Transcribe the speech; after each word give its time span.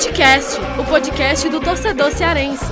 Futecast, 0.00 0.58
o 0.78 0.84
podcast 0.84 1.46
do 1.50 1.60
torcedor 1.60 2.10
cearense. 2.10 2.64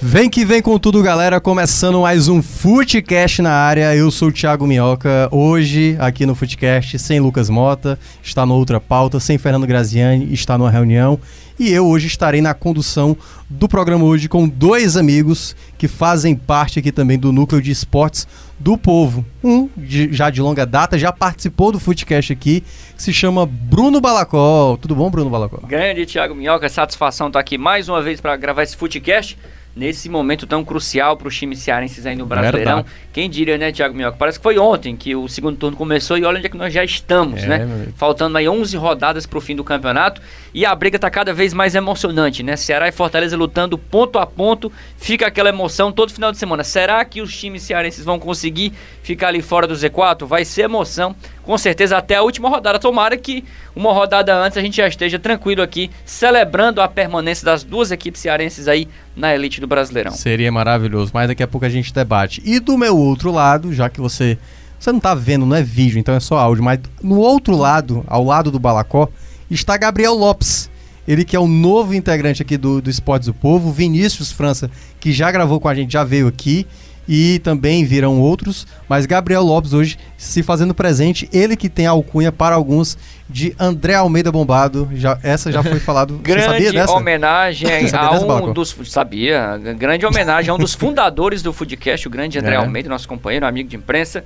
Vem 0.00 0.28
que 0.28 0.44
vem 0.44 0.60
com 0.60 0.76
tudo, 0.80 1.00
galera. 1.00 1.40
Começando 1.40 2.00
mais 2.00 2.26
um 2.26 2.42
Footcast 2.42 3.40
na 3.40 3.52
área. 3.52 3.94
Eu 3.94 4.10
sou 4.10 4.30
o 4.30 4.32
Thiago 4.32 4.66
Minhoca. 4.66 5.28
Hoje, 5.30 5.96
aqui 6.00 6.26
no 6.26 6.34
Footcast, 6.34 6.98
sem 6.98 7.20
Lucas 7.20 7.48
Mota, 7.48 7.96
está 8.20 8.44
na 8.44 8.54
outra 8.54 8.80
pauta, 8.80 9.20
sem 9.20 9.38
Fernando 9.38 9.64
Graziani, 9.64 10.34
está 10.34 10.58
numa 10.58 10.72
reunião. 10.72 11.20
E 11.56 11.70
eu 11.70 11.86
hoje 11.86 12.08
estarei 12.08 12.40
na 12.40 12.52
condução 12.52 13.16
do 13.48 13.68
programa 13.68 14.04
hoje 14.04 14.28
com 14.28 14.48
dois 14.48 14.96
amigos 14.96 15.54
que 15.78 15.86
fazem 15.86 16.34
parte 16.34 16.80
aqui 16.80 16.90
também 16.90 17.16
do 17.16 17.30
núcleo 17.30 17.62
de 17.62 17.70
esportes 17.70 18.26
do 18.62 18.78
povo. 18.78 19.24
Um 19.42 19.68
de, 19.76 20.12
já 20.12 20.30
de 20.30 20.40
longa 20.40 20.64
data, 20.64 20.96
já 20.96 21.12
participou 21.12 21.72
do 21.72 21.80
Footcast 21.80 22.32
aqui, 22.32 22.60
que 22.96 23.02
se 23.02 23.12
chama 23.12 23.44
Bruno 23.44 24.00
Balacol. 24.00 24.76
Tudo 24.78 24.94
bom, 24.94 25.10
Bruno 25.10 25.28
Balacol? 25.28 25.60
Grande 25.66 26.06
Thiago 26.06 26.34
Minhoca, 26.34 26.68
satisfação 26.68 27.26
estar 27.26 27.40
aqui 27.40 27.58
mais 27.58 27.88
uma 27.88 28.00
vez 28.00 28.20
para 28.20 28.36
gravar 28.36 28.62
esse 28.62 28.76
Footcast 28.76 29.36
nesse 29.74 30.08
momento 30.08 30.46
tão 30.46 30.64
crucial 30.64 31.16
para 31.16 31.28
os 31.28 31.36
times 31.36 31.58
cearenses 31.58 32.04
aí 32.04 32.14
no 32.14 32.26
Brasileirão. 32.26 32.76
Verdade. 32.76 32.96
Quem 33.12 33.28
diria, 33.28 33.56
né, 33.56 33.72
Thiago 33.72 33.94
Minhoca? 33.94 34.16
Parece 34.18 34.38
que 34.38 34.42
foi 34.42 34.58
ontem 34.58 34.94
que 34.96 35.16
o 35.16 35.28
segundo 35.28 35.56
turno 35.56 35.76
começou 35.76 36.18
e 36.18 36.24
olha 36.24 36.38
onde 36.38 36.46
é 36.46 36.50
que 36.50 36.56
nós 36.56 36.72
já 36.72 36.84
estamos, 36.84 37.42
é, 37.42 37.46
né? 37.46 37.88
Faltando 37.96 38.36
aí 38.36 38.48
11 38.48 38.76
rodadas 38.76 39.26
para 39.26 39.38
o 39.38 39.40
fim 39.40 39.56
do 39.56 39.64
campeonato 39.64 40.20
e 40.52 40.66
a 40.66 40.74
briga 40.74 40.96
está 40.96 41.10
cada 41.10 41.32
vez 41.32 41.54
mais 41.54 41.74
emocionante, 41.74 42.42
né? 42.42 42.56
Ceará 42.56 42.88
e 42.88 42.92
Fortaleza 42.92 43.36
lutando 43.36 43.78
ponto 43.78 44.18
a 44.18 44.26
ponto, 44.26 44.70
fica 44.96 45.26
aquela 45.26 45.48
emoção 45.48 45.90
todo 45.90 46.12
final 46.12 46.30
de 46.30 46.38
semana. 46.38 46.62
Será 46.64 47.04
que 47.04 47.22
os 47.22 47.34
times 47.34 47.62
cearenses 47.62 48.04
vão 48.04 48.18
conseguir 48.18 48.72
ficar 49.02 49.28
ali 49.28 49.40
fora 49.40 49.66
do 49.66 49.74
Z4? 49.74 50.26
Vai 50.26 50.44
ser 50.44 50.62
emoção 50.62 51.16
com 51.42 51.56
certeza 51.58 51.96
até 51.96 52.16
a 52.16 52.22
última 52.22 52.48
rodada. 52.48 52.78
Tomara 52.78 53.16
que 53.16 53.44
uma 53.74 53.92
rodada 53.92 54.34
antes 54.34 54.56
a 54.56 54.60
gente 54.60 54.76
já 54.76 54.86
esteja 54.86 55.18
tranquilo 55.18 55.62
aqui, 55.62 55.90
celebrando 56.04 56.80
a 56.80 56.88
permanência 56.88 57.44
das 57.44 57.64
duas 57.64 57.90
equipes 57.90 58.20
cearenses 58.20 58.68
aí 58.68 58.88
na 59.16 59.34
elite 59.34 59.60
do 59.60 59.66
Brasileirão. 59.66 60.12
Seria 60.12 60.50
maravilhoso, 60.50 61.10
mas 61.12 61.28
daqui 61.28 61.42
a 61.42 61.48
pouco 61.48 61.66
a 61.66 61.70
gente 61.70 61.92
debate. 61.92 62.42
E 62.44 62.60
do 62.60 62.78
meu 62.78 62.96
outro 62.96 63.30
lado, 63.30 63.72
já 63.72 63.88
que 63.88 64.00
você 64.00 64.38
você 64.78 64.90
não 64.90 64.98
está 64.98 65.14
vendo, 65.14 65.46
não 65.46 65.54
é 65.54 65.62
vídeo, 65.62 65.96
então 65.96 66.12
é 66.12 66.18
só 66.18 66.36
áudio, 66.36 66.64
mas 66.64 66.80
no 67.00 67.16
outro 67.18 67.56
lado, 67.56 68.04
ao 68.08 68.24
lado 68.24 68.50
do 68.50 68.58
Balacó, 68.58 69.08
está 69.48 69.76
Gabriel 69.76 70.12
Lopes. 70.12 70.68
Ele 71.06 71.24
que 71.24 71.36
é 71.36 71.38
o 71.38 71.46
novo 71.46 71.94
integrante 71.94 72.42
aqui 72.42 72.56
do, 72.56 72.82
do 72.82 72.90
Esportes 72.90 73.26
do 73.26 73.34
Povo, 73.34 73.70
Vinícius 73.70 74.32
França, 74.32 74.68
que 74.98 75.12
já 75.12 75.30
gravou 75.30 75.60
com 75.60 75.68
a 75.68 75.74
gente, 75.74 75.92
já 75.92 76.02
veio 76.02 76.26
aqui 76.26 76.66
e 77.08 77.38
também 77.40 77.84
virão 77.84 78.20
outros, 78.20 78.66
mas 78.88 79.06
Gabriel 79.06 79.42
Lopes 79.42 79.72
hoje 79.72 79.98
se 80.16 80.42
fazendo 80.42 80.74
presente, 80.74 81.28
ele 81.32 81.56
que 81.56 81.68
tem 81.68 81.86
a 81.86 81.90
alcunha 81.90 82.30
para 82.30 82.54
alguns 82.54 82.96
de 83.28 83.54
André 83.58 83.94
Almeida 83.94 84.30
Bombado, 84.30 84.88
já, 84.94 85.18
essa 85.22 85.50
já 85.50 85.62
foi 85.62 85.80
falado, 85.80 86.18
grande 86.22 86.86
homenagem 86.86 87.68
a 87.92 88.36
um 88.36 88.52
dos, 88.52 88.76
sabia, 88.86 89.58
grande 89.76 90.06
homenagem 90.06 90.50
a 90.50 90.54
um 90.54 90.58
dos 90.58 90.74
fundadores 90.76 91.42
do 91.42 91.52
Foodcast, 91.52 92.06
o 92.06 92.10
grande 92.10 92.38
André 92.38 92.54
é. 92.54 92.56
Almeida, 92.56 92.88
nosso 92.88 93.08
companheiro, 93.08 93.46
amigo 93.46 93.68
de 93.68 93.76
imprensa, 93.76 94.24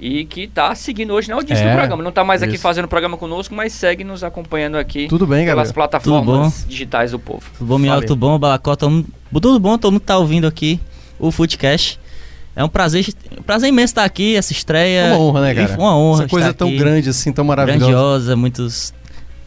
e 0.00 0.24
que 0.24 0.42
está 0.42 0.72
seguindo 0.74 1.12
hoje 1.12 1.28
na 1.28 1.34
audiência 1.34 1.64
é, 1.64 1.70
do 1.70 1.76
programa. 1.76 2.02
Não 2.02 2.10
está 2.10 2.22
mais 2.22 2.40
aqui 2.40 2.54
isso. 2.54 2.62
fazendo 2.62 2.84
o 2.84 2.88
programa 2.88 3.16
conosco, 3.16 3.52
mas 3.52 3.72
segue 3.72 4.04
nos 4.04 4.22
acompanhando 4.22 4.76
aqui 4.76 5.08
Tudo 5.08 5.26
bem, 5.26 5.44
pelas 5.44 5.72
plataformas 5.72 6.64
digitais 6.68 7.10
do 7.10 7.18
povo. 7.18 7.42
Tudo 7.58 7.66
bom, 7.66 7.78
Minhoca? 7.78 8.06
Tudo 8.06 8.16
bom, 8.16 8.38
Balacó? 8.38 8.76
Tudo 8.76 9.04
bom? 9.58 9.76
Todo 9.76 9.90
mundo 9.92 10.00
está 10.00 10.16
ouvindo 10.16 10.46
aqui 10.46 10.78
o 11.18 11.32
Footcast. 11.32 11.98
É 12.58 12.64
um 12.64 12.68
prazer, 12.68 13.06
prazer 13.46 13.68
imenso 13.68 13.92
estar 13.92 14.04
aqui, 14.04 14.34
essa 14.34 14.50
estreia. 14.50 15.14
Uma 15.14 15.18
honra, 15.18 15.40
né, 15.42 15.54
cara? 15.54 15.78
Uma 15.78 15.96
honra. 15.96 16.24
Essa 16.24 16.28
coisa 16.28 16.52
tão 16.52 16.66
aqui, 16.66 16.76
grande 16.76 17.08
assim, 17.08 17.32
tão 17.32 17.44
maravilhosa. 17.44 17.78
Grandiosa, 17.78 18.36
muitos 18.36 18.92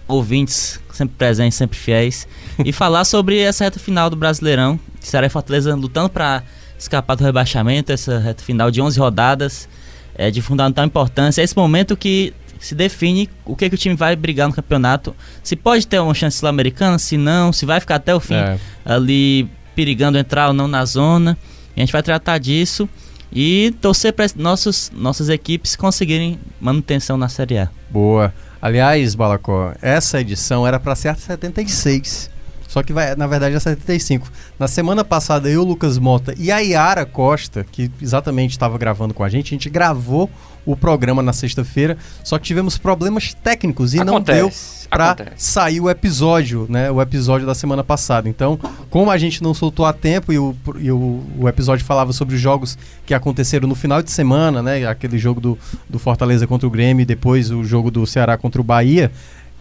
ouvintes 0.08 0.80
sempre 0.94 1.16
presentes, 1.18 1.58
sempre 1.58 1.78
fiéis. 1.78 2.26
e 2.64 2.72
falar 2.72 3.04
sobre 3.04 3.38
essa 3.38 3.66
reta 3.66 3.80
final 3.80 4.10
do 4.10 4.16
Brasileirão. 4.16 4.80
Ceará 5.02 5.28
e 5.28 5.30
Fortaleza 5.30 5.76
lutando 5.76 6.10
para 6.10 6.42
escapar 6.80 7.16
do 7.16 7.24
rebaixamento, 7.26 7.92
essa 7.92 8.18
reta 8.18 8.46
final 8.46 8.72
de 8.72 8.82
11 8.82 8.98
rodadas, 8.98 9.68
é 10.16 10.32
de 10.32 10.42
fundamental 10.42 10.86
importância. 10.86 11.42
É 11.42 11.44
esse 11.44 11.58
momento 11.58 11.98
que 11.98 12.34
se 12.62 12.74
define 12.74 13.30
o 13.44 13.58
que, 13.58 13.68
que 13.68 13.76
o 13.76 13.78
time 13.78 13.94
vai 13.94 14.16
brigar 14.16 14.48
no 14.48 14.54
campeonato. 14.54 15.14
Se 15.44 15.58
pode 15.58 15.86
ter 15.86 16.00
uma 16.00 16.14
chance 16.14 16.38
sul-americana, 16.38 16.98
se 16.98 17.18
não, 17.18 17.52
se 17.52 17.66
vai 17.66 17.82
ficar 17.82 17.96
até 17.96 18.16
o 18.16 18.22
fim 18.22 18.36
é. 18.36 18.58
ali 18.86 19.50
perigando 19.76 20.18
entrar 20.18 20.48
ou 20.48 20.54
não 20.54 20.70
na 20.70 20.86
zona. 20.86 21.38
E 21.76 21.82
a 21.82 21.86
gente 21.86 21.92
vai 21.92 22.02
tratar 22.02 22.38
disso 22.38 22.90
e 23.32 23.74
torcer 23.82 24.14
para 24.14 24.26
nossas 24.36 25.30
equipes 25.30 25.76
conseguirem 25.76 26.40
manutenção 26.60 27.18
na 27.18 27.30
Série 27.30 27.60
A. 27.60 27.70
Boa. 27.90 28.34
Aliás, 28.62 29.16
Balacó, 29.16 29.74
essa 29.82 30.22
edição 30.22 30.68
era 30.68 30.80
para 30.80 30.96
ser 30.96 31.10
a 31.10 31.16
76. 31.16 32.31
Só 32.72 32.82
que 32.82 32.94
vai, 32.94 33.14
na 33.18 33.28
verdade 33.28 33.54
é 33.54 33.60
75. 33.60 34.32
Na 34.58 34.66
semana 34.66 35.04
passada 35.04 35.50
eu, 35.50 35.62
Lucas 35.62 35.98
Mota 35.98 36.34
e 36.38 36.50
a 36.50 36.60
Yara 36.60 37.06
Costa, 37.06 37.66
que 37.70 37.92
exatamente 38.02 38.52
estava 38.52 38.78
gravando 38.78 39.14
com 39.14 39.26
a 39.26 39.30
gente, 39.30 39.48
a 39.48 39.56
gente 39.56 39.70
gravou 39.70 40.30
o 40.66 40.74
programa 40.78 41.22
na 41.22 41.34
sexta-feira, 41.34 41.98
só 42.24 42.38
que 42.38 42.46
tivemos 42.46 42.78
problemas 42.78 43.34
técnicos 43.34 43.94
e 43.94 44.00
Acontece. 44.00 44.42
não 44.42 44.48
deu 44.48 44.52
para 44.90 45.34
sair 45.36 45.82
o 45.82 45.90
episódio, 45.90 46.66
né? 46.70 46.90
O 46.90 47.02
episódio 47.02 47.46
da 47.46 47.56
semana 47.56 47.84
passada. 47.84 48.30
Então, 48.30 48.58
como 48.90 49.12
a 49.12 49.18
gente 49.18 49.44
não 49.44 49.54
soltou 49.54 49.86
a 49.86 49.92
tempo 49.92 50.32
e 50.32 50.40
o, 50.40 50.56
e 50.80 50.92
o, 50.92 51.24
o 51.40 51.50
episódio 51.50 51.84
falava 51.84 52.14
sobre 52.14 52.36
os 52.36 52.42
jogos 52.42 52.78
que 53.06 53.14
aconteceram 53.14 53.68
no 53.68 53.76
final 53.76 54.02
de 54.02 54.12
semana, 54.12 54.62
né? 54.62 54.86
Aquele 54.86 55.18
jogo 55.18 55.42
do, 55.42 55.58
do 55.90 56.00
Fortaleza 56.00 56.48
contra 56.48 56.68
o 56.68 56.72
Grêmio 56.72 57.04
e 57.04 57.06
depois 57.06 57.52
o 57.52 57.66
jogo 57.66 57.92
do 57.92 58.06
Ceará 58.08 58.38
contra 58.38 58.62
o 58.62 58.64
Bahia. 58.64 59.12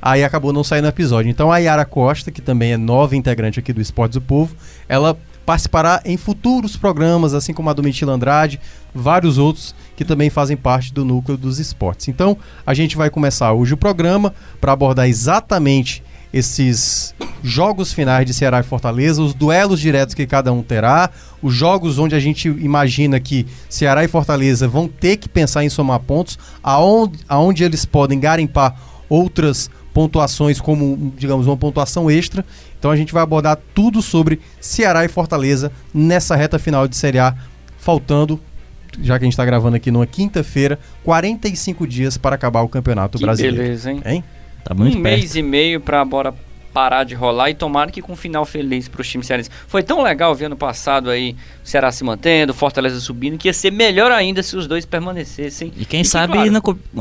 Aí 0.01 0.25
acabou 0.25 0.53
não 0.53 0.65
saindo 0.65 0.89
episódio. 0.89 1.31
Então 1.31 1.53
a 1.53 1.59
Yara 1.59 1.85
Costa, 1.85 2.31
que 2.31 2.41
também 2.41 2.73
é 2.73 2.77
nova 2.77 3.17
integrante 3.17 3.59
aqui 3.59 3.73
do 3.73 3.81
Esportes 3.81 4.15
do 4.15 4.21
Povo, 4.21 4.55
ela 4.89 5.17
participará 5.45 6.01
em 6.05 6.17
futuros 6.17 6.77
programas, 6.77 7.35
assim 7.35 7.53
como 7.53 7.69
a 7.71 7.73
Domitila 7.73 8.13
Andrade, 8.13 8.61
vários 8.95 9.37
outros 9.37 9.75
que 9.97 10.05
também 10.05 10.31
fazem 10.31 10.57
parte 10.57 10.95
do 10.95 11.05
núcleo 11.05 11.37
dos 11.37 11.59
esportes. 11.59 12.09
Então, 12.09 12.37
a 12.65 12.73
gente 12.73 12.97
vai 12.97 13.11
começar 13.11 13.53
hoje 13.53 13.75
o 13.75 13.77
programa 13.77 14.33
para 14.61 14.73
abordar 14.73 15.09
exatamente 15.09 16.03
esses 16.33 17.15
jogos 17.43 17.93
finais 17.93 18.25
de 18.25 18.33
Ceará 18.33 18.61
e 18.61 18.63
Fortaleza, 18.63 19.21
os 19.21 19.35
duelos 19.35 19.81
diretos 19.81 20.15
que 20.15 20.27
cada 20.27 20.53
um 20.53 20.63
terá, 20.63 21.11
os 21.43 21.53
jogos 21.53 21.99
onde 21.99 22.15
a 22.15 22.21
gente 22.21 22.49
imagina 22.49 23.19
que 23.19 23.47
Ceará 23.69 24.05
e 24.05 24.09
Fortaleza 24.09 24.69
vão 24.69 24.87
ter 24.87 25.17
que 25.17 25.29
pensar 25.29 25.65
em 25.65 25.69
somar 25.69 25.99
pontos, 26.01 26.39
aonde, 26.63 27.19
aonde 27.29 27.65
eles 27.65 27.85
podem 27.85 28.21
garimpar 28.21 28.77
outras 29.09 29.69
pontuações 29.93 30.61
como, 30.61 31.13
digamos, 31.17 31.47
uma 31.47 31.57
pontuação 31.57 32.11
extra 32.11 32.45
então 32.81 32.91
a 32.91 32.97
gente 32.97 33.13
vai 33.13 33.23
abordar 33.23 33.59
tudo 33.75 34.01
sobre 34.01 34.41
Ceará 34.59 35.05
e 35.05 35.09
Fortaleza 35.09 35.71
nessa 35.93 36.35
reta 36.35 36.59
final 36.59 36.89
de 36.89 36.97
Série 36.97 37.19
A, 37.19 37.37
faltando, 37.77 38.41
já 39.03 39.19
que 39.19 39.25
a 39.25 39.27
gente 39.27 39.35
está 39.35 39.45
gravando 39.45 39.77
aqui 39.77 39.91
numa 39.91 40.07
quinta-feira, 40.07 40.79
45 41.05 41.87
dias 41.87 42.17
para 42.17 42.35
acabar 42.35 42.63
o 42.63 42.69
Campeonato 42.69 43.19
que 43.19 43.25
Brasileiro. 43.25 43.59
Beleza, 43.59 43.93
hein? 43.93 44.03
hein? 44.07 44.25
Tá 44.65 44.73
muito 44.75 44.97
um 44.97 45.03
perto. 45.03 45.19
mês 45.19 45.37
e 45.37 45.43
meio 45.43 45.79
para 45.79 46.03
bora 46.07 46.35
parar 46.73 47.05
de 47.05 47.15
rolar 47.15 47.51
e 47.51 47.55
tomara 47.55 47.91
que 47.91 48.01
com 48.01 48.13
um 48.13 48.17
final 48.17 48.45
feliz 48.45 48.89
para 48.89 49.01
os 49.01 49.09
times 49.09 49.27
cearenses. 49.27 49.51
Foi 49.67 49.83
tão 49.83 50.03
legal 50.03 50.35
ver 50.35 50.47
ano 50.47 50.57
passado 50.57 51.11
aí 51.11 51.37
o 51.65 51.69
Ceará 51.69 51.93
se 51.93 52.03
mantendo, 52.05 52.55
Fortaleza 52.55 53.01
subindo, 53.01 53.37
que 53.37 53.49
ia 53.49 53.53
ser 53.53 53.71
melhor 53.71 54.11
ainda 54.11 54.43
se 54.43 54.57
os 54.57 54.67
dois 54.67 54.85
permanecessem. 54.85 55.73
E 55.77 55.85
quem 55.85 56.03
e 56.03 56.05
sabe 56.05 56.35
claro, 56.35 56.51
na, 56.51 56.61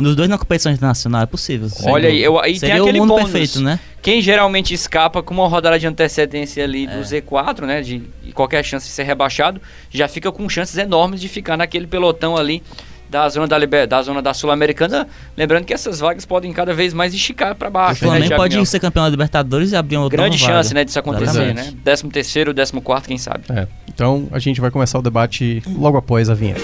os 0.09 0.15
dois 0.15 0.29
na 0.29 0.37
competição 0.37 0.71
internacional 0.71 1.21
é 1.21 1.25
possível. 1.25 1.69
Olha 1.83 2.09
aí, 2.09 2.21
eu, 2.21 2.39
aí 2.39 2.59
tem 2.59 2.71
aquele 2.71 2.99
o 2.99 3.03
mundo 3.03 3.15
bônus. 3.15 3.31
perfeito, 3.31 3.61
né? 3.61 3.79
Quem 4.01 4.21
geralmente 4.21 4.73
escapa 4.73 5.21
com 5.21 5.33
uma 5.33 5.47
rodada 5.47 5.77
de 5.77 5.85
antecedência 5.85 6.63
ali 6.63 6.87
do 6.87 6.99
é. 6.99 7.01
Z4, 7.01 7.65
né, 7.65 7.81
de, 7.81 8.01
de 8.23 8.31
qualquer 8.31 8.63
chance 8.63 8.87
de 8.87 8.93
ser 8.93 9.03
rebaixado, 9.03 9.61
já 9.91 10.07
fica 10.07 10.31
com 10.31 10.47
chances 10.47 10.77
enormes 10.77 11.19
de 11.19 11.27
ficar 11.27 11.57
naquele 11.57 11.85
pelotão 11.85 12.37
ali 12.37 12.63
da 13.09 13.27
zona 13.27 13.47
da, 13.47 13.57
liber... 13.57 13.87
da 13.87 14.01
zona 14.01 14.21
da 14.21 14.33
Sul-Americana. 14.33 15.07
Lembrando 15.35 15.65
que 15.65 15.73
essas 15.73 15.99
vagas 15.99 16.25
podem 16.25 16.53
cada 16.53 16.73
vez 16.73 16.93
mais 16.93 17.13
esticar 17.13 17.55
para 17.55 17.69
baixo. 17.69 18.05
O 18.05 18.07
Flamengo 18.07 18.29
né, 18.29 18.35
pode 18.35 18.65
ser 18.65 18.79
campeão 18.79 19.03
da 19.03 19.09
Libertadores 19.09 19.71
e 19.71 19.75
abrir 19.75 19.97
uma 19.97 20.09
Grande 20.09 20.37
chance, 20.37 20.73
né, 20.73 20.85
disso 20.85 20.99
acontecer, 20.99 21.53
né? 21.53 21.73
13 21.83 22.09
terceiro, 22.09 22.53
14 22.53 22.81
quarto, 22.81 23.07
quem 23.07 23.17
sabe. 23.17 23.43
É. 23.49 23.67
Então 23.87 24.27
a 24.31 24.39
gente 24.39 24.61
vai 24.61 24.71
começar 24.71 24.99
o 24.99 25.01
debate 25.01 25.61
logo 25.77 25.97
após 25.97 26.29
a 26.29 26.33
vinheta. 26.33 26.61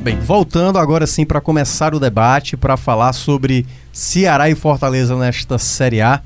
Bem, 0.00 0.18
voltando 0.20 0.78
agora 0.78 1.06
sim 1.06 1.26
para 1.26 1.40
começar 1.40 1.94
o 1.94 1.98
debate, 1.98 2.56
para 2.56 2.76
falar 2.76 3.12
sobre 3.12 3.66
Ceará 3.92 4.48
e 4.48 4.54
Fortaleza 4.54 5.16
nesta 5.16 5.58
Série 5.58 6.00
A 6.00 6.22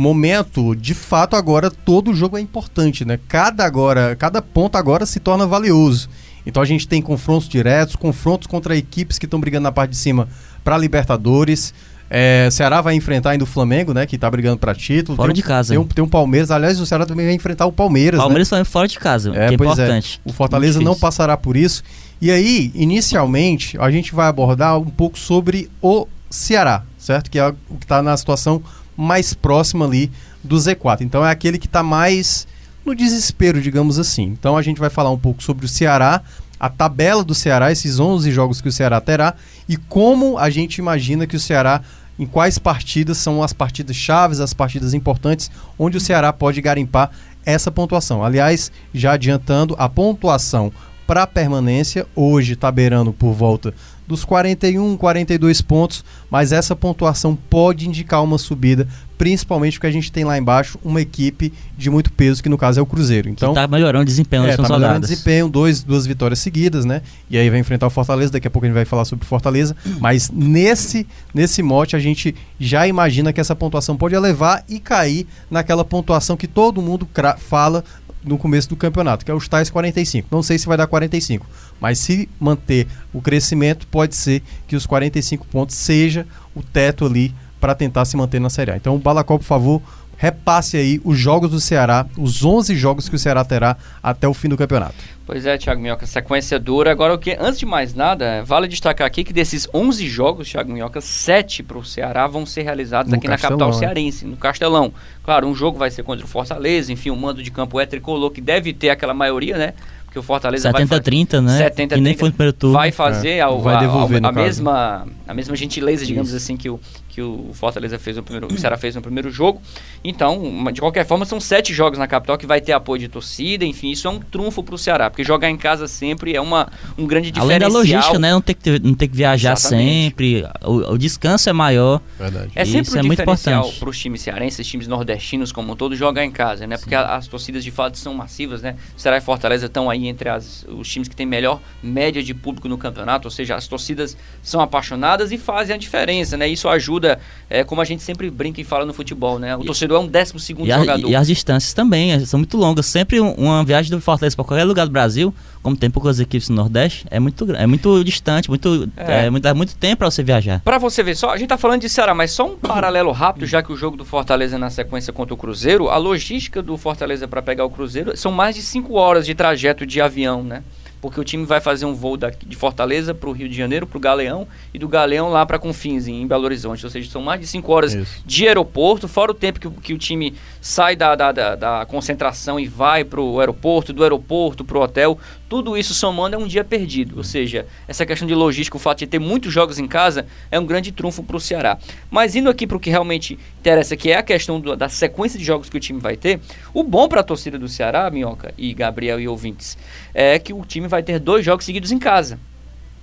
momento, 0.00 0.74
de 0.74 0.94
fato, 0.94 1.36
agora 1.36 1.70
todo 1.70 2.14
jogo 2.14 2.38
é 2.38 2.40
importante, 2.40 3.04
né? 3.04 3.20
Cada 3.28 3.64
agora, 3.64 4.16
cada 4.16 4.40
ponto 4.40 4.76
agora 4.76 5.04
se 5.04 5.20
torna 5.20 5.46
valioso. 5.46 6.08
Então 6.44 6.62
a 6.62 6.66
gente 6.66 6.88
tem 6.88 7.02
confrontos 7.02 7.48
diretos, 7.48 7.94
confrontos 7.96 8.46
contra 8.46 8.74
equipes 8.76 9.18
que 9.18 9.26
estão 9.26 9.38
brigando 9.38 9.64
na 9.64 9.72
parte 9.72 9.90
de 9.90 9.98
cima 9.98 10.26
para 10.64 10.78
Libertadores. 10.78 11.74
É, 12.08 12.48
Ceará 12.50 12.80
vai 12.80 12.94
enfrentar 12.94 13.30
ainda 13.30 13.44
o 13.44 13.46
Flamengo, 13.46 13.94
né? 13.94 14.04
Que 14.06 14.18
tá 14.18 14.28
brigando 14.28 14.58
para 14.58 14.74
título. 14.74 15.16
Fora 15.16 15.28
tem, 15.28 15.34
de 15.34 15.42
casa. 15.42 15.74
Tem 15.74 15.78
um, 15.78 15.86
tem 15.86 16.02
um, 16.02 16.08
Palmeiras. 16.08 16.50
Aliás, 16.50 16.80
o 16.80 16.86
Ceará 16.86 17.06
também 17.06 17.26
vai 17.26 17.34
enfrentar 17.34 17.66
o 17.66 17.72
Palmeiras. 17.72 18.18
Palmeiras 18.18 18.50
né? 18.50 18.64
fora 18.64 18.88
de 18.88 18.98
casa, 18.98 19.30
é, 19.30 19.32
que 19.32 19.38
é, 19.38 19.48
é. 19.50 19.52
importante. 19.52 20.20
É. 20.24 20.28
O 20.28 20.32
Fortaleza 20.32 20.80
não 20.80 20.96
passará 20.96 21.36
por 21.36 21.56
isso. 21.56 21.84
E 22.20 22.30
aí, 22.30 22.72
inicialmente, 22.74 23.78
a 23.78 23.90
gente 23.90 24.12
vai 24.12 24.26
abordar 24.26 24.78
um 24.78 24.86
pouco 24.86 25.18
sobre 25.18 25.70
o 25.80 26.08
Ceará, 26.28 26.82
certo? 26.98 27.30
Que 27.30 27.38
é 27.38 27.48
o 27.48 27.76
que 27.76 27.84
está 27.84 28.02
na 28.02 28.16
situação 28.16 28.62
mais 28.96 29.34
próxima 29.34 29.84
ali 29.84 30.10
do 30.42 30.56
Z4. 30.56 31.02
Então 31.02 31.24
é 31.24 31.30
aquele 31.30 31.58
que 31.58 31.66
está 31.66 31.82
mais 31.82 32.46
no 32.84 32.94
desespero, 32.94 33.60
digamos 33.60 33.98
assim. 33.98 34.24
Então 34.24 34.56
a 34.56 34.62
gente 34.62 34.80
vai 34.80 34.90
falar 34.90 35.10
um 35.10 35.18
pouco 35.18 35.42
sobre 35.42 35.66
o 35.66 35.68
Ceará, 35.68 36.22
a 36.58 36.68
tabela 36.68 37.24
do 37.24 37.34
Ceará, 37.34 37.72
esses 37.72 37.98
11 37.98 38.30
jogos 38.30 38.60
que 38.60 38.68
o 38.68 38.72
Ceará 38.72 39.00
terá 39.00 39.34
e 39.68 39.76
como 39.76 40.38
a 40.38 40.50
gente 40.50 40.78
imagina 40.78 41.26
que 41.26 41.36
o 41.36 41.40
Ceará 41.40 41.82
em 42.18 42.26
quais 42.26 42.58
partidas 42.58 43.16
são 43.16 43.42
as 43.42 43.54
partidas 43.54 43.96
chaves, 43.96 44.40
as 44.40 44.52
partidas 44.52 44.92
importantes, 44.92 45.50
onde 45.78 45.96
o 45.96 46.00
Ceará 46.00 46.30
pode 46.34 46.60
garimpar 46.60 47.10
essa 47.46 47.70
pontuação. 47.70 48.22
Aliás, 48.22 48.70
já 48.92 49.12
adiantando, 49.12 49.74
a 49.78 49.88
pontuação 49.88 50.70
para 51.06 51.26
permanência 51.26 52.06
hoje 52.14 52.52
está 52.52 52.70
beirando 52.70 53.10
por 53.10 53.32
volta 53.32 53.72
dos 54.10 54.24
41, 54.24 54.96
42 54.96 55.62
pontos, 55.62 56.04
mas 56.28 56.50
essa 56.50 56.74
pontuação 56.74 57.38
pode 57.48 57.88
indicar 57.88 58.24
uma 58.24 58.38
subida, 58.38 58.88
principalmente 59.16 59.74
porque 59.74 59.86
a 59.86 59.90
gente 59.92 60.10
tem 60.10 60.24
lá 60.24 60.36
embaixo 60.36 60.80
uma 60.82 61.00
equipe 61.00 61.52
de 61.78 61.88
muito 61.88 62.10
peso, 62.10 62.42
que 62.42 62.48
no 62.48 62.58
caso 62.58 62.80
é 62.80 62.82
o 62.82 62.86
Cruzeiro. 62.86 63.28
Então, 63.28 63.50
está 63.50 63.68
melhorando 63.68 64.02
o 64.02 64.04
desempenho 64.04 64.44
é, 64.46 64.56
tá 64.56 64.64
melhorando 64.64 64.98
o 64.98 65.08
desempenho, 65.08 65.48
dois, 65.48 65.84
duas 65.84 66.06
vitórias 66.06 66.40
seguidas, 66.40 66.84
né? 66.84 67.02
E 67.30 67.38
aí 67.38 67.48
vai 67.48 67.60
enfrentar 67.60 67.86
o 67.86 67.90
Fortaleza, 67.90 68.32
daqui 68.32 68.48
a 68.48 68.50
pouco 68.50 68.66
a 68.66 68.68
gente 68.68 68.74
vai 68.74 68.84
falar 68.84 69.04
sobre 69.04 69.24
Fortaleza, 69.24 69.76
mas 70.00 70.28
nesse, 70.28 71.06
nesse 71.32 71.62
mote 71.62 71.94
a 71.94 72.00
gente 72.00 72.34
já 72.58 72.88
imagina 72.88 73.32
que 73.32 73.40
essa 73.40 73.54
pontuação 73.54 73.96
pode 73.96 74.16
elevar 74.16 74.64
e 74.68 74.80
cair 74.80 75.24
naquela 75.48 75.84
pontuação 75.84 76.36
que 76.36 76.48
todo 76.48 76.82
mundo 76.82 77.06
fala 77.38 77.84
no 78.22 78.36
começo 78.36 78.68
do 78.68 78.76
campeonato, 78.76 79.24
que 79.24 79.30
é 79.30 79.34
os 79.34 79.48
tais 79.48 79.70
45. 79.70 80.28
Não 80.30 80.42
sei 80.42 80.58
se 80.58 80.66
vai 80.66 80.76
dar 80.76 80.86
45, 80.86 81.46
mas 81.80 81.98
se 81.98 82.28
manter 82.38 82.86
o 83.12 83.20
crescimento, 83.20 83.86
pode 83.86 84.14
ser 84.14 84.42
que 84.66 84.76
os 84.76 84.86
45 84.86 85.46
pontos 85.46 85.76
seja 85.76 86.26
o 86.54 86.62
teto 86.62 87.06
ali 87.06 87.34
para 87.60 87.74
tentar 87.74 88.04
se 88.04 88.16
manter 88.16 88.40
na 88.40 88.50
Série 88.50 88.72
A. 88.72 88.76
Então, 88.76 88.98
Balacó, 88.98 89.36
por 89.36 89.44
favor, 89.44 89.82
repasse 90.20 90.76
aí 90.76 91.00
os 91.02 91.18
jogos 91.18 91.50
do 91.50 91.58
Ceará, 91.58 92.04
os 92.18 92.44
11 92.44 92.76
jogos 92.76 93.08
que 93.08 93.16
o 93.16 93.18
Ceará 93.18 93.42
terá 93.42 93.74
até 94.02 94.28
o 94.28 94.34
fim 94.34 94.50
do 94.50 94.56
campeonato. 94.56 94.94
Pois 95.24 95.46
é, 95.46 95.56
Thiago 95.56 95.80
Minhoca, 95.80 96.04
sequência 96.06 96.58
dura. 96.58 96.90
Agora, 96.92 97.14
o 97.14 97.18
que 97.18 97.34
antes 97.40 97.58
de 97.58 97.64
mais 97.64 97.94
nada, 97.94 98.42
vale 98.44 98.68
destacar 98.68 99.06
aqui 99.06 99.24
que 99.24 99.32
desses 99.32 99.66
11 99.72 100.06
jogos, 100.08 100.50
Thiago 100.50 100.70
Minhoca, 100.72 101.00
7 101.00 101.62
para 101.62 101.78
o 101.78 101.84
Ceará 101.84 102.26
vão 102.26 102.44
ser 102.44 102.62
realizados 102.62 103.10
No 103.10 103.16
aqui 103.16 103.28
na 103.28 103.34
Castelão, 103.38 103.58
capital 103.58 103.80
né? 103.80 103.86
cearense, 103.86 104.26
no 104.26 104.36
Castelão. 104.36 104.92
Claro, 105.24 105.46
um 105.46 105.54
jogo 105.54 105.78
vai 105.78 105.90
ser 105.90 106.02
contra 106.02 106.24
o 106.24 106.28
Fortaleza, 106.28 106.92
enfim, 106.92 107.08
o 107.08 107.16
mando 107.16 107.42
de 107.42 107.50
campo 107.50 107.80
é 107.80 107.86
tricolor, 107.86 108.30
que 108.30 108.42
deve 108.42 108.74
ter 108.74 108.90
aquela 108.90 109.14
maioria, 109.14 109.56
né? 109.56 109.72
Porque 110.04 110.18
o 110.18 110.22
Fortaleza 110.24 110.72
vai 110.72 110.84
fazer 110.84 111.02
70-30, 111.02 111.40
né? 111.40 111.58
70, 111.58 111.94
que 111.94 112.00
nem 112.00 112.12
30, 112.14 112.18
foi 112.18 112.28
no 112.30 112.34
primeiro 112.34 112.52
turno. 112.52 112.76
vai 112.76 112.90
fazer 112.90 113.28
É, 113.36 113.40
a, 113.42 113.48
vai 113.50 113.76
a- 113.76 113.78
devolver, 113.78 114.24
a, 114.24 114.28
a 114.28 114.32
mesma 114.32 115.06
a 115.28 115.32
mesma 115.32 115.54
gentileza, 115.54 116.04
digamos 116.04 116.34
assim, 116.34 116.56
que 116.56 116.68
o, 116.68 116.80
que 117.10 117.20
o 117.20 117.50
Fortaleza 117.52 117.98
fez 117.98 118.16
no 118.16 118.22
primeiro, 118.22 118.46
o 118.46 118.56
Ceará 118.58 118.76
fez 118.78 118.94
no 118.94 119.02
primeiro 119.02 119.30
jogo. 119.30 119.60
Então, 120.02 120.40
de 120.72 120.80
qualquer 120.80 121.04
forma, 121.04 121.24
são 121.24 121.40
sete 121.40 121.74
jogos 121.74 121.98
na 121.98 122.06
capital 122.06 122.38
que 122.38 122.46
vai 122.46 122.60
ter 122.60 122.72
apoio 122.72 123.00
de 123.00 123.08
torcida, 123.08 123.64
enfim, 123.64 123.90
isso 123.90 124.06
é 124.06 124.10
um 124.10 124.18
trunfo 124.20 124.62
pro 124.62 124.78
Ceará, 124.78 125.10
porque 125.10 125.24
jogar 125.24 125.50
em 125.50 125.56
casa 125.56 125.86
sempre 125.88 126.34
é 126.34 126.40
uma, 126.40 126.70
um 126.96 127.06
grande 127.06 127.32
Além 127.36 127.58
diferencial. 127.58 127.70
da 127.70 127.78
logística, 127.78 128.18
né? 128.18 128.30
Não 128.30 128.40
ter 128.40 128.54
que, 128.54 128.78
não 128.78 128.94
ter 128.94 129.08
que 129.08 129.16
viajar 129.16 129.52
Exatamente. 129.52 130.04
sempre. 130.04 130.44
O, 130.64 130.92
o 130.92 130.98
descanso 130.98 131.50
é 131.50 131.52
maior. 131.52 132.00
Verdade. 132.18 132.52
É 132.54 132.64
sempre 132.64 132.82
Isso 132.82 132.96
um 132.96 133.00
é 133.00 133.02
muito 133.02 133.18
diferencial 133.18 133.60
importante. 133.60 133.80
para 133.80 133.88
os 133.90 133.98
times 133.98 134.20
cearenses, 134.22 134.66
times 134.66 134.86
nordestinos 134.86 135.52
como 135.52 135.72
um 135.72 135.76
todo, 135.76 135.96
jogar 135.96 136.24
em 136.24 136.30
casa, 136.30 136.66
né? 136.66 136.76
Porque 136.78 136.94
a- 136.94 137.16
as 137.16 137.26
torcidas 137.26 137.64
de 137.64 137.70
fato 137.70 137.98
são 137.98 138.14
massivas, 138.14 138.62
né? 138.62 138.76
Ceará 138.96 139.18
e 139.18 139.20
Fortaleza 139.20 139.66
estão 139.66 139.90
aí 139.90 140.06
entre 140.06 140.28
as- 140.28 140.64
os 140.68 140.88
times 140.88 141.08
que 141.08 141.16
têm 141.16 141.26
melhor 141.26 141.60
média 141.82 142.22
de 142.22 142.32
público 142.34 142.68
no 142.68 142.78
campeonato, 142.78 143.26
ou 143.26 143.30
seja, 143.32 143.56
as 143.56 143.66
torcidas 143.66 144.16
são 144.42 144.60
apaixonadas 144.60 145.32
e 145.32 145.38
fazem 145.38 145.74
a 145.74 145.78
diferença, 145.78 146.36
né? 146.36 146.46
Isso 146.48 146.68
ajuda, 146.68 146.99
é, 147.48 147.64
como 147.64 147.80
a 147.80 147.84
gente 147.84 148.02
sempre 148.02 148.30
brinca 148.30 148.60
e 148.60 148.64
fala 148.64 148.84
no 148.86 148.92
futebol, 148.92 149.38
né? 149.38 149.56
O 149.56 149.64
torcedor 149.64 149.98
é 149.98 150.04
um 150.04 150.06
décimo 150.06 150.38
segundo 150.38 150.66
E, 150.68 150.72
a- 150.72 150.78
jogador. 150.78 151.08
e 151.10 151.16
as 151.16 151.26
distâncias 151.26 151.72
também 151.74 152.12
eh, 152.12 152.20
são 152.20 152.38
muito 152.38 152.56
longas. 152.56 152.86
Sempre 152.86 153.20
um- 153.20 153.32
uma 153.34 153.64
viagem 153.64 153.90
do 153.90 154.00
Fortaleza 154.00 154.36
para 154.36 154.44
qualquer 154.44 154.64
lugar 154.64 154.86
do 154.86 154.92
Brasil, 154.92 155.34
como 155.62 155.76
tem 155.76 155.90
poucas 155.90 156.20
equipes 156.20 156.48
no 156.48 156.56
Nordeste, 156.56 157.06
é 157.10 157.18
muito, 157.20 157.50
é 157.54 157.66
muito 157.66 158.02
distante, 158.04 158.48
muito, 158.48 158.88
É. 158.96 159.26
é. 159.26 159.30
muito, 159.30 159.42
dá 159.42 159.52
muito 159.54 159.74
tempo 159.76 159.98
para 159.98 160.10
você 160.10 160.22
viajar. 160.22 160.60
Pra 160.64 160.78
você 160.78 161.02
ver 161.02 161.14
só, 161.16 161.30
a 161.30 161.36
gente 161.36 161.48
tá 161.48 161.58
falando 161.58 161.80
de 161.82 161.88
Ceará, 161.88 162.14
mas 162.14 162.30
só 162.30 162.46
um 162.46 162.56
paralelo 162.56 163.10
rápido, 163.12 163.46
já 163.46 163.62
que 163.62 163.72
o 163.72 163.76
jogo 163.76 163.96
do 163.96 164.04
Fortaleza 164.04 164.56
é 164.56 164.58
na 164.58 164.70
sequência 164.70 165.12
contra 165.12 165.34
o 165.34 165.36
Cruzeiro, 165.36 165.88
a 165.88 165.96
logística 165.96 166.62
do 166.62 166.76
Fortaleza 166.76 167.26
para 167.28 167.42
pegar 167.42 167.64
o 167.64 167.70
Cruzeiro 167.70 168.16
são 168.16 168.32
mais 168.32 168.54
de 168.56 168.62
5 168.62 168.94
horas 168.94 169.26
de 169.26 169.34
trajeto 169.34 169.84
de 169.86 170.00
avião, 170.00 170.42
né? 170.42 170.62
Porque 171.00 171.18
o 171.18 171.24
time 171.24 171.46
vai 171.46 171.60
fazer 171.60 171.86
um 171.86 171.94
voo 171.94 172.16
daqui 172.16 172.44
de 172.44 172.56
Fortaleza 172.56 173.14
para 173.14 173.28
o 173.28 173.32
Rio 173.32 173.48
de 173.48 173.56
Janeiro, 173.56 173.86
para 173.86 173.96
o 173.96 174.00
Galeão, 174.00 174.46
e 174.72 174.78
do 174.78 174.86
Galeão 174.86 175.30
lá 175.30 175.46
para 175.46 175.58
Confins, 175.58 176.06
em 176.06 176.26
Belo 176.26 176.44
Horizonte. 176.44 176.84
Ou 176.84 176.90
seja, 176.90 177.10
são 177.10 177.22
mais 177.22 177.40
de 177.40 177.46
5 177.46 177.72
horas 177.72 177.94
Isso. 177.94 178.22
de 178.24 178.46
aeroporto, 178.46 179.08
fora 179.08 179.32
o 179.32 179.34
tempo 179.34 179.58
que, 179.58 179.70
que 179.70 179.94
o 179.94 179.98
time 179.98 180.34
sai 180.60 180.94
da, 180.94 181.14
da, 181.14 181.32
da, 181.32 181.56
da 181.56 181.86
concentração 181.86 182.60
e 182.60 182.68
vai 182.68 183.02
para 183.02 183.20
o 183.20 183.40
aeroporto, 183.40 183.92
do 183.92 184.02
aeroporto 184.02 184.64
para 184.64 184.78
o 184.78 184.82
hotel. 184.82 185.18
Tudo 185.48 185.76
isso 185.76 185.94
somando 185.94 186.36
é 186.36 186.38
um 186.38 186.46
dia 186.46 186.62
perdido. 186.62 187.16
Ou 187.16 187.24
seja, 187.24 187.66
essa 187.88 188.04
questão 188.04 188.28
de 188.28 188.34
logística, 188.34 188.76
o 188.76 188.80
fato 188.80 188.98
de 188.98 189.06
ter 189.06 189.18
muitos 189.18 189.52
jogos 189.52 189.78
em 189.78 189.86
casa, 189.86 190.26
é 190.50 190.60
um 190.60 190.66
grande 190.66 190.92
trunfo 190.92 191.22
para 191.22 191.36
o 191.36 191.40
Ceará. 191.40 191.78
Mas 192.10 192.36
indo 192.36 192.50
aqui 192.50 192.66
para 192.66 192.76
o 192.76 192.80
que 192.80 192.90
realmente 192.90 193.38
interessa, 193.58 193.96
que 193.96 194.10
é 194.10 194.16
a 194.16 194.22
questão 194.22 194.60
do- 194.60 194.76
da 194.76 194.88
sequência 194.88 195.38
de 195.38 195.44
jogos 195.44 195.68
que 195.68 195.76
o 195.76 195.80
time 195.80 195.98
vai 195.98 196.16
ter, 196.16 196.40
o 196.74 196.82
bom 196.82 197.08
para 197.08 197.20
a 197.20 197.24
torcida 197.24 197.58
do 197.58 197.68
Ceará, 197.68 198.10
Minhoca 198.10 198.54
e 198.56 198.72
Gabriel 198.74 199.18
e 199.18 199.26
ouvintes, 199.26 199.76
é 200.14 200.38
que 200.38 200.52
o 200.52 200.64
time 200.64 200.86
vai 200.86 201.02
ter 201.02 201.18
dois 201.18 201.44
jogos 201.44 201.64
seguidos 201.64 201.90
em 201.90 201.98
casa. 201.98 202.38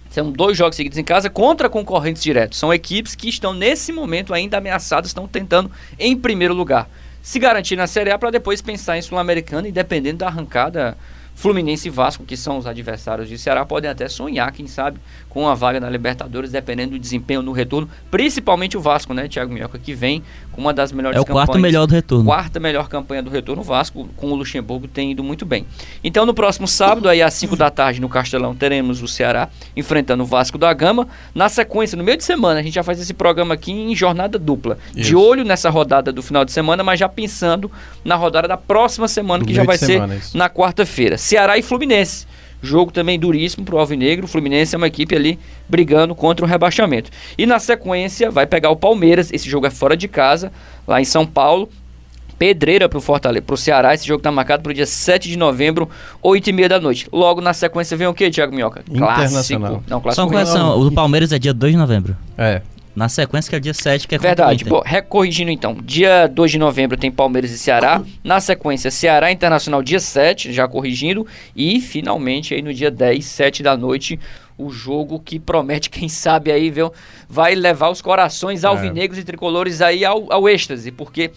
São 0.09 0.31
dois 0.31 0.57
jogos 0.57 0.77
seguidos 0.77 0.97
em 0.97 1.03
casa 1.03 1.29
contra 1.29 1.69
concorrentes 1.69 2.23
diretos. 2.23 2.57
São 2.57 2.73
equipes 2.73 3.13
que 3.13 3.27
estão, 3.27 3.53
nesse 3.53 3.91
momento, 3.91 4.33
ainda 4.33 4.57
ameaçadas, 4.57 5.09
estão 5.09 5.27
tentando 5.27 5.69
em 5.99 6.15
primeiro 6.15 6.53
lugar. 6.53 6.89
Se 7.27 7.39
garantir 7.39 7.75
na 7.75 7.87
Série 7.87 8.09
A 8.09 8.17
para 8.17 8.31
depois 8.31 8.61
pensar 8.61 8.97
em 8.97 9.01
Sul-Americana 9.01 9.67
e 9.67 9.71
dependendo 9.73 10.19
da 10.19 10.27
arrancada. 10.27 10.97
Fluminense 11.35 11.89
e 11.89 11.91
Vasco, 11.91 12.23
que 12.23 12.37
são 12.37 12.57
os 12.57 12.65
adversários 12.65 13.27
de 13.27 13.37
Ceará, 13.37 13.65
podem 13.65 13.91
até 13.91 14.07
sonhar, 14.07 14.49
quem 14.53 14.65
sabe, 14.65 14.97
com 15.27 15.47
a 15.47 15.53
vaga 15.53 15.77
na 15.77 15.89
Libertadores, 15.89 16.51
dependendo 16.51 16.91
do 16.91 16.99
desempenho 16.99 17.41
no 17.41 17.51
retorno. 17.51 17.89
Principalmente 18.09 18.77
o 18.77 18.81
Vasco, 18.81 19.13
né, 19.13 19.27
Thiago 19.27 19.53
Minhoca, 19.53 19.77
que 19.77 19.93
vem 19.93 20.23
uma 20.57 20.73
das 20.73 20.91
melhores 20.91 21.15
É 21.17 21.21
o 21.21 21.25
campanhas. 21.25 21.45
quarto 21.47 21.61
melhor 21.61 21.85
do 21.87 21.93
retorno. 21.93 22.25
Quarta 22.25 22.59
melhor 22.59 22.89
campanha 22.89 23.21
do 23.23 23.29
retorno, 23.29 23.61
o 23.61 23.65
Vasco, 23.65 24.09
com 24.17 24.27
o 24.31 24.35
Luxemburgo, 24.35 24.87
tem 24.87 25.11
ido 25.11 25.23
muito 25.23 25.45
bem. 25.45 25.65
Então, 26.03 26.25
no 26.25 26.33
próximo 26.33 26.67
sábado, 26.67 27.07
aí 27.07 27.21
às 27.21 27.33
5 27.35 27.55
da 27.55 27.69
tarde, 27.69 28.01
no 28.01 28.09
Castelão, 28.09 28.55
teremos 28.55 29.01
o 29.01 29.07
Ceará 29.07 29.49
enfrentando 29.75 30.23
o 30.23 30.25
Vasco 30.25 30.57
da 30.57 30.73
Gama. 30.73 31.07
Na 31.35 31.47
sequência, 31.47 31.95
no 31.97 32.03
meio 32.03 32.17
de 32.17 32.23
semana, 32.23 32.59
a 32.59 32.63
gente 32.63 32.73
já 32.73 32.83
faz 32.83 32.99
esse 32.99 33.13
programa 33.13 33.53
aqui 33.53 33.71
em 33.71 33.95
jornada 33.95 34.39
dupla. 34.39 34.77
De 34.93 35.01
Isso. 35.01 35.19
olho 35.19 35.43
nessa 35.45 35.69
rodada 35.69 36.11
do 36.11 36.23
final 36.23 36.43
de 36.43 36.51
semana, 36.51 36.83
mas 36.83 36.99
já 36.99 37.07
pensando 37.07 37.71
na 38.03 38.15
rodada 38.15 38.47
da 38.47 38.57
próxima 38.57 39.07
semana, 39.07 39.43
Do 39.43 39.47
que 39.47 39.53
já 39.53 39.63
vai 39.63 39.77
de 39.77 39.85
ser 39.85 40.09
isso. 40.17 40.37
na 40.37 40.49
quarta-feira. 40.49 41.17
Ceará 41.17 41.57
e 41.57 41.61
Fluminense. 41.61 42.25
Jogo 42.67 42.91
também 42.91 43.17
duríssimo 43.17 43.65
pro 43.65 43.77
Alvinegro. 43.77 44.25
O 44.25 44.27
Fluminense 44.27 44.75
é 44.75 44.77
uma 44.77 44.87
equipe 44.87 45.15
ali 45.15 45.39
brigando 45.67 46.13
contra 46.13 46.45
o 46.45 46.47
rebaixamento. 46.47 47.09
E 47.37 47.45
na 47.45 47.59
sequência 47.59 48.29
vai 48.29 48.45
pegar 48.45 48.69
o 48.69 48.75
Palmeiras. 48.75 49.31
Esse 49.31 49.49
jogo 49.49 49.65
é 49.65 49.71
fora 49.71 49.95
de 49.95 50.07
casa, 50.07 50.51
lá 50.85 50.99
em 51.01 51.05
São 51.05 51.25
Paulo. 51.25 51.69
Pedreira 52.37 52.87
pro 52.87 53.01
Fortaleza, 53.01 53.41
pro 53.41 53.57
Ceará. 53.57 53.93
Esse 53.93 54.05
jogo 54.05 54.21
tá 54.21 54.31
marcado 54.31 54.61
pro 54.61 54.73
dia 54.73 54.85
7 54.85 55.27
de 55.27 55.37
novembro, 55.37 55.89
8 56.21 56.49
e 56.49 56.53
meia 56.53 56.69
da 56.69 56.79
noite. 56.79 57.07
Logo 57.11 57.41
na 57.41 57.51
sequência 57.53 57.97
vem 57.97 58.05
o 58.05 58.13
quê, 58.13 58.29
Thiago 58.29 58.53
Minhoca? 58.53 58.83
Internacional. 58.89 59.83
Não, 59.87 59.97
Só 59.97 60.01
clássico. 60.01 60.21
uma 60.27 60.31
correção, 60.31 60.79
o 60.79 60.83
do 60.83 60.91
Palmeiras 60.91 61.31
é 61.31 61.39
dia 61.39 61.53
2 61.53 61.71
de 61.71 61.77
novembro. 61.79 62.15
É. 62.37 62.61
Na 62.97 63.07
sequência 63.07 63.51
que 63.51 63.55
é 63.55 63.59
dia 63.59 63.75
7, 63.75 64.07
que 64.07 64.15
é 64.15 64.17
o 64.17 64.21
Verdade. 64.21 64.65
Bom, 64.65 64.81
recorrigindo 64.83 65.51
então. 65.51 65.77
Dia 65.83 66.25
2 66.25 66.49
de 66.49 66.57
novembro 66.57 66.97
tem 66.97 67.11
Palmeiras 67.11 67.51
e 67.51 67.57
Ceará. 67.59 68.01
Na 68.23 68.39
sequência, 68.39 68.89
Ceará 68.89 69.31
Internacional 69.31 69.83
dia 69.83 69.99
7, 69.99 70.51
já 70.51 70.67
corrigindo. 70.67 71.23
E 71.55 71.79
finalmente 71.79 72.55
aí 72.55 72.61
no 72.63 72.73
dia 72.73 72.89
10, 72.89 73.23
7 73.23 73.61
da 73.61 73.77
noite, 73.77 74.19
o 74.57 74.71
jogo 74.71 75.19
que 75.19 75.37
promete, 75.37 75.91
quem 75.91 76.09
sabe 76.09 76.51
aí, 76.51 76.71
viu, 76.71 76.91
vai 77.29 77.53
levar 77.53 77.89
os 77.89 78.01
corações 78.01 78.65
alvinegros 78.65 79.19
e 79.19 79.23
tricolores 79.23 79.79
aí 79.79 80.03
ao, 80.03 80.33
ao 80.33 80.49
êxtase. 80.49 80.91
Porque 80.91 81.29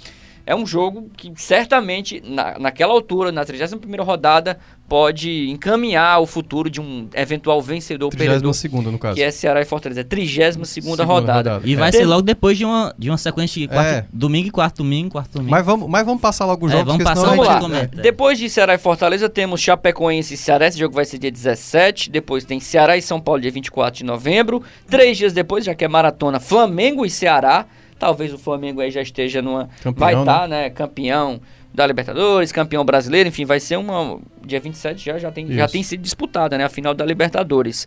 é 0.51 0.55
um 0.57 0.67
jogo 0.67 1.09
que 1.17 1.33
certamente, 1.37 2.21
na, 2.27 2.59
naquela 2.59 2.93
altura, 2.93 3.31
na 3.31 3.45
31ª 3.45 4.03
rodada, 4.05 4.59
pode 4.89 5.49
encaminhar 5.49 6.21
o 6.21 6.27
futuro 6.27 6.69
de 6.69 6.81
um 6.81 7.09
eventual 7.15 7.63
vencedor 7.63 8.11
perdedor. 8.11 8.53
32 8.53 8.93
no 8.93 8.99
caso. 8.99 9.15
Que 9.15 9.23
é 9.23 9.31
Ceará 9.31 9.61
e 9.63 9.65
Fortaleza. 9.65 10.03
32ª 10.03 10.65
Segunda 10.65 11.05
rodada. 11.05 11.51
rodada. 11.53 11.69
E 11.69 11.77
vai 11.77 11.91
É. 11.91 11.93
ser 11.93 12.05
logo 12.05 12.23
depois 12.23 12.59
de 12.59 12.65
uma, 12.65 12.93
de 12.99 13.09
uma 13.09 13.17
sequência 13.17 13.61
de 13.61 13.69
quarto, 13.69 13.87
É. 13.89 14.05
domingo 14.13 14.49
e 14.49 14.51
quarto 14.51 14.79
domingo, 14.79 15.11
quarto 15.11 15.33
domingo. 15.35 15.51
Mas 15.53 15.65
vamos, 15.65 15.89
mas 15.89 16.05
vamos 16.05 16.21
passar 16.21 16.45
logo 16.47 16.67
os 16.67 16.73
É, 16.73 16.79
jogos, 16.79 16.93
vamos 16.95 17.05
porque 17.05 17.21
senão 17.21 17.37
passar 17.37 17.43
a 17.43 17.55
Vamos 17.55 17.71
lá. 17.71 17.79
comenta. 17.79 18.01
É. 18.01 18.03
Depois 18.03 18.37
de 18.37 18.51
Ceará 18.51 18.75
e 18.75 18.79
Fortaleza, 18.79 19.29
temos 19.29 19.61
Chapecoense 19.61 20.35
e 20.35 20.37
Ceará. 20.37 20.67
Esse 20.67 20.81
jogo 20.81 20.93
vai 20.95 21.05
ser 21.05 21.19
dia 21.19 21.31
17. 21.31 22.11
Depois 22.11 22.45
tem 22.45 22.59
Ceará 22.59 22.97
e 22.97 23.03
São 23.03 23.21
Paulo, 23.21 23.41
dia 23.41 23.53
24 23.53 23.99
de 23.99 24.05
novembro. 24.05 24.61
Três 24.89 25.17
dias 25.17 25.33
depois, 25.33 25.65
já 25.65 25.75
que 25.77 25.85
é 25.85 25.89
maratona, 25.89 26.41
Flamengo 26.41 27.07
e 27.07 27.11
Ceará. 27.11 27.67
Talvez 28.01 28.33
o 28.33 28.39
Flamengo 28.39 28.81
aí 28.81 28.91
já 28.91 29.03
esteja 29.03 29.43
numa. 29.43 29.69
Campeão, 29.83 29.95
vai 29.95 30.19
estar, 30.19 30.49
né? 30.49 30.71
Campeão 30.71 31.39
da 31.73 31.87
Libertadores, 31.87 32.51
campeão 32.51 32.83
brasileiro, 32.83 33.29
enfim, 33.29 33.45
vai 33.45 33.61
ser 33.61 33.77
uma, 33.77 34.19
dia 34.45 34.61
27 34.61 35.05
já, 35.05 35.19
já, 35.19 35.31
tem, 35.31 35.51
já 35.53 35.69
tem 35.69 35.83
sido 35.83 36.01
disputada, 36.01 36.57
né? 36.57 36.65
A 36.65 36.69
final 36.69 36.95
da 36.95 37.05
Libertadores. 37.05 37.87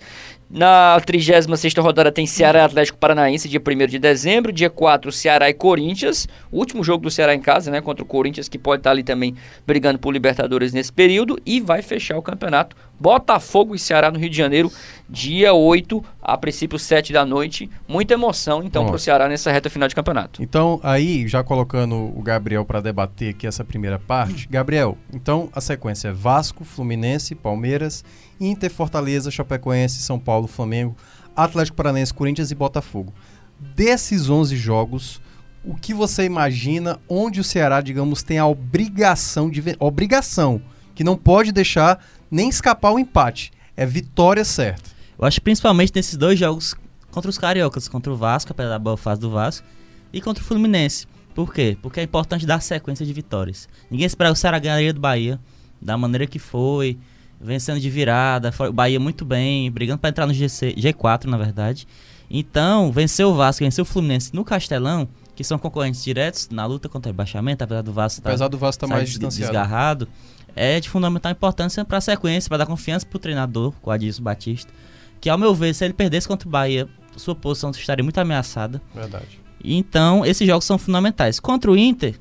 Na 0.50 1.00
36 1.04 1.74
rodada 1.78 2.12
tem 2.12 2.28
Ceará 2.28 2.60
e 2.60 2.62
Atlético 2.62 2.98
Paranaense, 3.00 3.50
dia 3.50 3.60
1 3.60 3.88
de 3.88 3.98
dezembro. 3.98 4.52
Dia 4.52 4.70
4, 4.70 5.12
Ceará 5.12 5.50
e 5.50 5.54
Corinthians. 5.54 6.28
O 6.52 6.60
último 6.60 6.84
jogo 6.84 7.04
do 7.04 7.12
Ceará 7.12 7.34
em 7.34 7.40
casa, 7.40 7.72
né? 7.72 7.82
Contra 7.82 8.04
o 8.04 8.08
Corinthians, 8.08 8.48
que 8.48 8.60
pode 8.60 8.82
estar 8.82 8.92
ali 8.92 9.04
também 9.04 9.36
brigando 9.66 9.98
por 9.98 10.12
Libertadores 10.12 10.72
nesse 10.72 10.94
período. 10.94 11.40
E 11.46 11.60
vai 11.60 11.82
fechar 11.82 12.18
o 12.18 12.22
campeonato. 12.22 12.76
Botafogo 13.00 13.74
e 13.74 13.80
Ceará 13.80 14.12
no 14.12 14.20
Rio 14.20 14.30
de 14.30 14.38
Janeiro, 14.38 14.72
dia 15.10 15.54
8, 15.54 16.06
a 16.22 16.38
princípio 16.38 16.78
7 16.78 17.12
da 17.12 17.26
noite. 17.26 17.70
Muita 17.88 18.14
emoção, 18.14 18.64
então, 18.64 18.86
para 18.86 18.96
o 18.96 19.00
Ceará 19.00 19.28
nessa 19.28 19.52
reta 19.52 19.70
final 19.70 19.88
de 19.88 19.96
campeonato. 19.96 20.42
Então, 20.42 20.80
aí, 20.84 21.28
já 21.28 21.44
colocando 21.44 21.96
o 21.96 22.22
Gabriel 22.22 22.64
para 22.64 22.80
debater 22.80 23.32
aqui 23.32 23.48
essa 23.48 23.66
primeira 23.66 23.98
parte. 23.98 24.48
Gabriel, 24.48 24.98
então 25.12 25.50
a 25.54 25.60
sequência 25.60 26.10
é 26.10 26.12
Vasco, 26.14 26.43
Fluminense, 26.52 27.36
Palmeiras 27.36 28.04
Inter, 28.40 28.72
Fortaleza, 28.72 29.32
Chapecoense, 29.32 30.02
São 30.02 30.20
Paulo, 30.20 30.48
Flamengo, 30.48 30.96
Atlético 31.36 31.78
Paranaense, 31.78 32.14
Corinthians 32.14 32.52
e 32.52 32.56
Botafogo. 32.56 33.14
Desses 33.60 34.30
11 34.30 34.56
jogos, 34.58 35.22
o 35.64 35.76
que 35.76 35.94
você 35.94 36.26
imagina 36.26 37.00
onde 37.08 37.40
o 37.40 37.44
Ceará, 37.44 37.80
digamos, 37.82 38.24
tem 38.24 38.38
a 38.38 38.48
obrigação 38.48 39.50
de 39.50 39.64
obrigação 39.80 40.62
que 40.94 41.04
não 41.04 41.16
pode 41.16 41.52
deixar 41.52 42.04
nem 42.30 42.50
escapar 42.50 42.92
o 42.92 43.00
empate. 43.00 43.52
É 43.76 43.86
vitória 43.86 44.44
certa. 44.44 44.92
Eu 45.18 45.26
acho 45.26 45.42
principalmente 45.42 45.94
nesses 45.96 46.18
dois 46.18 46.38
jogos 46.38 46.76
contra 47.12 47.30
os 47.30 47.38
cariocas, 47.38 47.88
contra 47.88 48.12
o 48.12 48.18
Vasco, 48.18 48.52
apesar 48.52 48.70
da 48.70 48.80
boa 48.80 48.98
fase 48.98 49.22
do 49.22 49.30
Vasco, 49.30 49.66
e 50.12 50.20
contra 50.20 50.44
o 50.44 50.46
Fluminense. 50.46 51.08
Por 51.34 51.54
quê? 51.54 51.78
Porque 51.82 52.00
é 52.00 52.04
importante 52.04 52.46
dar 52.46 52.62
sequência 52.62 53.06
de 53.06 53.14
vitórias. 53.14 53.68
Ninguém 53.90 54.06
esperava 54.06 54.34
o 54.34 54.36
Ceará 54.36 54.60
ganharia 54.60 54.94
do 54.94 55.00
Bahia, 55.00 55.40
da 55.84 55.98
maneira 55.98 56.26
que 56.26 56.40
foi, 56.40 56.98
vencendo 57.40 57.80
de 57.80 57.90
virada, 57.90 58.54
o 58.70 58.74
Bahia 58.74 59.00
muito 59.00 59.26
bem, 59.26 59.70
brigando 59.72 60.00
para 60.00 60.10
entrar 60.10 60.26
no 60.26 60.34
GC, 60.34 60.74
G4, 60.76 61.26
na 61.26 61.38
verdade. 61.38 61.88
Então, 62.30 62.92
venceu 62.92 63.30
o 63.30 63.34
Vasco, 63.36 63.64
venceu 63.64 63.84
o 63.84 63.86
Fluminense 63.86 64.34
no 64.34 64.44
Castelão, 64.44 65.08
que 65.36 65.44
são 65.44 65.60
concorrentes 65.60 66.04
diretos 66.04 66.50
na 66.50 66.66
luta 66.66 66.88
contra 66.88 67.10
o 67.10 67.12
rebaixamento, 67.12 67.64
apesar 67.64 67.82
do 67.82 67.92
Vasco 67.92 68.20
estar 68.20 68.38
tá, 68.38 68.48
do 68.48 68.58
Vasco 68.58 68.82
tá 68.82 68.88
mais 68.88 69.10
distanciado. 69.10 69.52
desgarrado, 69.52 70.08
é 70.56 70.80
de 70.80 70.90
fundamental 70.90 71.32
importância 71.32 71.84
para 71.84 71.98
a 71.98 72.02
sequência, 72.02 72.48
para 72.48 72.60
dar 72.60 72.66
confiança 72.66 73.06
para 73.06 73.18
o 73.18 73.20
treinador, 73.20 73.74
o 73.84 73.92
Adilson 73.92 74.24
Batista, 74.24 74.72
que 75.20 75.30
ao 75.30 75.38
meu 75.38 75.54
ver, 75.54 75.74
se 75.74 75.84
ele 75.84 75.94
perdesse 75.94 76.28
contra 76.28 76.48
o 76.48 76.52
Bahia, 76.52 76.88
sua 77.18 77.36
posição 77.36 77.72
estaria 77.72 78.04
muito 78.04 78.18
ameaçada. 78.18 78.82
Verdade. 78.94 79.40
Então, 79.64 80.26
esses 80.26 80.46
jogos 80.46 80.66
são 80.66 80.78
fundamentais. 80.78 81.40
Contra 81.40 81.72
o 81.72 81.78
Inter, 81.78 82.20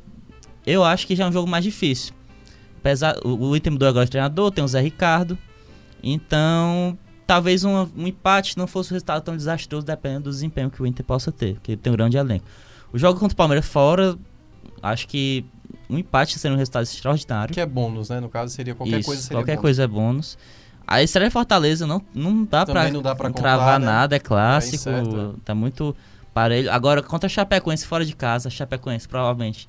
eu 0.66 0.84
acho 0.84 1.06
que 1.06 1.16
já 1.16 1.24
é 1.24 1.28
um 1.28 1.32
jogo 1.32 1.48
mais 1.48 1.64
difícil. 1.64 2.14
O, 3.24 3.50
o 3.50 3.56
Inter 3.56 3.72
mudou 3.72 3.88
agora 3.88 4.04
de 4.04 4.10
treinador, 4.10 4.50
tem 4.50 4.62
o 4.62 4.68
Zé 4.68 4.80
Ricardo. 4.80 5.38
Então, 6.02 6.98
talvez 7.26 7.64
um, 7.64 7.88
um, 7.96 8.06
empate 8.06 8.58
não 8.58 8.66
fosse 8.66 8.92
um 8.92 8.94
resultado 8.94 9.22
tão 9.22 9.36
desastroso, 9.36 9.86
dependendo 9.86 10.24
do 10.24 10.30
desempenho 10.30 10.70
que 10.70 10.82
o 10.82 10.86
Inter 10.86 11.04
possa 11.04 11.30
ter, 11.30 11.54
porque 11.54 11.72
ele 11.72 11.80
tem 11.80 11.92
um 11.92 11.96
grande 11.96 12.16
elenco. 12.16 12.44
O 12.92 12.98
jogo 12.98 13.18
contra 13.18 13.34
o 13.34 13.36
Palmeiras 13.36 13.66
fora, 13.66 14.16
acho 14.82 15.06
que 15.06 15.44
um 15.88 15.96
empate 15.96 16.38
seria 16.38 16.54
um 16.54 16.58
resultado 16.58 16.82
extraordinário. 16.82 17.54
Que 17.54 17.60
é 17.60 17.66
bônus, 17.66 18.10
né? 18.10 18.20
No 18.20 18.28
caso, 18.28 18.52
seria 18.52 18.74
qualquer 18.74 19.00
Isso, 19.00 19.06
coisa 19.06 19.22
seria 19.22 19.38
qualquer 19.38 19.52
bônus. 19.52 19.62
coisa 19.62 19.82
é 19.82 19.86
bônus. 19.86 20.38
A 20.86 21.02
Estreia 21.02 21.30
Fortaleza 21.30 21.86
não, 21.86 22.02
não 22.14 22.44
dá 22.44 22.66
para 22.66 23.32
cravar 23.32 23.78
né? 23.78 23.86
nada, 23.86 24.16
é 24.16 24.18
clássico, 24.18 24.90
é 24.90 25.02
tá 25.44 25.54
muito 25.54 25.96
parelho. 26.34 26.70
Agora, 26.72 27.02
contra 27.02 27.28
a 27.28 27.30
Chapecoense 27.30 27.86
fora 27.86 28.04
de 28.04 28.14
casa, 28.14 28.48
a 28.48 28.50
Chapecoense 28.50 29.08
provavelmente 29.08 29.68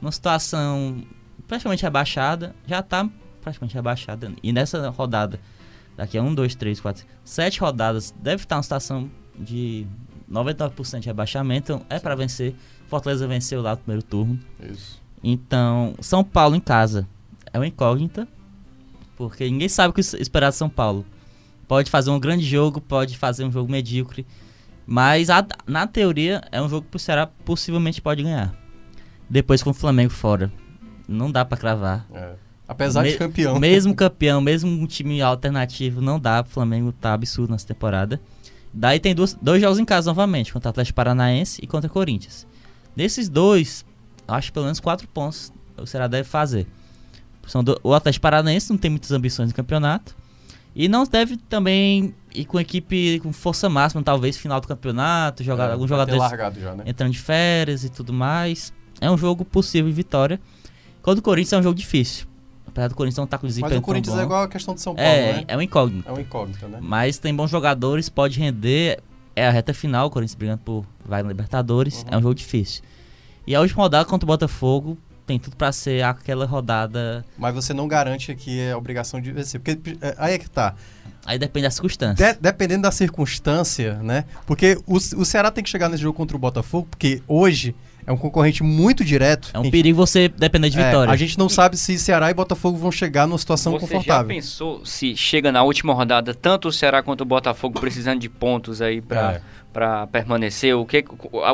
numa 0.00 0.12
situação 0.12 1.02
praticamente 1.48 1.82
rebaixada, 1.82 2.54
já 2.66 2.80
está 2.80 3.08
praticamente 3.42 3.74
rebaixada. 3.74 4.32
E 4.42 4.52
nessa 4.52 4.90
rodada, 4.90 5.40
daqui 5.96 6.18
a 6.18 6.22
1, 6.22 6.34
2, 6.34 6.54
3, 6.54 6.80
4, 6.80 7.04
7 7.24 7.60
rodadas, 7.60 8.14
deve 8.22 8.42
estar 8.42 8.56
uma 8.56 8.62
situação 8.62 9.10
de 9.36 9.86
99% 10.30 11.00
de 11.00 11.06
rebaixamento. 11.06 11.72
Então 11.72 11.86
é 11.88 11.98
para 11.98 12.14
vencer. 12.14 12.54
Fortaleza 12.86 13.26
venceu 13.26 13.62
lá 13.62 13.72
no 13.72 13.78
primeiro 13.78 14.02
turno. 14.02 14.38
Isso. 14.60 15.00
Então, 15.24 15.94
São 16.00 16.22
Paulo 16.22 16.54
em 16.54 16.60
casa 16.60 17.08
é 17.52 17.58
uma 17.58 17.66
incógnita, 17.66 18.28
porque 19.16 19.50
ninguém 19.50 19.68
sabe 19.68 19.90
o 19.90 19.92
que 19.92 20.00
esperar 20.00 20.50
de 20.50 20.56
São 20.56 20.68
Paulo. 20.68 21.04
Pode 21.66 21.90
fazer 21.90 22.10
um 22.10 22.20
grande 22.20 22.44
jogo, 22.44 22.80
pode 22.80 23.18
fazer 23.18 23.44
um 23.44 23.52
jogo 23.52 23.70
medíocre, 23.70 24.26
mas 24.86 25.28
a, 25.28 25.44
na 25.66 25.86
teoria 25.86 26.42
é 26.50 26.62
um 26.62 26.68
jogo 26.68 26.86
que 26.90 26.96
o 26.96 27.00
Ceará 27.00 27.26
possivelmente 27.26 28.00
pode 28.00 28.22
ganhar. 28.22 28.54
Depois 29.28 29.62
com 29.62 29.70
o 29.70 29.74
Flamengo 29.74 30.12
fora 30.12 30.50
não 31.08 31.32
dá 31.32 31.44
para 31.44 31.56
cravar. 31.56 32.06
É. 32.12 32.34
Apesar 32.68 33.02
Me 33.02 33.12
de 33.12 33.18
campeão. 33.18 33.56
Mesmo 33.58 33.94
campeão, 33.94 34.42
mesmo 34.42 34.70
um 34.70 34.86
time 34.86 35.22
alternativo, 35.22 36.02
não 36.02 36.20
dá. 36.20 36.42
O 36.42 36.44
Flamengo 36.44 36.92
tá 36.92 37.14
absurdo 37.14 37.50
nessa 37.52 37.66
temporada. 37.66 38.20
Daí 38.74 39.00
tem 39.00 39.14
duas, 39.14 39.32
dois 39.40 39.62
jogos 39.62 39.78
em 39.78 39.84
casa 39.86 40.10
novamente, 40.10 40.52
contra 40.52 40.68
o 40.68 40.70
Atlético 40.70 40.94
Paranaense 40.94 41.58
e 41.62 41.66
contra 41.66 41.88
o 41.88 41.92
Corinthians. 41.92 42.46
Nesses 42.94 43.28
dois, 43.28 43.86
acho 44.26 44.48
que 44.48 44.52
pelo 44.52 44.66
menos 44.66 44.80
quatro 44.80 45.08
pontos 45.08 45.50
o 45.78 45.86
Ceará 45.86 46.06
deve 46.06 46.28
fazer. 46.28 46.66
São 47.46 47.64
do, 47.64 47.80
o 47.82 47.94
Atlético 47.94 48.22
Paranaense 48.22 48.68
não 48.68 48.76
tem 48.76 48.90
muitas 48.90 49.10
ambições 49.10 49.48
no 49.48 49.54
campeonato. 49.54 50.14
E 50.74 50.86
não 50.86 51.04
deve 51.04 51.36
também 51.36 52.14
ir 52.34 52.44
com 52.44 52.60
equipe 52.60 53.18
com 53.20 53.32
força 53.32 53.68
máxima, 53.68 54.02
talvez 54.02 54.36
final 54.36 54.60
do 54.60 54.68
campeonato, 54.68 55.42
jogar 55.42 55.70
é, 55.70 55.72
alguns 55.72 55.88
jogadores 55.88 56.22
já, 56.60 56.74
né? 56.74 56.84
entrando 56.86 57.12
de 57.12 57.18
férias 57.18 57.82
e 57.84 57.88
tudo 57.88 58.12
mais. 58.12 58.72
É 59.00 59.10
um 59.10 59.16
jogo 59.16 59.44
possível 59.44 59.88
de 59.88 59.96
vitória. 59.96 60.38
Quando 61.08 61.20
o 61.20 61.22
Corinthians 61.22 61.54
é 61.54 61.58
um 61.58 61.62
jogo 61.62 61.74
difícil. 61.74 62.26
Apesar 62.66 62.88
do 62.88 62.94
Corinthians 62.94 63.16
não 63.16 63.24
estar 63.24 63.38
tá 63.38 63.40
com 63.40 63.46
desempenho 63.46 63.76
Mas 63.76 63.80
o 63.80 63.82
Corinthians 63.82 64.18
é 64.18 64.22
igual 64.24 64.42
a 64.42 64.48
questão 64.48 64.74
de 64.74 64.82
São 64.82 64.94
Paulo, 64.94 65.10
é, 65.10 65.32
né? 65.32 65.44
É 65.48 65.56
um 65.56 65.62
incógnito. 65.62 66.06
É 66.06 66.12
um 66.12 66.20
incógnito, 66.20 66.68
né? 66.68 66.80
Mas 66.82 67.16
tem 67.16 67.34
bons 67.34 67.50
jogadores, 67.50 68.10
pode 68.10 68.38
render. 68.38 69.00
É 69.34 69.48
a 69.48 69.50
reta 69.50 69.72
final, 69.72 70.08
o 70.08 70.10
Corinthians 70.10 70.34
brigando 70.34 70.58
por 70.58 70.84
vai 71.06 71.22
na 71.22 71.30
Libertadores. 71.30 72.02
Uhum. 72.02 72.08
É 72.10 72.18
um 72.18 72.20
jogo 72.20 72.34
difícil. 72.34 72.82
E 73.46 73.54
a 73.54 73.60
última 73.62 73.84
rodada 73.84 74.04
contra 74.04 74.26
o 74.26 74.28
Botafogo 74.28 74.98
tem 75.26 75.38
tudo 75.38 75.56
para 75.56 75.72
ser 75.72 76.04
aquela 76.04 76.44
rodada. 76.44 77.24
Mas 77.38 77.54
você 77.54 77.72
não 77.72 77.88
garante 77.88 78.34
que 78.34 78.60
é 78.60 78.76
obrigação 78.76 79.18
de 79.18 79.32
vencer. 79.32 79.62
Porque 79.62 79.96
é, 80.02 80.14
aí 80.18 80.34
é 80.34 80.38
que 80.38 80.50
tá. 80.50 80.74
Aí 81.24 81.38
depende 81.38 81.64
da 81.64 81.70
circunstância. 81.70 82.34
De, 82.34 82.38
dependendo 82.38 82.82
da 82.82 82.92
circunstância, 82.92 83.94
né? 84.02 84.26
Porque 84.46 84.78
o, 84.86 84.96
o 84.96 85.24
Ceará 85.24 85.50
tem 85.50 85.64
que 85.64 85.70
chegar 85.70 85.88
nesse 85.88 86.02
jogo 86.02 86.18
contra 86.18 86.36
o 86.36 86.38
Botafogo, 86.38 86.86
porque 86.90 87.22
hoje 87.26 87.74
é 88.08 88.12
um 88.12 88.16
concorrente 88.16 88.62
muito 88.62 89.04
direto. 89.04 89.50
É 89.52 89.58
um 89.58 89.70
perigo 89.70 89.94
você 89.94 90.28
depender 90.28 90.70
de 90.70 90.80
é, 90.80 90.86
vitória. 90.86 91.12
A 91.12 91.16
gente 91.16 91.38
não 91.38 91.46
sabe 91.46 91.76
se 91.76 91.98
Ceará 91.98 92.30
e 92.30 92.34
Botafogo 92.34 92.78
vão 92.78 92.90
chegar 92.90 93.26
numa 93.26 93.36
situação 93.36 93.72
você 93.72 93.80
confortável. 93.80 94.26
Você 94.28 94.34
já 94.34 94.40
pensou 94.40 94.86
se 94.86 95.14
chega 95.14 95.52
na 95.52 95.62
última 95.62 95.92
rodada 95.92 96.32
tanto 96.32 96.68
o 96.68 96.72
Ceará 96.72 97.02
quanto 97.02 97.20
o 97.20 97.26
Botafogo 97.26 97.78
precisando 97.78 98.18
de 98.18 98.30
pontos 98.30 98.80
aí 98.80 99.02
para 99.02 99.34
é 99.34 99.40
para 99.78 100.08
permanecer, 100.08 100.74
o 100.74 100.84
que 100.84 101.04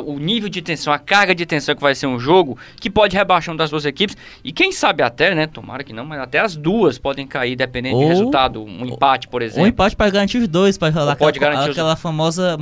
o 0.03 0.17
nível 0.17 0.49
de 0.49 0.59
tensão, 0.59 0.91
a 0.91 0.97
carga 0.97 1.35
de 1.35 1.45
tensão 1.45 1.75
que 1.75 1.81
vai 1.81 1.93
ser 1.93 2.07
um 2.07 2.17
jogo 2.17 2.57
que 2.79 2.89
pode 2.89 3.15
rebaixar 3.15 3.53
uma 3.53 3.59
das 3.59 3.69
duas 3.69 3.85
equipes 3.85 4.17
e 4.43 4.51
quem 4.51 4.71
sabe 4.71 5.03
até, 5.03 5.35
né, 5.35 5.45
tomara 5.45 5.83
que 5.83 5.93
não, 5.93 6.03
mas 6.03 6.19
até 6.19 6.39
as 6.39 6.55
duas 6.55 6.97
podem 6.97 7.27
cair 7.27 7.55
dependendo 7.55 7.99
do 7.99 8.07
resultado, 8.07 8.63
um 8.63 8.83
empate, 8.83 9.27
por 9.27 9.43
exemplo. 9.43 9.65
Um 9.65 9.67
empate 9.67 9.95
para 9.95 10.09
garantir 10.09 10.39
os 10.39 10.47
dois, 10.47 10.75
para 10.75 10.91
rolar 10.91 11.15
pode 11.15 11.37
aquela, 11.37 11.53
garantir 11.53 11.71
aquela 11.73 11.93
os... 11.93 12.01
famosa 12.01 12.57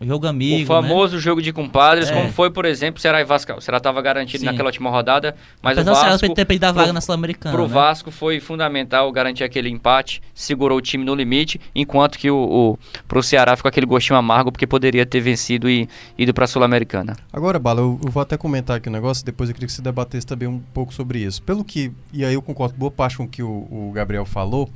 jogo 0.00 0.26
amigo, 0.26 0.62
O 0.62 0.66
famoso 0.66 1.16
né? 1.16 1.20
jogo 1.20 1.40
de 1.40 1.52
compadres, 1.52 2.10
é. 2.10 2.14
como 2.14 2.30
foi, 2.32 2.50
por 2.50 2.64
exemplo, 2.64 3.00
Ceará 3.00 3.20
e 3.20 3.24
Vasco. 3.24 3.52
O 3.52 3.60
Ceará 3.60 3.78
estava 3.78 4.00
garantido 4.02 4.40
Sim. 4.40 4.46
naquela 4.46 4.68
última 4.68 4.90
rodada, 4.90 5.34
mas 5.62 5.78
Apesar 5.78 5.92
o 5.92 6.10
Vasco 6.10 6.34
ter 6.34 6.44
perdido 6.44 6.64
a 6.64 6.72
vaga 6.72 6.86
pro, 6.86 6.92
na 6.94 7.00
Sul-Americana. 7.00 7.54
Pro 7.54 7.66
né? 7.66 7.72
Vasco 7.72 8.10
foi 8.10 8.40
fundamental 8.40 9.10
garantir 9.12 9.44
aquele 9.44 9.68
empate, 9.68 10.22
segurou 10.34 10.78
o 10.78 10.80
time 10.80 11.04
no 11.04 11.14
limite, 11.14 11.60
enquanto 11.74 12.18
que 12.18 12.30
o, 12.30 12.36
o 12.36 12.78
pro 13.06 13.22
Ceará 13.22 13.56
ficou 13.56 13.68
aquele 13.68 13.86
gostinho 13.86 14.18
amargo 14.18 14.50
porque 14.50 14.66
poderia 14.66 15.03
ter 15.06 15.20
vencido 15.20 15.68
e 15.68 15.88
ido 16.16 16.32
para 16.32 16.44
a 16.44 16.48
Sul-Americana. 16.48 17.16
Agora, 17.32 17.58
Bala, 17.58 17.80
eu, 17.80 17.98
eu, 18.04 18.10
vou 18.10 18.20
até 18.20 18.36
comentar 18.36 18.76
aqui 18.76 18.88
um 18.88 18.92
negócio, 18.92 19.24
depois 19.24 19.48
eu 19.48 19.54
queria 19.54 19.66
que 19.66 19.72
você 19.72 19.82
debatesse 19.82 20.26
também 20.26 20.48
um 20.48 20.60
pouco 20.72 20.92
sobre 20.92 21.20
isso. 21.20 21.42
Pelo 21.42 21.64
que, 21.64 21.92
e 22.12 22.24
aí 22.24 22.34
eu 22.34 22.42
concordo 22.42 22.76
boa 22.76 22.90
parte 22.90 23.16
com 23.16 23.24
o 23.24 23.28
que 23.28 23.42
o, 23.42 23.48
o 23.48 23.92
Gabriel 23.94 24.24
falou, 24.24 24.70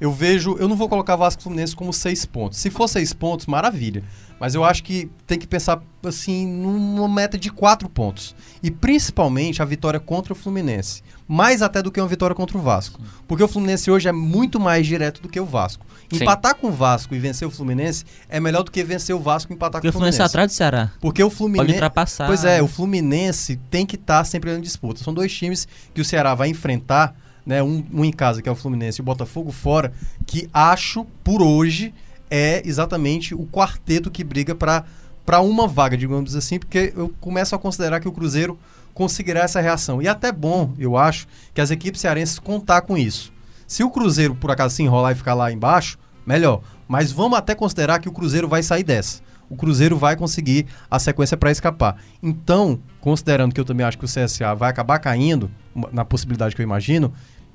eu 0.00 0.10
vejo, 0.10 0.56
eu 0.58 0.66
não 0.66 0.76
vou 0.76 0.88
colocar 0.88 1.14
Vasco 1.14 1.42
Fluminense 1.42 1.76
como 1.76 1.92
seis 1.92 2.24
pontos. 2.24 2.58
Se 2.58 2.70
for 2.70 2.88
seis 2.88 3.12
pontos, 3.12 3.46
maravilha. 3.46 4.02
Mas 4.40 4.54
eu 4.54 4.64
acho 4.64 4.82
que 4.82 5.10
tem 5.26 5.38
que 5.38 5.46
pensar 5.46 5.82
assim 6.02 6.46
numa 6.46 7.06
meta 7.06 7.36
de 7.36 7.50
quatro 7.50 7.90
pontos. 7.90 8.34
E 8.62 8.70
principalmente 8.70 9.60
a 9.60 9.64
vitória 9.66 10.00
contra 10.00 10.32
o 10.32 10.36
Fluminense. 10.36 11.02
Mais 11.28 11.60
até 11.60 11.82
do 11.82 11.92
que 11.92 12.00
uma 12.00 12.08
vitória 12.08 12.34
contra 12.34 12.56
o 12.56 12.62
Vasco. 12.62 12.98
Porque 13.28 13.44
o 13.44 13.48
Fluminense 13.48 13.90
hoje 13.90 14.08
é 14.08 14.12
muito 14.12 14.58
mais 14.58 14.86
direto 14.86 15.20
do 15.20 15.28
que 15.28 15.38
o 15.38 15.44
Vasco. 15.44 15.84
Sim. 16.10 16.22
Empatar 16.22 16.54
com 16.54 16.68
o 16.68 16.72
Vasco 16.72 17.14
e 17.14 17.18
vencer 17.18 17.46
o 17.46 17.50
Fluminense 17.50 18.06
é 18.30 18.40
melhor 18.40 18.62
do 18.62 18.70
que 18.70 18.82
vencer 18.82 19.14
o 19.14 19.20
Vasco 19.20 19.52
e 19.52 19.54
empatar 19.54 19.82
Porque 19.82 19.92
com 19.92 19.98
o 19.98 20.00
Fluminense. 20.00 20.16
Porque 20.16 20.26
o 20.26 20.30
Fluminense 20.30 20.38
é 20.38 20.40
atrás 20.40 20.50
do 20.50 20.54
Ceará. 20.54 20.92
Porque 20.98 21.22
o 21.22 21.28
Fluminense. 21.28 21.66
Pode 21.66 21.72
ultrapassar. 21.74 22.26
Pois 22.26 22.42
é, 22.42 22.62
o 22.62 22.66
Fluminense 22.66 23.60
tem 23.68 23.84
que 23.84 23.96
estar 23.96 24.18
tá 24.18 24.24
sempre 24.24 24.50
em 24.50 24.60
disputa. 24.62 25.04
São 25.04 25.12
dois 25.12 25.30
times 25.30 25.68
que 25.92 26.00
o 26.00 26.04
Ceará 26.04 26.34
vai 26.34 26.48
enfrentar 26.48 27.14
né, 27.44 27.62
um, 27.62 27.84
um 27.92 28.04
em 28.04 28.12
casa, 28.12 28.42
que 28.42 28.48
é 28.48 28.52
o 28.52 28.56
Fluminense, 28.56 29.00
e 29.00 29.02
o 29.02 29.04
Botafogo 29.04 29.50
fora, 29.50 29.92
que 30.26 30.48
acho, 30.52 31.04
por 31.24 31.42
hoje, 31.42 31.94
é 32.30 32.62
exatamente 32.64 33.34
o 33.34 33.46
quarteto 33.46 34.10
que 34.10 34.22
briga 34.22 34.54
para 34.54 34.84
para 35.24 35.40
uma 35.40 35.68
vaga, 35.68 35.96
digamos 35.96 36.34
assim, 36.34 36.58
porque 36.58 36.92
eu 36.96 37.14
começo 37.20 37.54
a 37.54 37.58
considerar 37.58 38.00
que 38.00 38.08
o 38.08 38.12
Cruzeiro 38.12 38.58
conseguirá 38.92 39.42
essa 39.42 39.60
reação. 39.60 40.02
E 40.02 40.08
até 40.08 40.32
bom, 40.32 40.72
eu 40.76 40.96
acho, 40.96 41.28
que 41.54 41.60
as 41.60 41.70
equipes 41.70 42.00
cearenses 42.00 42.38
contar 42.38 42.80
com 42.80 42.98
isso. 42.98 43.32
Se 43.64 43.84
o 43.84 43.90
Cruzeiro, 43.90 44.34
por 44.34 44.50
acaso, 44.50 44.74
se 44.74 44.82
enrolar 44.82 45.12
e 45.12 45.14
ficar 45.14 45.34
lá 45.34 45.52
embaixo, 45.52 45.98
melhor. 46.26 46.62
Mas 46.88 47.12
vamos 47.12 47.38
até 47.38 47.54
considerar 47.54 48.00
que 48.00 48.08
o 48.08 48.12
Cruzeiro 48.12 48.48
vai 48.48 48.62
sair 48.62 48.82
dessa. 48.82 49.20
O 49.48 49.54
Cruzeiro 49.56 49.96
vai 49.96 50.16
conseguir 50.16 50.66
a 50.90 50.98
sequência 50.98 51.36
para 51.36 51.52
escapar. 51.52 51.96
Então, 52.20 52.80
considerando 53.00 53.54
que 53.54 53.60
eu 53.60 53.64
também 53.64 53.84
acho 53.86 53.98
que 53.98 54.04
o 54.04 54.08
CSA 54.08 54.54
vai 54.54 54.70
acabar 54.70 54.98
caindo, 54.98 55.50
na 55.92 56.04
possibilidade 56.04 56.54
que 56.54 56.60
eu 56.62 56.64
imagino, 56.64 57.12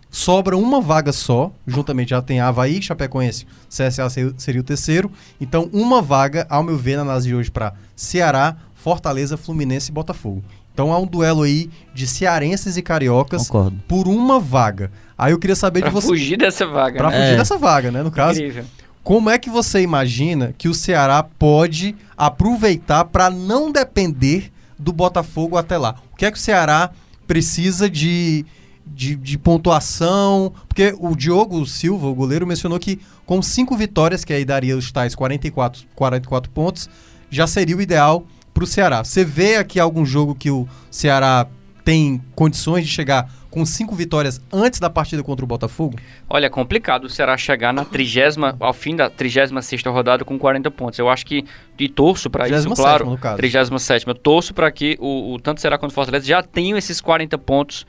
sobra 0.10 0.58
uma 0.58 0.80
vaga 0.82 1.12
só, 1.12 1.52
juntamente 1.68 2.10
já 2.12 2.22
tem 2.22 2.40
Havaí, 2.40 2.82
Chapecoense, 2.82 3.46
CSA 3.70 4.10
seria 4.38 4.62
o 4.62 4.64
terceiro. 4.64 5.12
Então, 5.40 5.70
uma 5.74 6.02
vaga, 6.02 6.46
ao 6.50 6.64
meu 6.64 6.78
ver, 6.78 6.96
na 6.96 7.02
análise 7.04 7.28
de 7.28 7.36
hoje 7.36 7.52
para 7.52 7.74
Ceará, 7.96 8.56
Fortaleza, 8.74 9.36
Fluminense 9.38 9.90
e 9.90 9.94
Botafogo. 9.94 10.44
Então 10.74 10.92
há 10.92 11.00
um 11.00 11.08
duelo 11.08 11.44
aí 11.44 11.70
de 11.94 12.06
cearenses 12.06 12.76
e 12.76 12.82
cariocas 12.82 13.48
Concordo. 13.48 13.78
por 13.88 14.10
uma 14.10 14.42
vaga. 14.42 14.92
Aí 15.18 15.32
eu 15.32 15.40
queria 15.40 15.56
saber 15.56 15.80
pra 15.80 15.88
de 15.88 15.96
você. 15.96 16.08
fugir 16.08 16.38
dessa 16.38 16.68
vaga. 16.68 16.98
Pra 16.98 17.10
né? 17.10 17.16
fugir 17.18 17.34
É. 17.34 17.38
dessa 17.38 17.58
vaga, 17.58 17.92
né? 17.92 18.04
No 18.04 18.12
caso. 18.12 18.40
Incrível. 18.42 18.66
Como 19.02 19.30
é 19.30 19.38
que 19.38 19.50
você 19.50 19.82
imagina 19.82 20.54
que 20.58 20.68
o 20.68 20.74
Ceará 20.74 21.24
pode 21.24 21.96
aproveitar 22.18 23.06
para 23.06 23.30
não 23.30 23.72
depender 23.72 24.52
do 24.78 24.92
Botafogo 24.92 25.58
até 25.58 25.78
lá? 25.78 25.96
O 26.14 26.16
que 26.16 26.26
é 26.26 26.32
que 26.32 26.38
o 26.38 26.42
Ceará 26.42 26.92
precisa 27.28 27.90
de, 27.90 28.46
de, 28.86 29.16
de 29.16 29.38
pontuação? 29.38 30.54
Porque 30.68 30.96
o 31.00 31.16
Diogo 31.16 31.66
Silva, 31.66 32.08
o 32.08 32.16
goleiro, 32.16 32.48
mencionou 32.48 32.80
que 32.80 33.00
com 33.26 33.42
cinco 33.42 33.76
vitórias, 33.76 34.24
que 34.24 34.34
aí 34.34 34.46
daria 34.46 34.78
os 34.78 34.92
tais 34.92 35.16
44, 35.16 35.86
44 35.96 36.52
pontos, 36.52 36.90
já 37.30 37.48
seria 37.48 37.76
o 37.76 37.82
ideal 37.82 38.26
para 38.54 38.64
o 38.64 38.68
Ceará. 38.68 39.04
Você 39.04 39.26
vê 39.26 39.58
aqui 39.58 39.80
algum 39.80 40.06
jogo 40.06 40.36
que 40.36 40.50
o 40.50 40.68
Ceará 40.90 41.48
tem 41.86 42.20
condições 42.36 42.86
de 42.86 42.92
chegar 42.92 43.32
com 43.52 43.66
cinco 43.66 43.96
vitórias 43.96 44.42
antes 44.52 44.82
da 44.82 44.90
partida 44.90 45.24
contra 45.24 45.46
o 45.46 45.48
Botafogo? 45.48 45.98
Olha, 46.30 46.48
é 46.48 46.50
complicado 46.50 47.06
o 47.06 47.10
Ceará 47.10 47.38
chegar 47.38 47.72
na 47.72 47.86
trigésima, 47.86 48.54
ao 48.60 48.74
fim 48.74 48.96
da 48.98 49.10
36 49.10 49.52
rodada 49.86 50.26
com 50.26 50.38
40 50.38 50.70
pontos. 50.72 51.00
Eu 51.00 51.08
acho 51.08 51.26
que, 51.26 51.46
e 51.80 51.88
torço 51.88 52.30
para 52.30 52.50
isso, 52.50 52.68
37ª, 52.68 52.76
claro. 52.76 53.06
no 53.12 53.18
caso. 53.18 53.38
37 53.38 54.08
Eu 54.08 54.16
torço 54.16 54.54
para 54.54 54.70
que 54.72 54.98
o, 55.00 55.36
o 55.36 55.40
tanto 55.40 55.62
Ceará 55.62 55.78
quanto 55.78 55.92
o 55.92 55.96
Fortaleza 55.96 56.26
já 56.26 56.44
tenham 56.44 56.78
esses 56.78 57.00
40 57.00 57.38
pontos. 57.38 57.86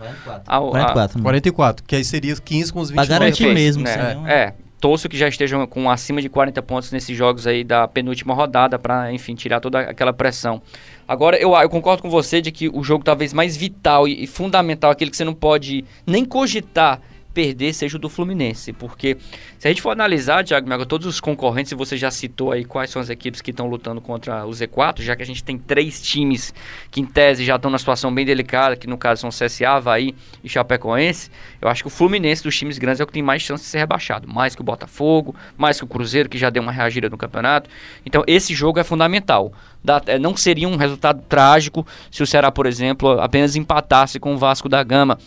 Ao, 0.46 0.68
a- 0.68 0.70
44. 0.70 1.18
né? 1.18 1.22
44, 1.24 1.84
que 1.84 1.96
aí 1.96 2.04
seria 2.04 2.36
15 2.36 2.72
com 2.72 2.80
os 2.80 2.90
20 2.90 2.96
Pra 2.96 3.06
garantir 3.06 3.52
mesmo, 3.52 3.82
né? 3.82 3.92
senão- 3.92 4.28
É, 4.28 4.54
torço 4.80 5.08
que 5.08 5.16
já 5.16 5.26
estejam 5.26 5.66
com 5.66 5.90
acima 5.90 6.20
de 6.22 6.28
40 6.28 6.62
pontos 6.62 6.92
nesses 6.92 7.16
jogos 7.16 7.44
aí 7.46 7.64
da 7.64 7.88
penúltima 7.88 8.34
rodada 8.34 8.78
para, 8.78 9.12
enfim, 9.12 9.34
tirar 9.34 9.58
toda 9.58 9.80
aquela 9.80 10.12
pressão. 10.12 10.62
Agora, 11.08 11.36
eu, 11.36 11.54
eu 11.54 11.68
concordo 11.68 12.02
com 12.02 12.10
você 12.10 12.40
de 12.40 12.50
que 12.50 12.68
o 12.68 12.82
jogo 12.82 13.04
talvez 13.04 13.32
mais 13.32 13.56
vital 13.56 14.08
e, 14.08 14.24
e 14.24 14.26
fundamental, 14.26 14.90
aquele 14.90 15.10
que 15.10 15.16
você 15.16 15.24
não 15.24 15.34
pode 15.34 15.84
nem 16.06 16.24
cogitar 16.24 17.00
perder, 17.36 17.74
seja 17.74 17.98
o 17.98 18.00
do 18.00 18.08
Fluminense. 18.08 18.72
Porque 18.72 19.18
se 19.58 19.68
a 19.68 19.70
gente 19.70 19.82
for 19.82 19.90
analisar, 19.90 20.42
Thiago 20.42 20.66
Mega, 20.66 20.86
todos 20.86 21.06
os 21.06 21.20
concorrentes, 21.20 21.70
e 21.70 21.74
você 21.74 21.94
já 21.94 22.10
citou 22.10 22.50
aí 22.50 22.64
quais 22.64 22.88
são 22.88 23.02
as 23.02 23.10
equipes 23.10 23.42
que 23.42 23.50
estão 23.50 23.66
lutando 23.66 24.00
contra 24.00 24.46
o 24.46 24.50
Z4, 24.50 25.02
já 25.02 25.14
que 25.14 25.22
a 25.22 25.26
gente 25.26 25.44
tem 25.44 25.58
três 25.58 26.00
times 26.00 26.54
que 26.90 26.98
em 26.98 27.04
tese 27.04 27.44
já 27.44 27.56
estão 27.56 27.70
numa 27.70 27.78
situação 27.78 28.14
bem 28.14 28.24
delicada, 28.24 28.74
que 28.74 28.86
no 28.86 28.96
caso 28.96 29.20
são 29.20 29.28
CSA, 29.28 29.68
Havaí 29.68 30.14
e 30.42 30.48
Chapecoense, 30.48 31.30
eu 31.60 31.68
acho 31.68 31.82
que 31.82 31.88
o 31.88 31.90
Fluminense 31.90 32.42
dos 32.42 32.56
times 32.56 32.78
grandes 32.78 33.00
é 33.00 33.04
o 33.04 33.06
que 33.06 33.12
tem 33.12 33.22
mais 33.22 33.42
chance 33.42 33.64
de 33.64 33.68
ser 33.68 33.78
rebaixado. 33.78 34.26
Mais 34.26 34.54
que 34.54 34.62
o 34.62 34.64
Botafogo, 34.64 35.36
mais 35.58 35.78
que 35.78 35.84
o 35.84 35.86
Cruzeiro, 35.86 36.30
que 36.30 36.38
já 36.38 36.48
deu 36.48 36.62
uma 36.62 36.72
reagida 36.72 37.10
no 37.10 37.18
campeonato. 37.18 37.68
Então 38.06 38.24
esse 38.26 38.54
jogo 38.54 38.78
é 38.78 38.84
fundamental. 38.84 39.52
É, 40.06 40.18
não 40.18 40.36
seria 40.36 40.68
um 40.68 40.76
resultado 40.76 41.22
trágico 41.28 41.86
se 42.10 42.22
o 42.22 42.26
Ceará, 42.26 42.50
por 42.50 42.66
exemplo, 42.66 43.20
apenas 43.20 43.54
empatasse 43.56 44.18
com 44.18 44.34
o 44.34 44.38
Vasco 44.38 44.70
da 44.70 44.82
Gama. 44.82 45.18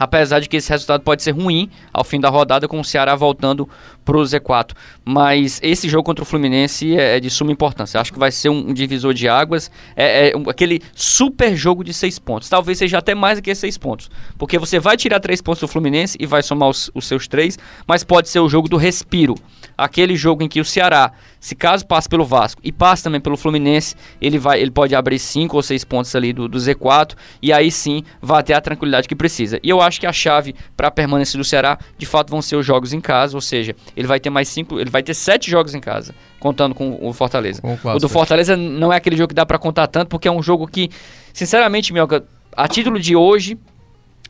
Apesar 0.00 0.40
de 0.40 0.48
que 0.48 0.56
esse 0.56 0.70
resultado 0.70 1.02
pode 1.02 1.22
ser 1.22 1.32
ruim 1.32 1.68
ao 1.92 2.02
fim 2.02 2.18
da 2.18 2.30
rodada 2.30 2.66
com 2.66 2.80
o 2.80 2.84
Ceará 2.84 3.14
voltando 3.14 3.68
para 4.10 4.18
o 4.18 4.22
Z4. 4.22 4.72
Mas 5.04 5.60
esse 5.62 5.88
jogo 5.88 6.02
contra 6.02 6.22
o 6.22 6.26
Fluminense 6.26 6.96
é, 6.96 7.16
é 7.16 7.20
de 7.20 7.30
suma 7.30 7.52
importância. 7.52 8.00
Acho 8.00 8.12
que 8.12 8.18
vai 8.18 8.32
ser 8.32 8.48
um, 8.48 8.70
um 8.70 8.74
divisor 8.74 9.14
de 9.14 9.28
águas. 9.28 9.70
É, 9.94 10.30
é 10.30 10.36
um- 10.36 10.50
aquele 10.50 10.82
super 10.94 11.54
jogo 11.54 11.84
de 11.84 11.94
seis 11.94 12.18
pontos. 12.18 12.48
Talvez 12.48 12.78
seja 12.78 12.98
até 12.98 13.14
mais 13.14 13.38
do 13.38 13.42
que 13.42 13.54
seis 13.54 13.78
pontos. 13.78 14.10
Porque 14.36 14.58
você 14.58 14.80
vai 14.80 14.96
tirar 14.96 15.20
três 15.20 15.40
pontos 15.40 15.60
do 15.60 15.68
Fluminense 15.68 16.16
e 16.20 16.26
vai 16.26 16.42
somar 16.42 16.68
os, 16.68 16.90
os 16.92 17.06
seus 17.06 17.28
três. 17.28 17.56
Mas 17.86 18.02
pode 18.02 18.28
ser 18.28 18.40
o 18.40 18.48
jogo 18.48 18.68
do 18.68 18.76
respiro. 18.76 19.36
Aquele 19.78 20.16
jogo 20.16 20.42
em 20.42 20.48
que 20.48 20.60
o 20.60 20.64
Ceará, 20.64 21.12
se 21.38 21.54
caso 21.54 21.86
passe 21.86 22.08
pelo 22.08 22.24
Vasco 22.24 22.60
e 22.64 22.70
passe 22.72 23.02
também 23.02 23.20
pelo 23.20 23.36
Fluminense, 23.36 23.94
ele, 24.20 24.38
vai, 24.38 24.60
ele 24.60 24.70
pode 24.70 24.94
abrir 24.94 25.18
cinco 25.18 25.56
ou 25.56 25.62
seis 25.62 25.84
pontos 25.84 26.14
ali 26.14 26.32
do, 26.32 26.48
do 26.48 26.58
Z4. 26.58 27.14
E 27.40 27.52
aí 27.52 27.70
sim 27.70 28.02
vai 28.20 28.42
ter 28.42 28.52
a 28.54 28.60
tranquilidade 28.60 29.08
que 29.08 29.14
precisa. 29.14 29.58
E 29.62 29.70
eu 29.70 29.80
acho 29.80 30.00
que 30.00 30.06
a 30.06 30.12
chave 30.12 30.54
para 30.76 30.88
a 30.88 30.90
permanência 30.90 31.38
do 31.38 31.44
Ceará, 31.44 31.78
de 31.96 32.04
fato, 32.06 32.28
vão 32.30 32.42
ser 32.42 32.56
os 32.56 32.66
jogos 32.66 32.92
em 32.92 33.00
casa. 33.00 33.36
Ou 33.36 33.40
seja, 33.40 33.74
ele 34.00 34.08
vai 34.08 34.18
ter 34.18 34.30
mais 34.30 34.48
cinco, 34.48 34.80
ele 34.80 34.88
vai 34.90 35.02
ter 35.02 35.12
sete 35.14 35.50
jogos 35.50 35.74
em 35.74 35.80
casa, 35.80 36.14
contando 36.38 36.74
com 36.74 36.98
o 37.00 37.12
Fortaleza. 37.12 37.60
Com 37.60 37.74
o 37.74 37.78
o 37.96 37.98
do 37.98 38.08
Fortaleza 38.08 38.56
não 38.56 38.92
é 38.92 38.96
aquele 38.96 39.16
jogo 39.16 39.28
que 39.28 39.34
dá 39.34 39.44
para 39.44 39.58
contar 39.58 39.86
tanto, 39.86 40.08
porque 40.08 40.26
é 40.26 40.32
um 40.32 40.42
jogo 40.42 40.66
que, 40.66 40.88
sinceramente, 41.32 41.92
Mioca, 41.92 42.24
a 42.56 42.66
título 42.66 42.98
de 42.98 43.14
hoje, 43.14 43.58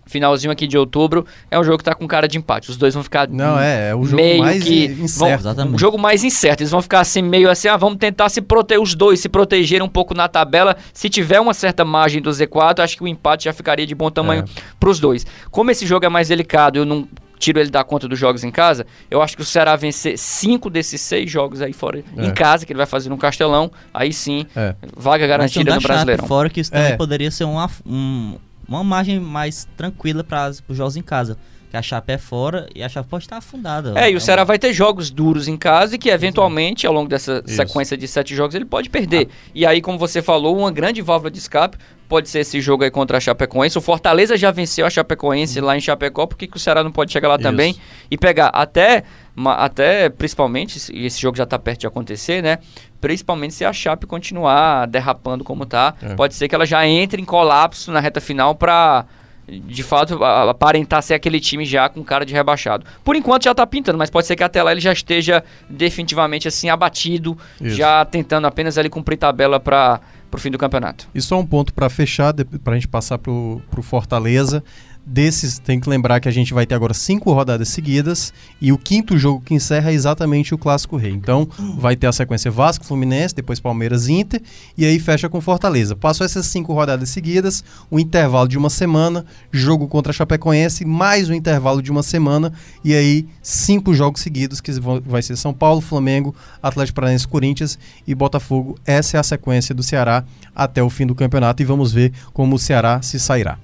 finalzinho 0.06 0.50
aqui 0.52 0.66
de 0.66 0.76
outubro, 0.76 1.24
é 1.50 1.59
um 1.59 1.62
jogo 1.62 1.78
que 1.78 1.85
tá 1.85 1.94
com 1.94 2.06
cara 2.09 2.26
de 2.26 2.37
empate. 2.37 2.68
Os 2.68 2.76
dois 2.76 2.94
vão 2.94 3.02
ficar 3.04 3.28
Não, 3.28 3.56
é, 3.61 3.90
é 3.90 3.94
o 3.94 4.02
jogo 4.04 4.16
meio 4.16 4.40
mais 4.42 4.64
que 4.64 4.87
incerto. 4.87 5.18
vão- 5.20 5.35
Exatamente. 5.35 5.74
o 5.76 5.78
jogo 5.78 5.96
mais 5.98 6.24
incerto. 6.24 6.62
Eles 6.62 6.70
vão 6.72 6.83
ficar 6.83 6.98
assim 7.00 7.22
meio 7.22 7.48
assim, 7.48 7.68
ah, 7.68 7.76
vamos 7.76 7.98
tentar 7.98 8.28
se 8.28 8.40
proteger 8.40 8.83
os 8.83 8.94
dois, 8.96 9.20
se 9.20 9.28
proteger 9.28 9.83
um 9.85 9.88
pouco 9.88 10.12
na 10.12 10.26
tabela. 10.26 10.76
Se 10.92 11.09
tiver 11.09 11.38
uma 11.40 11.54
certa 11.54 11.85
margem 11.85 12.20
do 12.20 12.28
Z4, 12.30 12.80
acho 12.83 12.96
que 12.96 13.04
o 13.04 13.09
empate 13.09 13.44
já 13.44 13.52
ficaria 13.52 13.87
de 13.87 13.94
bom 13.94 14.11
tamanho 14.11 14.42
É. 14.42 14.61
pros 14.80 14.98
dois. 14.98 15.24
Como 15.48 15.70
esse 15.70 15.87
jogo 15.87 16.04
é 16.04 16.09
mais 16.09 16.26
delicado, 16.26 16.76
eu 16.76 16.85
não 16.85 17.06
tiro 17.40 17.59
ele 17.59 17.70
da 17.70 17.83
conta 17.83 18.07
dos 18.07 18.16
jogos 18.18 18.44
em 18.44 18.50
casa, 18.53 18.87
eu 19.11 19.20
acho 19.20 19.35
que 19.35 19.42
o 19.42 19.44
Ceará 19.44 19.74
vencer 19.74 20.16
cinco 20.16 20.70
desses 20.70 21.00
seis 21.00 21.29
jogos 21.29 21.61
aí 21.61 21.72
fora 21.72 22.05
É. 22.16 22.26
em 22.26 22.33
casa, 22.33 22.64
que 22.64 22.72
ele 22.72 22.76
vai 22.76 22.87
fazer 22.87 23.09
no 23.09 23.18
Castelão, 23.18 23.72
aí 23.92 24.12
sim, 24.12 24.46
É. 24.55 24.76
vaga 24.96 25.26
garantida 25.26 25.70
da 25.70 25.76
no 25.76 25.83
Brasileirão. 25.83 26.26
fora 26.29 26.48
que 26.48 26.61
isso 26.61 26.70
também 26.70 26.92
É. 26.92 26.96
poderia 26.96 27.31
ser 27.33 27.44
uma, 27.44 27.68
um- 27.85 28.37
uma 28.68 28.85
margem 28.85 29.18
mais 29.18 29.66
tranquila 29.76 30.22
para 30.22 30.50
os 30.68 30.76
jogos 30.76 30.96
em 30.96 31.03
casa. 31.03 31.37
Que 31.70 31.76
a 31.76 31.83
Chape 31.83 32.12
é 32.12 32.18
fora 32.18 32.68
e 32.74 32.83
a 32.83 32.88
Chape 32.88 33.09
pode 33.09 33.24
estar 33.24 33.37
afundada. 33.37 33.92
É, 33.96 34.11
e 34.11 34.14
o 34.14 34.16
um- 34.16 34.20
Ceará 34.20 34.42
vai 34.42 34.59
ter 34.59 34.72
jogos 34.72 35.09
duros 35.09 35.46
em 35.46 35.56
casa 35.56 35.94
e 35.94 35.98
que 35.98 36.11
eventualmente, 36.11 36.85
ao 36.87 36.92
longo 36.92 37.09
dessa 37.09 37.42
Isso. 37.46 37.54
sequência 37.56 37.96
de 37.96 38.09
sete 38.09 38.35
jogos, 38.35 38.56
ele 38.56 38.64
pode 38.64 38.90
perder. 38.90 39.28
E 39.54 39.64
aí, 39.64 39.80
como 39.80 39.96
você 39.96 40.20
falou, 40.20 40.59
uma 40.59 40.72
grande 40.72 41.00
válvula 41.00 41.30
de 41.30 41.38
escape 41.38 41.78
pode 42.09 42.28
ser 42.28 42.40
esse 42.40 42.61
jogo 42.61 42.83
aí 42.83 42.90
contra 42.90 43.18
a 43.18 43.20
Chapecoense. 43.20 43.78
O 43.78 43.80
Fortaleza 43.80 44.37
já 44.37 44.50
venceu 44.50 44.85
a 44.85 44.90
Chapecoense 44.90 45.61
lá 45.61 45.76
em 45.76 45.80
Chapecó, 45.80 46.26
por 46.26 46.37
que 46.37 46.48
que 46.48 46.56
o 46.56 46.61
Ceará 46.61 46.83
não 46.83 46.90
pode 46.90 47.12
chegar 47.12 47.28
lá 47.28 47.35
Isso. 47.37 47.44
também 47.44 47.76
e 48.11 48.18
pegar 48.18 48.48
até, 48.48 49.04
ma- 49.33 49.54
até 49.54 50.09
principalmente, 50.09 50.92
e 50.92 51.06
esse 51.06 51.20
jogo 51.20 51.37
já 51.37 51.46
tá 51.46 51.56
perto 51.56 51.83
de 51.83 51.87
acontecer, 51.87 52.42
né? 52.42 52.59
Principalmente 53.00 53.54
se 53.54 53.64
a 53.64 53.72
Chape 53.72 54.06
continuar 54.06 54.88
derrapando 54.88 55.44
como 55.44 55.64
tá, 55.64 55.94
É. 56.02 56.14
pode 56.16 56.35
ser 56.35 56.48
que 56.48 56.54
ela 56.56 56.66
já 56.66 56.85
entre 56.85 57.22
em 57.22 57.24
colapso 57.24 57.92
na 57.92 58.00
reta 58.00 58.20
final 58.20 58.56
pra 58.56 59.06
de 59.50 59.82
fato, 59.82 60.22
aparentar 60.24 61.02
ser 61.02 61.14
aquele 61.14 61.40
time 61.40 61.64
já 61.64 61.88
com 61.88 62.04
cara 62.04 62.24
de 62.24 62.32
rebaixado. 62.32 62.84
Por 63.02 63.16
enquanto 63.16 63.44
já 63.44 63.54
tá 63.54 63.66
pintando, 63.66 63.98
mas 63.98 64.10
pode 64.10 64.26
ser 64.26 64.36
que 64.36 64.42
até 64.42 64.62
lá 64.62 64.72
ele 64.72 64.80
já 64.80 64.92
esteja 64.92 65.42
definitivamente 65.68 66.46
assim 66.46 66.68
abatido, 66.68 67.36
Isso. 67.60 67.76
já 67.76 68.04
tentando 68.04 68.46
apenas 68.46 68.78
ali 68.78 68.88
cumprir 68.88 69.16
tabela 69.16 69.58
para 69.58 70.00
pro 70.30 70.40
fim 70.40 70.50
do 70.50 70.58
campeonato. 70.58 71.08
E 71.12 71.20
só 71.20 71.38
um 71.38 71.44
ponto 71.44 71.74
para 71.74 71.90
fechar, 71.90 72.32
para 72.62 72.74
a 72.74 72.76
gente 72.76 72.86
passar 72.86 73.18
pro, 73.18 73.60
pro 73.68 73.82
Fortaleza. 73.82 74.62
Desses, 75.04 75.58
tem 75.58 75.80
que 75.80 75.88
lembrar 75.88 76.20
que 76.20 76.28
a 76.28 76.32
gente 76.32 76.54
vai 76.54 76.66
ter 76.66 76.74
agora 76.74 76.94
cinco 76.94 77.32
rodadas 77.32 77.68
seguidas 77.68 78.32
e 78.60 78.70
o 78.70 78.78
quinto 78.78 79.18
jogo 79.18 79.40
que 79.40 79.54
encerra 79.54 79.90
é 79.90 79.94
exatamente 79.94 80.54
o 80.54 80.58
Clássico 80.58 80.96
Rei. 80.96 81.10
Então, 81.10 81.48
vai 81.78 81.96
ter 81.96 82.06
a 82.06 82.12
sequência 82.12 82.50
Vasco, 82.50 82.84
Fluminense, 82.84 83.34
depois 83.34 83.58
Palmeiras 83.58 84.08
Inter 84.08 84.40
e 84.76 84.84
aí 84.84 84.98
fecha 85.00 85.28
com 85.28 85.40
Fortaleza. 85.40 85.96
Passou 85.96 86.24
essas 86.24 86.46
cinco 86.46 86.72
rodadas 86.72 87.08
seguidas, 87.08 87.64
o 87.90 87.98
intervalo 87.98 88.46
de 88.46 88.58
uma 88.58 88.70
semana, 88.70 89.24
jogo 89.50 89.88
contra 89.88 90.10
a 90.10 90.14
Chapecoense, 90.14 90.84
mais 90.84 91.28
um 91.28 91.34
intervalo 91.34 91.82
de 91.82 91.90
uma 91.90 92.02
semana 92.02 92.52
e 92.84 92.94
aí 92.94 93.26
cinco 93.42 93.94
jogos 93.94 94.20
seguidos 94.20 94.60
que 94.60 94.70
vão, 94.72 95.00
vai 95.04 95.22
ser 95.22 95.36
São 95.36 95.52
Paulo, 95.52 95.80
Flamengo, 95.80 96.34
Atlético 96.62 96.96
Paranaense, 96.96 97.26
Corinthians 97.26 97.78
e 98.06 98.14
Botafogo. 98.14 98.78
Essa 98.86 99.16
é 99.16 99.20
a 99.20 99.24
sequência 99.24 99.74
do 99.74 99.82
Ceará 99.82 100.24
até 100.54 100.82
o 100.82 100.90
fim 100.90 101.06
do 101.06 101.14
campeonato 101.14 101.62
e 101.62 101.66
vamos 101.66 101.92
ver 101.92 102.12
como 102.32 102.56
o 102.56 102.58
Ceará 102.58 103.00
se 103.02 103.18
sairá. 103.18 103.58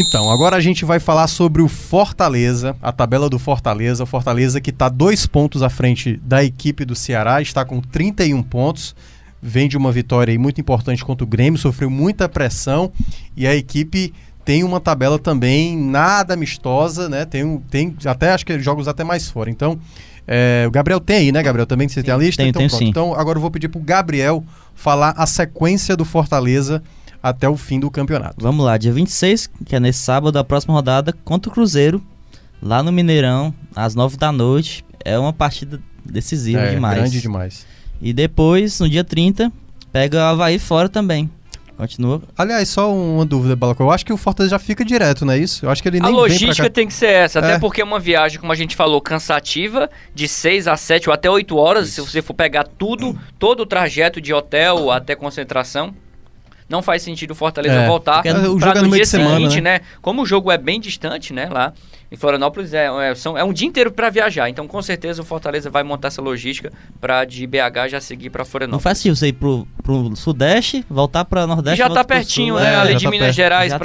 Então, 0.00 0.30
agora 0.30 0.54
a 0.54 0.60
gente 0.60 0.84
vai 0.84 1.00
falar 1.00 1.26
sobre 1.26 1.60
o 1.60 1.66
Fortaleza, 1.66 2.76
a 2.80 2.92
tabela 2.92 3.28
do 3.28 3.36
Fortaleza. 3.36 4.04
O 4.04 4.06
Fortaleza 4.06 4.60
que 4.60 4.70
está 4.70 4.88
dois 4.88 5.26
pontos 5.26 5.60
à 5.60 5.68
frente 5.68 6.16
da 6.22 6.44
equipe 6.44 6.84
do 6.84 6.94
Ceará, 6.94 7.42
está 7.42 7.64
com 7.64 7.80
31 7.80 8.40
pontos. 8.44 8.94
Vem 9.42 9.68
de 9.68 9.76
uma 9.76 9.90
vitória 9.90 10.30
aí 10.30 10.38
muito 10.38 10.60
importante 10.60 11.04
contra 11.04 11.24
o 11.24 11.26
Grêmio, 11.26 11.58
sofreu 11.58 11.90
muita 11.90 12.28
pressão 12.28 12.92
e 13.36 13.44
a 13.44 13.56
equipe 13.56 14.14
tem 14.44 14.62
uma 14.62 14.78
tabela 14.78 15.18
também 15.18 15.76
nada 15.76 16.34
amistosa, 16.34 17.08
né? 17.08 17.24
Tem, 17.24 17.58
tem 17.68 17.96
até 18.04 18.30
acho 18.30 18.46
que 18.46 18.56
jogos 18.60 18.86
até 18.86 19.02
mais 19.02 19.28
fora. 19.28 19.50
Então, 19.50 19.80
é, 20.28 20.64
o 20.68 20.70
Gabriel 20.70 21.00
tem 21.00 21.16
aí, 21.16 21.32
né, 21.32 21.42
Gabriel? 21.42 21.66
Também 21.66 21.88
você 21.88 22.04
tem 22.04 22.14
a 22.14 22.16
lista? 22.16 22.40
tenho, 22.40 22.50
então, 22.50 22.68
pronto. 22.68 22.78
sim. 22.78 22.88
então 22.88 23.14
agora 23.14 23.36
eu 23.36 23.42
vou 23.42 23.50
pedir 23.50 23.66
pro 23.66 23.80
Gabriel 23.80 24.44
falar 24.76 25.12
a 25.16 25.26
sequência 25.26 25.96
do 25.96 26.04
Fortaleza 26.04 26.84
até 27.22 27.48
o 27.48 27.56
fim 27.56 27.80
do 27.80 27.90
campeonato. 27.90 28.36
Vamos 28.38 28.64
lá, 28.64 28.76
dia 28.76 28.92
26, 28.92 29.48
que 29.66 29.76
é 29.76 29.80
nesse 29.80 30.00
sábado, 30.00 30.38
a 30.38 30.44
próxima 30.44 30.74
rodada 30.74 31.12
contra 31.24 31.50
o 31.50 31.52
Cruzeiro, 31.52 32.02
lá 32.62 32.82
no 32.82 32.92
Mineirão, 32.92 33.52
às 33.74 33.94
9 33.94 34.16
da 34.16 34.30
noite. 34.32 34.84
É 35.04 35.18
uma 35.18 35.32
partida 35.32 35.80
decisiva 36.04 36.60
é, 36.60 36.70
demais. 36.74 36.98
grande 36.98 37.20
demais. 37.20 37.66
E 38.00 38.12
depois, 38.12 38.78
no 38.80 38.88
dia 38.88 39.04
30, 39.04 39.52
pega 39.92 40.18
o 40.18 40.20
Havaí 40.20 40.58
fora 40.58 40.88
também. 40.88 41.30
Continua. 41.76 42.20
Aliás, 42.36 42.68
só 42.68 42.92
uma 42.92 43.24
dúvida, 43.24 43.54
Balacó. 43.54 43.84
Eu 43.84 43.90
acho 43.92 44.04
que 44.04 44.12
o 44.12 44.16
Fortaleza 44.16 44.50
já 44.50 44.58
fica 44.58 44.84
direto, 44.84 45.24
não 45.24 45.32
é 45.32 45.38
isso? 45.38 45.64
Eu 45.64 45.70
acho 45.70 45.80
que 45.80 45.88
ele 45.88 45.98
A 45.98 46.02
nem 46.02 46.10
vem 46.10 46.20
logística 46.20 46.68
tem 46.68 46.88
que 46.88 46.92
ser 46.92 47.06
essa, 47.06 47.38
até 47.38 47.52
É. 47.52 47.58
porque 47.60 47.80
é 47.80 47.84
uma 47.84 48.00
viagem, 48.00 48.40
como 48.40 48.50
a 48.50 48.56
gente 48.56 48.74
falou, 48.74 49.00
cansativa, 49.00 49.88
de 50.12 50.26
6 50.26 50.66
a 50.66 50.76
7 50.76 51.08
ou 51.08 51.14
até 51.14 51.30
8 51.30 51.56
horas, 51.56 51.90
se 51.90 52.00
você 52.00 52.20
for 52.20 52.34
pegar 52.34 52.64
tudo, 52.64 53.16
todo 53.38 53.60
o 53.60 53.66
trajeto 53.66 54.20
de 54.20 54.34
hotel 54.34 54.90
até 54.90 55.14
concentração. 55.14 55.94
Não 56.68 56.82
faz 56.82 57.02
sentido 57.02 57.30
o 57.30 57.34
Fortaleza 57.34 57.74
É, 57.74 57.86
voltar 57.86 58.22
jogo 58.60 58.78
é 58.78 58.82
no 58.82 58.88
no 58.88 58.94
dia 58.94 59.06
seguinte, 59.06 59.60
né? 59.62 59.80
Como 60.02 60.22
o 60.22 60.26
jogo 60.26 60.52
é 60.52 60.58
bem 60.58 60.78
distante, 60.78 61.32
né, 61.32 61.48
lá 61.50 61.72
em 62.10 62.16
Florianópolis, 62.16 62.72
é, 62.72 62.86
é, 63.10 63.14
são, 63.14 63.36
é 63.36 63.44
um 63.44 63.52
dia 63.52 63.66
inteiro 63.68 63.90
pra 63.92 64.08
viajar. 64.10 64.48
Então, 64.48 64.66
com 64.66 64.80
certeza, 64.80 65.20
o 65.20 65.24
Fortaleza 65.24 65.68
vai 65.70 65.82
montar 65.82 66.08
essa 66.08 66.22
logística 66.22 66.72
pra 67.00 67.24
de 67.26 67.46
BH 67.46 67.88
já 67.90 68.00
seguir 68.00 68.30
pra 68.30 68.40
Não 68.40 68.46
Florianópolis. 68.46 68.82
faz 68.82 68.98
sentido 68.98 69.16
você 69.16 69.28
ir 69.28 69.32
pro, 69.34 69.66
pro 69.82 70.16
Sudeste, 70.16 70.84
voltar 70.88 71.24
pra 71.26 71.42
E 71.42 71.46
Nordeste. 71.46 71.78
já 71.78 71.86
volta 71.86 72.00
tá 72.02 72.06
pertinho, 72.06 72.54
Sul. 72.54 72.62
né? 72.62 72.72
É, 72.72 72.76
ali 72.76 72.92
já 72.92 72.98
de 72.98 73.04
tá 73.04 73.10
Minas 73.10 73.26
perto. 73.26 73.36
Gerais 73.36 73.70
Já 73.72 73.78
tá. 73.78 73.84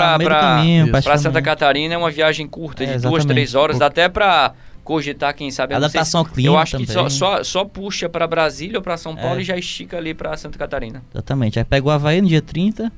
Santa 1.18 1.42
Catarina 1.42 1.94
é 1.94 1.98
uma 1.98 2.12
viagem 2.12 2.48
curta, 2.48 2.84
É, 2.84 2.86
de 2.86 2.92
duas, 2.94 3.04
exatamente. 3.04 3.28
três 3.28 3.56
horas, 3.56 3.78
dá 3.80 3.88
até 3.88 4.08
pra 4.08 4.54
cogitar, 4.84 5.34
quem 5.36 5.50
sabe. 5.52 5.74
Adaptação 5.74 6.20
ao 6.22 6.26
clima 6.26 6.50
Eu 6.50 6.58
acho 6.58 6.78
que 6.78 6.86
só, 6.88 6.94
também. 6.94 7.10
só, 7.10 7.44
só 7.44 7.66
puxa 7.66 8.08
pra 8.10 8.28
Brasília 8.28 8.78
ou 8.78 8.84
pra 8.84 8.98
São 8.98 9.16
Paulo 9.16 9.40
É. 9.40 9.42
e 9.42 9.44
já 9.44 9.58
estica 9.58 9.98
ali 9.98 10.14
pra 10.14 10.36
Santa 10.38 10.58
Catarina. 10.58 11.04
Exatamente. 11.14 11.58
Aí 11.60 11.66
pega 11.66 11.88
o 11.88 11.92
Havaí 11.92 12.22
no 12.22 12.28
dia 12.28 12.42
30. 12.42 12.92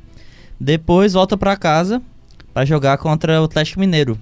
Depois 0.60 1.14
volta 1.14 1.38
pra 1.38 1.56
casa 1.58 2.02
pra 2.54 2.66
jogar 2.66 2.98
contra 2.98 3.42
o 3.42 3.46
Atlético 3.46 3.80
Mineiro. 3.80 4.18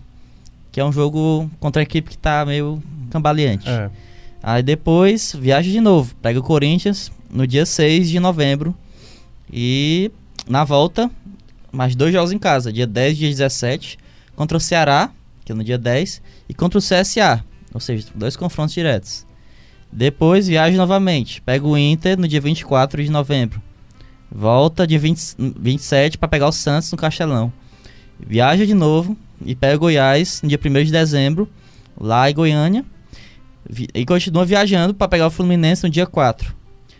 Que 0.71 0.79
é 0.79 0.85
um 0.85 0.91
jogo 0.91 1.49
contra 1.59 1.81
a 1.81 1.83
equipe 1.83 2.09
que 2.09 2.17
tá 2.17 2.43
meio 2.45 2.81
cambaleante. 3.11 3.69
É. 3.69 3.89
Aí 4.41 4.63
depois 4.63 5.35
viaja 5.39 5.69
de 5.71 5.79
novo. 5.79 6.15
Pega 6.21 6.39
o 6.39 6.43
Corinthians 6.43 7.11
no 7.29 7.45
dia 7.45 7.65
6 7.65 8.09
de 8.09 8.19
novembro. 8.19 8.75
E 9.51 10.11
na 10.47 10.63
volta, 10.63 11.09
mais 11.71 11.95
dois 11.95 12.11
jogos 12.11 12.31
em 12.31 12.39
casa. 12.39 12.73
Dia 12.73 12.87
10 12.87 13.13
e 13.13 13.19
dia 13.19 13.29
17. 13.29 13.99
Contra 14.35 14.57
o 14.57 14.59
Ceará, 14.59 15.11
que 15.45 15.51
é 15.51 15.55
no 15.55 15.63
dia 15.63 15.77
10. 15.77 16.21
E 16.49 16.53
contra 16.55 16.79
o 16.79 16.81
CSA. 16.81 17.43
Ou 17.73 17.79
seja, 17.79 18.07
dois 18.13 18.35
confrontos 18.35 18.73
diretos. 18.73 19.25
Depois 19.91 20.47
viaja 20.47 20.75
novamente. 20.77 21.41
Pega 21.41 21.65
o 21.65 21.77
Inter 21.77 22.19
no 22.19 22.27
dia 22.27 22.41
24 22.41 23.03
de 23.03 23.09
novembro. 23.09 23.61
Volta 24.31 24.87
dia 24.87 24.97
20, 24.97 25.35
27 25.59 26.17
para 26.17 26.27
pegar 26.27 26.47
o 26.47 26.51
Santos 26.51 26.91
no 26.91 26.97
Castelão. 26.97 27.53
Viaja 28.19 28.65
de 28.65 28.73
novo 28.73 29.15
e 29.45 29.55
pega 29.55 29.75
o 29.75 29.79
Goiás 29.79 30.41
no 30.41 30.49
dia 30.49 30.59
1 30.63 30.83
de 30.85 30.91
dezembro, 30.91 31.47
lá 31.99 32.29
em 32.29 32.33
Goiânia. 32.33 32.85
E 33.93 34.05
continua 34.05 34.45
viajando 34.45 34.93
para 34.93 35.07
pegar 35.07 35.27
o 35.27 35.31
Fluminense 35.31 35.83
no 35.83 35.89
dia 35.89 36.05
4. 36.05 36.53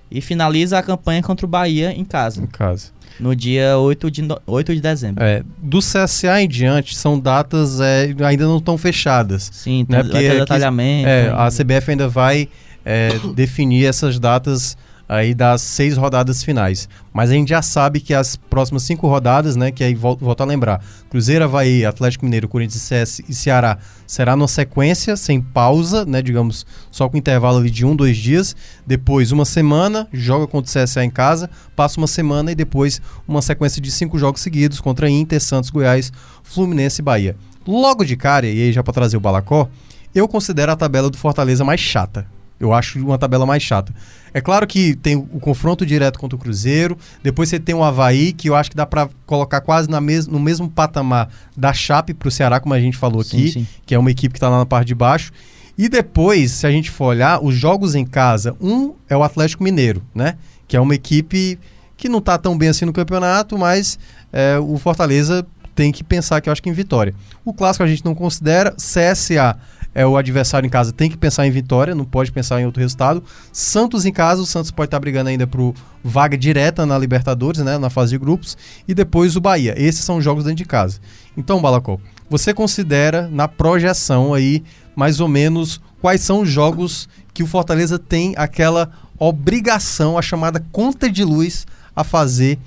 E 0.10 0.22
finaliza 0.22 0.78
a 0.78 0.84
campanha 0.84 1.24
contra 1.24 1.46
o 1.46 1.50
Bahia 1.50 1.92
em 1.92 2.06
casa, 2.06 2.44
Em 2.44 2.48
casa. 2.48 2.92
No 3.19 3.36
dia 3.36 3.78
8 3.78 4.10
de, 4.12 4.21
no- 4.21 4.39
8 4.47 4.73
de 4.76 4.82
dezembro. 4.82 5.23
É, 5.23 5.43
do 5.62 5.80
CSA 5.80 6.41
em 6.41 6.47
diante, 6.47 6.95
são 6.95 7.19
datas 7.19 7.80
é, 7.80 8.13
ainda 8.26 8.45
não 8.45 8.58
estão 8.58 8.78
fechadas. 8.78 9.49
Sim, 9.54 9.86
Né, 9.89 10.02
porque 10.04 10.17
ter 10.17 10.28
aqui- 10.30 10.39
detalhamento. 10.39 11.08
É, 11.08 11.26
hein? 11.28 11.34
a 11.36 11.49
CBF 11.49 11.91
ainda 11.91 12.08
vai 12.08 12.47
é, 12.86 13.10
definir 13.36 13.86
essas 13.86 14.19
datas 14.19 14.76
aí 15.13 15.34
das 15.34 15.62
seis 15.62 15.95
rodadas 15.95 16.43
finais. 16.43 16.89
Mas 17.13 17.30
a 17.30 17.34
gente 17.34 17.49
já 17.49 17.62
sabe 17.62 17.99
que 17.99 18.13
as 18.13 18.36
próximas 18.36 18.84
cinco 18.84 19.08
rodadas, 19.08 19.56
né, 19.56 19.71
que 19.71 19.84
aí 19.84 19.93
vol- 19.93 20.17
volto 20.17 20.41
a 20.41 20.45
lembrar, 20.45 20.84
Cruzeiro, 21.10 21.45
Havaí, 21.45 21.86
Atlético 21.86 22.26
Mineiro, 22.26 22.47
Corinthians 22.47 22.82
CS 22.82 23.21
e 23.30 23.34
Ceará, 23.34 23.78
será 24.08 24.36
numa 24.36 24.47
sequência, 24.47 25.15
sem 25.15 25.39
pausa, 25.39 26.06
né, 26.06 26.21
digamos, 26.21 26.65
só 26.89 27.08
com 27.08 27.15
intervalo 27.17 27.63
de 27.69 27.86
um, 27.86 27.95
dois 27.95 28.17
dias. 28.17 28.56
Depois 28.86 29.32
uma 29.32 29.45
semana, 29.45 30.08
joga 30.12 30.47
contra 30.47 30.69
o 30.82 30.84
CSA 30.84 31.04
em 31.06 31.10
casa, 31.12 31.49
passa 31.76 31.99
uma 31.99 32.08
semana 32.08 32.52
e 32.52 32.56
depois 32.56 33.02
uma 33.28 33.41
sequência 33.41 33.82
de 33.82 33.91
cinco 33.91 34.17
jogos 34.17 34.41
seguidos 34.41 34.80
contra 34.82 35.10
Inter, 35.10 35.39
Santos, 35.39 35.69
Goiás, 35.69 36.12
Fluminense 36.41 37.02
e 37.02 37.04
Bahia. 37.04 37.36
Logo 37.67 38.04
de 38.04 38.17
cara, 38.17 38.47
e 38.47 38.62
aí 38.63 38.73
já 38.73 38.84
para 38.84 38.93
trazer 38.93 39.15
o 39.17 39.21
Balacó, 39.21 39.69
eu 40.13 40.28
considero 40.28 40.71
a 40.71 40.76
tabela 40.76 41.10
do 41.10 41.17
Fortaleza 41.17 41.63
mais 41.63 41.80
chata. 41.80 42.26
Eu 42.60 42.74
acho 42.74 43.00
uma 43.00 43.18
tabela 43.18 43.46
mais 43.46 43.62
chata. 43.62 43.94
É 44.34 44.42
claro 44.42 44.66
que 44.66 44.96
tem 44.96 45.16
o 45.16 45.39
confronto 45.39 45.86
direto 45.86 46.18
contra 46.18 46.36
o 46.36 46.39
Cruzeiro, 46.39 46.98
depois 47.22 47.50
você 47.50 47.60
tem 47.60 47.76
o 47.76 47.84
Havaí, 47.84 48.34
que 48.34 48.50
eu 48.50 48.56
acho 48.56 48.72
que 48.72 48.76
dá 48.76 48.86
pra 48.86 49.10
colocar 49.26 49.62
quase 49.62 49.89
na 49.89 50.02
mes 50.02 50.28
no 50.28 50.39
mesmo 50.39 50.70
patamar 50.70 51.30
da 51.56 51.74
Chape 51.74 52.13
pro 52.13 52.32
Ceará, 52.32 52.60
como 52.60 52.74
a 52.74 52.80
gente 52.80 52.98
falou 52.98 53.24
Sim, 53.24 53.38
aqui, 53.38 53.52
sim. 53.52 53.68
que 53.86 53.94
é 53.94 54.00
uma 54.00 54.10
equipe 54.10 54.34
que 54.34 54.39
tá 54.39 54.50
lá 54.50 54.58
na 54.58 54.66
parte 54.66 54.88
de 54.88 54.96
baixo. 54.96 55.32
E 55.78 55.89
depois, 55.89 56.52
se 56.52 56.68
a 56.68 56.72
gente 56.72 56.89
for 56.89 57.06
olhar, 57.06 57.44
os 57.44 57.56
jogos 57.56 57.96
em 57.96 58.06
casa, 58.06 58.56
um 58.62 58.94
é 59.10 59.18
o 59.18 59.24
Atlético 59.24 59.63
Mineiro, 59.63 60.04
né? 60.13 60.38
Que 60.68 60.78
é 60.78 60.80
uma 60.80 60.94
equipe 60.94 61.60
que 61.98 62.08
não 62.08 62.22
tá 62.22 62.38
tão 62.38 62.58
bem 62.58 62.70
assim 62.70 62.86
no 62.86 62.94
campeonato, 62.94 63.58
mas 63.58 63.98
é, 64.32 64.58
o 64.60 64.78
Fortaleza 64.78 65.46
tem 65.76 65.92
que 65.92 66.04
pensar 66.04 66.42
que 66.42 66.50
eu 66.50 66.54
acho 66.54 66.62
que 66.62 66.70
em 66.70 66.74
vitória. 66.74 67.13
O 67.44 67.54
clássico 67.54 67.84
a 67.84 67.88
gente 67.88 68.06
não 68.06 68.13
considera, 68.13 68.72
CSA 68.72 69.58
é 69.96 70.06
o 70.06 70.18
adversário 70.18 70.66
em 70.66 70.70
casa, 70.70 70.92
tem 70.92 71.10
que 71.10 71.18
pensar 71.18 71.46
em 71.46 71.52
vitória, 71.52 71.94
não 71.94 72.06
pode 72.06 72.32
pensar 72.32 72.60
em 72.60 72.66
outro 72.66 72.82
resultado. 72.82 73.24
Santos 73.52 74.06
em 74.06 74.12
casa, 74.12 74.42
o 74.42 74.46
Santos 74.46 74.72
pode 74.72 74.88
estar 74.88 75.00
brigando 75.00 75.30
ainda 75.30 75.46
pro 75.46 75.74
vaga 76.04 76.38
direta 76.38 76.86
na 76.86 76.98
Libertadores, 76.98 77.62
né, 77.62 77.78
na 77.78 77.90
fase 77.90 78.12
de 78.12 78.18
grupos, 78.18 78.58
e 78.88 78.94
depois 78.94 79.36
o 79.36 79.42
Bahia. 79.42 79.74
Esses 79.78 80.04
são 80.04 80.18
os 80.18 80.24
jogos 80.24 80.44
dentro 80.44 80.58
de 80.58 80.66
casa. 80.66 81.00
Então, 81.38 81.62
Balacó, 81.62 82.00
você 82.30 82.54
considera 82.54 83.28
na 83.32 83.48
projeção 83.48 84.34
aí 84.34 84.64
mais 84.96 85.20
ou 85.20 85.28
menos 85.28 85.80
quais 86.02 86.22
são 86.22 86.42
os 86.42 86.50
jogos 86.50 87.08
que 87.34 87.44
o 87.44 87.48
Fortaleza 87.48 87.98
tem 87.98 88.34
aquela 88.38 88.92
obrigação, 89.18 90.18
a 90.18 90.22
chamada 90.22 90.64
conta 90.72 91.10
de 91.10 91.24
luz 91.24 91.66
a 91.96 92.04
fazer 92.04 92.60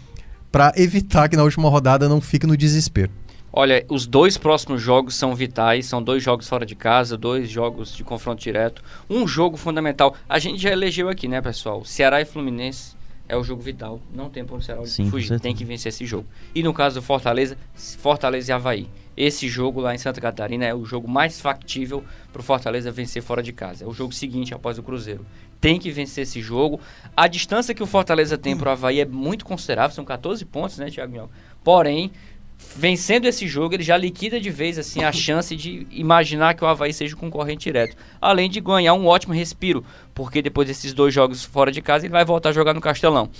para 0.50 0.72
evitar 0.76 1.28
que 1.28 1.36
na 1.36 1.42
última 1.42 1.68
rodada 1.68 2.08
não 2.08 2.20
fique 2.20 2.46
no 2.46 2.56
desespero. 2.56 3.10
Olha, 3.58 3.86
os 3.88 4.06
dois 4.06 4.36
próximos 4.36 4.82
jogos 4.82 5.14
são 5.14 5.34
vitais, 5.34 5.86
são 5.86 6.02
dois 6.02 6.22
jogos 6.22 6.46
fora 6.46 6.66
de 6.66 6.74
casa, 6.74 7.16
dois 7.16 7.48
jogos 7.48 7.96
de 7.96 8.04
confronto 8.04 8.42
direto, 8.42 8.84
um 9.08 9.26
jogo 9.26 9.56
fundamental. 9.56 10.14
A 10.28 10.38
gente 10.38 10.60
já 10.60 10.70
elegeu 10.70 11.08
aqui, 11.08 11.26
né, 11.26 11.40
pessoal? 11.40 11.82
Ceará 11.82 12.20
e 12.20 12.26
Fluminense 12.26 12.94
é 13.26 13.34
o 13.34 13.42
jogo 13.42 13.62
vital. 13.62 13.98
Não 14.14 14.28
tem 14.28 14.44
para 14.44 14.56
o 14.56 14.60
Ceará 14.60 14.84
Sim, 14.84 15.08
fugir, 15.08 15.40
tem 15.40 15.54
que 15.54 15.64
vencer 15.64 15.88
esse 15.88 16.04
jogo. 16.04 16.28
E 16.54 16.62
no 16.62 16.74
caso 16.74 17.00
do 17.00 17.02
Fortaleza, 17.02 17.56
Fortaleza 17.74 18.52
e 18.52 18.54
Havaí. 18.54 18.90
Esse 19.16 19.48
jogo 19.48 19.80
lá 19.80 19.94
em 19.94 19.98
Santa 19.98 20.20
Catarina 20.20 20.66
é 20.66 20.74
o 20.74 20.84
jogo 20.84 21.08
mais 21.08 21.40
factível 21.40 22.04
para 22.30 22.40
o 22.40 22.44
Fortaleza 22.44 22.92
vencer 22.92 23.22
fora 23.22 23.42
de 23.42 23.54
casa. 23.54 23.84
É 23.84 23.88
o 23.88 23.94
jogo 23.94 24.12
seguinte 24.12 24.52
após 24.52 24.78
o 24.78 24.82
Cruzeiro. 24.82 25.24
Tem 25.58 25.78
que 25.80 25.90
vencer 25.90 26.24
esse 26.24 26.42
jogo. 26.42 26.78
A 27.16 27.26
distância 27.26 27.74
que 27.74 27.82
o 27.82 27.86
Fortaleza 27.86 28.36
tem 28.36 28.54
para 28.54 28.68
o 28.68 28.72
Havaí 28.72 29.00
é 29.00 29.06
muito 29.06 29.46
considerável, 29.46 29.96
são 29.96 30.04
14 30.04 30.44
pontos, 30.44 30.76
né, 30.76 30.90
Thiago? 30.90 31.30
Porém, 31.64 32.12
vencendo 32.58 33.26
esse 33.26 33.46
jogo, 33.46 33.74
ele 33.74 33.82
já 33.82 33.96
liquida 33.96 34.40
de 34.40 34.50
vez 34.50 34.78
assim 34.78 35.04
a 35.04 35.12
chance 35.12 35.54
de 35.54 35.86
imaginar 35.90 36.54
que 36.54 36.64
o 36.64 36.66
Havaí 36.66 36.92
seja 36.92 37.14
o 37.14 37.18
concorrente 37.18 37.64
direto. 37.64 37.96
Além 38.20 38.48
de 38.50 38.60
ganhar 38.60 38.94
um 38.94 39.06
ótimo 39.06 39.34
respiro, 39.34 39.84
porque 40.14 40.42
depois 40.42 40.68
desses 40.68 40.92
dois 40.92 41.12
jogos 41.12 41.44
fora 41.44 41.70
de 41.70 41.82
casa, 41.82 42.06
ele 42.06 42.12
vai 42.12 42.24
voltar 42.24 42.50
a 42.50 42.52
jogar 42.52 42.74
no 42.74 42.80
Castelão. 42.80 43.30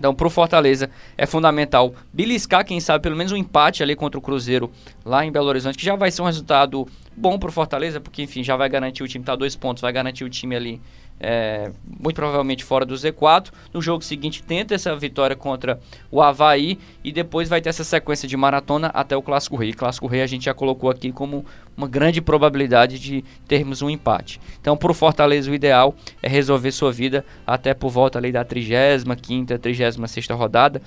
Então, 0.00 0.14
pro 0.14 0.30
Fortaleza 0.30 0.90
é 1.16 1.26
fundamental 1.26 1.94
beliscar, 2.10 2.64
quem 2.64 2.80
sabe, 2.80 3.02
pelo 3.02 3.14
menos 3.14 3.32
um 3.32 3.36
empate 3.36 3.82
ali 3.82 3.94
contra 3.94 4.18
o 4.18 4.22
Cruzeiro 4.22 4.72
lá 5.04 5.26
em 5.26 5.30
Belo 5.30 5.46
Horizonte, 5.46 5.76
que 5.76 5.84
já 5.84 5.94
vai 5.94 6.10
ser 6.10 6.22
um 6.22 6.24
resultado 6.24 6.88
bom 7.14 7.38
pro 7.38 7.52
Fortaleza, 7.52 8.00
porque, 8.00 8.22
enfim, 8.22 8.42
já 8.42 8.56
vai 8.56 8.66
garantir 8.70 9.02
o 9.02 9.08
time, 9.08 9.22
tá 9.22 9.36
dois 9.36 9.54
pontos, 9.54 9.82
vai 9.82 9.92
garantir 9.92 10.24
o 10.24 10.30
time 10.30 10.56
ali, 10.56 10.80
é, 11.20 11.70
muito 11.84 12.16
provavelmente 12.16 12.64
fora 12.64 12.84
do 12.84 12.94
Z4. 12.94 13.52
No 13.72 13.82
jogo 13.82 14.02
seguinte, 14.02 14.42
tenta 14.42 14.74
essa 14.74 14.96
vitória 14.96 15.36
contra 15.36 15.78
o 16.10 16.22
Havaí 16.22 16.78
e 17.04 17.12
depois 17.12 17.48
vai 17.48 17.60
ter 17.60 17.68
essa 17.68 17.84
sequência 17.84 18.26
de 18.26 18.36
maratona 18.36 18.88
até 18.88 19.16
o 19.16 19.22
Clássico 19.22 19.56
Rei. 19.56 19.72
Clássico 19.72 20.06
Rei 20.06 20.22
a 20.22 20.26
gente 20.26 20.46
já 20.46 20.54
colocou 20.54 20.88
aqui 20.90 21.12
como 21.12 21.44
uma 21.76 21.86
grande 21.86 22.20
probabilidade 22.20 22.98
de 22.98 23.24
termos 23.46 23.82
um 23.82 23.90
empate. 23.90 24.40
Então, 24.60 24.76
pro 24.76 24.92
Fortaleza, 24.92 25.50
o 25.50 25.54
ideal 25.54 25.94
é 26.22 26.28
resolver 26.28 26.72
sua 26.72 26.92
vida 26.92 27.24
até 27.46 27.72
por 27.74 27.90
volta 27.90 28.18
ali 28.18 28.32
da 28.32 28.44
35ª, 28.44 29.58
36ª 29.58 30.36
rodada, 30.36 30.82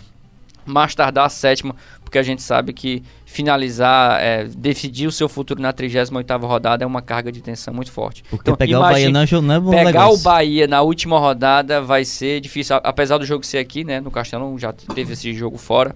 mais 0.66 0.94
tardar 0.96 1.26
a 1.26 1.30
sétima, 1.30 1.76
porque 2.04 2.18
a 2.18 2.24
gente 2.24 2.42
sabe 2.42 2.74
que 2.74 3.04
finalizar, 3.26 4.22
é, 4.22 4.46
decidir 4.46 5.08
o 5.08 5.12
seu 5.12 5.28
futuro 5.28 5.62
na 5.62 5.74
38ª 5.74 6.46
rodada 6.46 6.84
é 6.84 6.88
uma 6.88 7.02
carga 7.02 7.32
de 7.32 7.42
tensão 7.42 7.74
muito 7.74 7.92
forte. 7.92 8.24
Porque 8.30 8.44
Então, 8.44 8.56
pegar 8.56 8.78
o 8.78 8.82
Bahia 8.82 9.10
imagine- 9.10 9.12
não 9.14 9.22
é 9.22 9.42
não 9.42 9.56
é 9.56 9.60
bom 9.60 9.72
Pegar 9.72 9.92
negócio. 9.92 10.20
o 10.20 10.24
Bahia 10.24 10.68
na 10.68 10.82
última 10.82 11.20
rodada 11.20 11.82
vai 11.82 12.06
ser 12.06 12.40
difícil, 12.40 12.76
apesar 12.84 13.18
do 13.18 13.26
jogo 13.26 13.46
ser 13.46 13.58
aqui, 13.58 13.84
né, 13.84 14.00
no 14.00 14.12
Castelão 14.12 14.58
já 14.58 14.72
teve 14.72 15.14
esse 15.14 15.34
jogo 15.34 15.58
fora. 15.58 15.96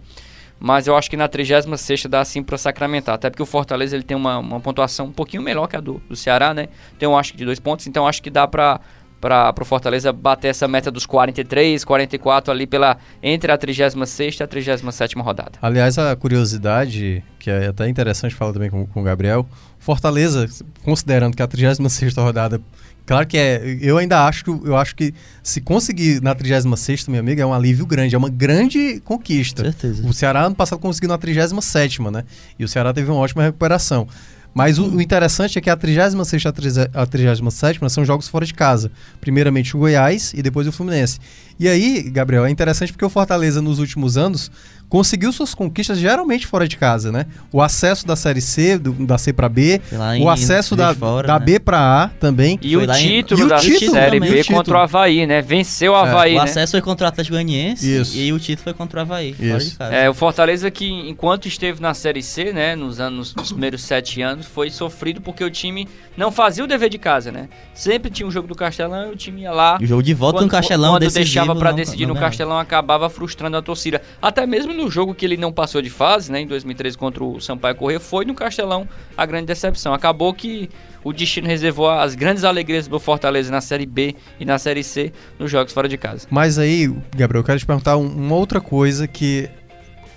Mas 0.59 0.87
eu 0.87 0.97
acho 0.97 1.07
que 1.07 1.15
na 1.15 1.29
36ª 1.29 2.07
dá 2.09 2.19
assim 2.19 2.41
para 2.41 2.57
sacramentar, 2.57 3.13
até 3.13 3.29
porque 3.29 3.43
o 3.43 3.45
Fortaleza 3.45 3.95
ele 3.95 4.03
tem 4.03 4.17
uma, 4.17 4.39
uma 4.39 4.59
pontuação 4.59 5.05
um 5.05 5.11
pouquinho 5.11 5.43
melhor 5.43 5.67
que 5.67 5.75
a 5.75 5.79
do, 5.79 6.01
do 6.09 6.15
Ceará, 6.15 6.51
né? 6.51 6.67
Tem 6.97 7.07
um 7.07 7.15
acho 7.15 7.31
que 7.33 7.37
de 7.37 7.45
dois 7.45 7.59
pontos, 7.59 7.85
então 7.85 8.07
acho 8.07 8.23
que 8.23 8.31
dá 8.31 8.47
para 8.47 8.79
para 9.19 9.53
o 9.59 9.65
Fortaleza 9.65 10.13
bater 10.13 10.49
essa 10.49 10.67
meta 10.67 10.91
dos 10.91 11.05
43, 11.05 11.83
44 11.83 12.51
ali 12.51 12.67
pela 12.67 12.97
entre 13.21 13.51
a 13.51 13.57
36 13.57 14.39
e 14.39 14.43
a 14.43 14.47
37 14.47 15.15
rodada. 15.19 15.53
Aliás, 15.61 15.97
a 15.97 16.15
curiosidade, 16.15 17.23
que 17.39 17.49
é 17.49 17.67
até 17.67 17.87
interessante 17.87 18.35
falar 18.35 18.53
também 18.53 18.69
com, 18.69 18.85
com 18.85 19.01
o 19.01 19.03
Gabriel, 19.03 19.45
Fortaleza, 19.79 20.47
considerando 20.83 21.35
que 21.35 21.41
a 21.41 21.47
36 21.47 22.15
rodada 22.15 22.61
Claro 23.07 23.25
que 23.25 23.37
é. 23.37 23.77
Eu 23.79 23.97
ainda 23.97 24.27
acho 24.27 24.43
que 24.43 24.49
eu 24.49 24.75
acho 24.75 24.93
que 24.93 25.13
se 25.41 25.61
conseguir 25.61 26.21
na 26.21 26.35
36, 26.35 27.07
meu 27.07 27.21
amigo, 27.21 27.39
é 27.39 27.45
um 27.45 27.53
alívio 27.53 27.85
grande, 27.85 28.13
é 28.13 28.17
uma 28.17 28.29
grande 28.29 28.99
conquista. 28.99 29.63
Certeza. 29.63 30.05
O 30.05 30.13
Ceará 30.13 30.43
ano 30.43 30.55
passado 30.55 30.77
conseguiu 30.77 31.07
na 31.07 31.17
37, 31.17 32.01
né? 32.01 32.25
E 32.59 32.65
o 32.65 32.67
Ceará 32.67 32.93
teve 32.93 33.09
uma 33.09 33.17
ótima 33.21 33.43
recuperação. 33.43 34.09
Mas 34.57 34.79
o, 34.79 34.87
o, 34.87 34.99
interessante 34.99 35.59
é 35.59 35.61
que 35.61 35.69
a 35.69 35.77
36 35.77 36.43
e 36.43 36.47
a 36.91 37.05
37 37.05 37.89
são 37.91 38.03
jogos 38.03 38.27
fora 38.27 38.43
de 38.43 38.55
casa. 38.55 38.91
Primeiramente 39.21 39.75
o 39.75 39.79
Goiás 39.79 40.33
e 40.33 40.41
depois 40.41 40.65
o 40.65 40.71
Fluminense. 40.71 41.19
E 41.59 41.67
aí, 41.67 42.03
Gabriel, 42.03 42.45
é 42.45 42.49
interessante 42.49 42.91
porque 42.91 43.05
o 43.05 43.09
Fortaleza 43.09 43.61
nos 43.61 43.79
últimos 43.79 44.17
anos 44.17 44.51
conseguiu 44.89 45.31
suas 45.31 45.53
conquistas 45.53 45.97
geralmente 45.97 46.47
fora 46.47 46.67
de 46.67 46.77
casa, 46.77 47.11
né? 47.11 47.25
O 47.51 47.61
acesso 47.61 48.05
da 48.07 48.15
Série 48.15 48.41
C, 48.41 48.77
do, 48.77 48.93
da 48.93 49.17
C 49.17 49.33
para 49.33 49.49
B, 49.49 49.81
o 50.21 50.29
acesso 50.29 50.75
da, 50.75 50.93
fora, 50.93 51.27
da 51.27 51.39
né? 51.39 51.45
B 51.45 51.59
para 51.59 52.03
A 52.03 52.07
também. 52.07 52.57
E 52.61 52.77
o 52.77 52.87
título 52.87 53.43
em... 53.43 53.47
da 53.47 53.57
título 53.57 53.91
Série 53.91 54.19
também. 54.19 54.31
B 54.31 54.43
contra 54.45 54.77
o 54.77 54.77
Havaí, 54.77 55.25
né? 55.25 55.41
Venceu 55.41 55.93
o 55.93 55.95
é. 55.95 55.99
Havaí, 55.99 56.31
é. 56.33 56.35
O 56.35 56.43
né? 56.43 56.49
acesso 56.49 56.71
foi 56.71 56.81
contra 56.81 57.05
o 57.05 57.07
Atlético 57.09 57.35
Goianiense 57.35 57.99
Isso. 58.01 58.17
e 58.17 58.31
o 58.31 58.39
título 58.39 58.63
foi 58.63 58.73
contra 58.73 58.99
o 58.99 59.01
Havaí. 59.01 59.35
Isso. 59.39 59.81
É, 59.83 60.09
o 60.09 60.13
Fortaleza 60.13 60.71
que, 60.71 60.87
enquanto 60.87 61.47
esteve 61.47 61.81
na 61.81 61.93
Série 61.93 62.23
C, 62.23 62.53
né? 62.53 62.75
Nos 62.75 62.99
anos, 62.99 63.35
nos 63.35 63.51
primeiros 63.51 63.81
sete 63.81 64.21
anos, 64.21 64.45
foi 64.45 64.69
sofrido 64.69 65.21
porque 65.21 65.43
o 65.43 65.51
time 65.51 65.87
não 66.15 66.31
fazia 66.31 66.63
o 66.63 66.67
dever 66.67 66.89
de 66.89 66.97
casa, 66.97 67.31
né? 67.31 67.49
Sempre 67.73 68.09
tinha 68.09 68.25
um 68.25 68.31
jogo 68.31 68.47
do 68.47 68.55
Castelão 68.55 69.09
e 69.09 69.13
o 69.13 69.15
time 69.15 69.41
ia 69.41 69.51
lá. 69.51 69.77
E 69.81 69.83
o 69.83 69.87
jogo 69.87 70.03
de 70.03 70.13
volta 70.13 70.39
quando, 70.39 70.45
no 70.45 70.51
Castelão 70.51 70.93
quando 70.93 71.11
deixava 71.11 71.46
para 71.55 71.71
decidir 71.71 72.05
não, 72.05 72.13
no 72.13 72.19
Castelão, 72.19 72.57
acabava 72.57 73.09
frustrando 73.09 73.57
a 73.57 73.61
torcida. 73.61 74.01
Até 74.21 74.45
mesmo 74.45 74.73
no 74.73 74.89
jogo 74.89 75.13
que 75.13 75.25
ele 75.25 75.37
não 75.37 75.51
passou 75.51 75.81
de 75.81 75.89
fase, 75.89 76.31
né, 76.31 76.41
em 76.41 76.47
2013 76.47 76.97
contra 76.97 77.23
o 77.23 77.39
Sampaio 77.39 77.75
Corrêa, 77.75 77.99
foi 77.99 78.25
no 78.25 78.33
Castelão 78.33 78.87
a 79.15 79.25
grande 79.25 79.45
decepção. 79.45 79.93
Acabou 79.93 80.33
que 80.33 80.69
o 81.03 81.13
destino 81.13 81.47
reservou 81.47 81.89
as 81.89 82.15
grandes 82.15 82.43
alegrias 82.43 82.87
do 82.87 82.99
Fortaleza 82.99 83.51
na 83.51 83.61
Série 83.61 83.85
B 83.85 84.15
e 84.39 84.45
na 84.45 84.57
Série 84.57 84.83
C 84.83 85.11
nos 85.39 85.49
jogos 85.49 85.73
fora 85.73 85.87
de 85.87 85.97
casa. 85.97 86.27
Mas 86.29 86.57
aí, 86.57 86.87
Gabriel, 87.15 87.41
eu 87.41 87.45
quero 87.45 87.59
te 87.59 87.65
perguntar 87.65 87.97
uma 87.97 88.35
outra 88.35 88.59
coisa 88.59 89.07
que 89.07 89.49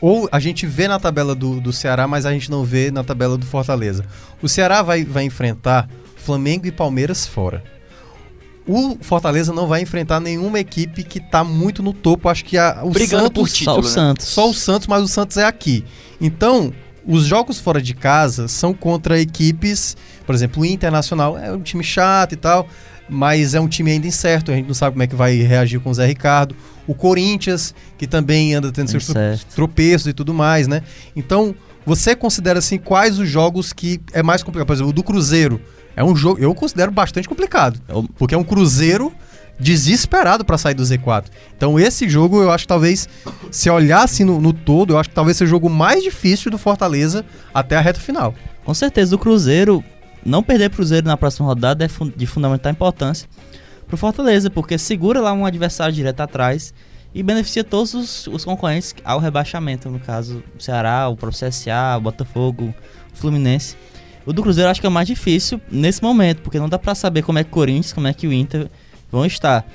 ou 0.00 0.28
a 0.32 0.40
gente 0.40 0.66
vê 0.66 0.88
na 0.88 0.98
tabela 0.98 1.34
do, 1.34 1.60
do 1.60 1.72
Ceará, 1.72 2.08
mas 2.08 2.24
a 2.24 2.32
gente 2.32 2.50
não 2.50 2.64
vê 2.64 2.90
na 2.90 3.04
tabela 3.04 3.36
do 3.36 3.44
Fortaleza. 3.44 4.04
O 4.40 4.48
Ceará 4.48 4.82
vai, 4.82 5.04
vai 5.04 5.24
enfrentar 5.24 5.88
Flamengo 6.16 6.66
e 6.66 6.72
Palmeiras 6.72 7.26
fora 7.26 7.62
o 8.70 8.96
Fortaleza 9.00 9.52
não 9.52 9.66
vai 9.66 9.82
enfrentar 9.82 10.20
nenhuma 10.20 10.60
equipe 10.60 11.02
que 11.02 11.18
está 11.18 11.42
muito 11.42 11.82
no 11.82 11.92
topo. 11.92 12.28
Acho 12.28 12.44
que 12.44 12.56
a, 12.56 12.82
o 12.84 12.90
Brigando 12.90 13.24
Santos. 13.24 13.42
Por 13.42 13.48
título, 13.48 13.74
só 13.74 13.80
o 13.80 13.82
né? 13.82 13.88
Santos. 13.88 14.26
Só 14.26 14.50
o 14.50 14.54
Santos, 14.54 14.86
mas 14.86 15.02
o 15.02 15.08
Santos 15.08 15.36
é 15.36 15.44
aqui. 15.44 15.84
Então, 16.20 16.72
os 17.04 17.24
jogos 17.24 17.58
fora 17.58 17.82
de 17.82 17.94
casa 17.94 18.46
são 18.46 18.72
contra 18.72 19.20
equipes, 19.20 19.96
por 20.24 20.36
exemplo, 20.36 20.62
o 20.62 20.66
Internacional 20.66 21.36
é 21.36 21.52
um 21.52 21.60
time 21.60 21.82
chato 21.82 22.34
e 22.34 22.36
tal, 22.36 22.68
mas 23.08 23.54
é 23.54 23.60
um 23.60 23.66
time 23.66 23.90
ainda 23.90 24.06
incerto, 24.06 24.52
a 24.52 24.54
gente 24.54 24.66
não 24.66 24.74
sabe 24.74 24.92
como 24.92 25.02
é 25.02 25.06
que 25.08 25.16
vai 25.16 25.34
reagir 25.38 25.80
com 25.80 25.90
o 25.90 25.94
Zé 25.94 26.06
Ricardo. 26.06 26.54
O 26.86 26.94
Corinthians, 26.94 27.74
que 27.98 28.06
também 28.06 28.54
anda 28.54 28.70
tendo 28.70 28.88
seus 28.88 29.10
tropeços 29.52 30.06
e 30.06 30.12
tudo 30.12 30.32
mais, 30.32 30.68
né? 30.68 30.82
Então, 31.16 31.54
você 31.84 32.14
considera 32.14 32.60
assim 32.60 32.78
quais 32.78 33.18
os 33.18 33.28
jogos 33.28 33.72
que 33.72 34.00
é 34.12 34.22
mais 34.22 34.44
complicado? 34.44 34.66
Por 34.68 34.74
exemplo, 34.74 34.90
o 34.90 34.92
do 34.92 35.02
Cruzeiro 35.02 35.60
é 36.00 36.04
um 36.04 36.16
jogo, 36.16 36.40
eu 36.40 36.54
considero 36.54 36.90
bastante 36.90 37.28
complicado. 37.28 37.78
É 37.86 37.92
porque 38.16 38.34
é 38.34 38.38
um 38.38 38.42
Cruzeiro 38.42 39.12
desesperado 39.58 40.46
para 40.46 40.56
sair 40.56 40.72
do 40.72 40.82
Z4. 40.82 41.26
Então 41.54 41.78
esse 41.78 42.08
jogo 42.08 42.42
eu 42.42 42.50
acho 42.50 42.64
que 42.64 42.68
talvez, 42.68 43.06
se 43.50 43.68
olhasse 43.68 44.24
no, 44.24 44.40
no, 44.40 44.54
todo, 44.54 44.94
eu 44.94 44.98
acho 44.98 45.10
que 45.10 45.14
talvez 45.14 45.36
seja 45.36 45.48
o 45.48 45.50
jogo 45.50 45.68
mais 45.68 46.02
difícil 46.02 46.50
do 46.50 46.56
Fortaleza 46.56 47.22
até 47.52 47.76
a 47.76 47.80
reta 47.82 48.00
final. 48.00 48.34
Com 48.64 48.72
certeza, 48.72 49.14
o 49.14 49.18
Cruzeiro, 49.18 49.84
não 50.24 50.42
perder 50.42 50.68
o 50.68 50.70
Cruzeiro 50.70 51.06
na 51.06 51.18
próxima 51.18 51.46
rodada 51.46 51.84
é 51.84 51.88
de 52.16 52.26
fundamental 52.26 52.72
importância 52.72 53.28
pro 53.86 53.98
Fortaleza, 53.98 54.48
porque 54.48 54.78
segura 54.78 55.20
lá 55.20 55.34
um 55.34 55.44
adversário 55.44 55.94
direto 55.94 56.22
atrás 56.22 56.72
e 57.14 57.22
beneficia 57.22 57.62
todos 57.62 57.92
os, 57.92 58.26
os 58.28 58.42
concorrentes 58.42 58.94
ao 59.04 59.18
rebaixamento, 59.18 59.90
no 59.90 60.00
caso, 60.00 60.42
o 60.58 60.62
Ceará, 60.62 61.08
o 61.08 61.16
próprio 61.16 61.46
o 61.98 62.00
Botafogo, 62.00 62.74
o 63.12 63.16
Fluminense. 63.16 63.76
O 64.26 64.32
do 64.32 64.42
Cruzeiro 64.42 64.70
acho 64.70 64.80
que 64.80 64.86
é 64.86 64.88
o 64.88 64.92
mais 64.92 65.06
difícil 65.06 65.60
nesse 65.70 66.02
momento, 66.02 66.42
porque 66.42 66.58
não 66.58 66.68
dá 66.68 66.78
para 66.78 66.94
saber 66.94 67.22
como 67.22 67.38
é 67.38 67.44
que 67.44 67.50
o 67.50 67.52
Corinthians, 67.52 67.92
como 67.92 68.06
é 68.06 68.12
que 68.12 68.26
o 68.26 68.32
Inter 68.32 68.68
vão 69.10 69.24
estar. 69.24 69.66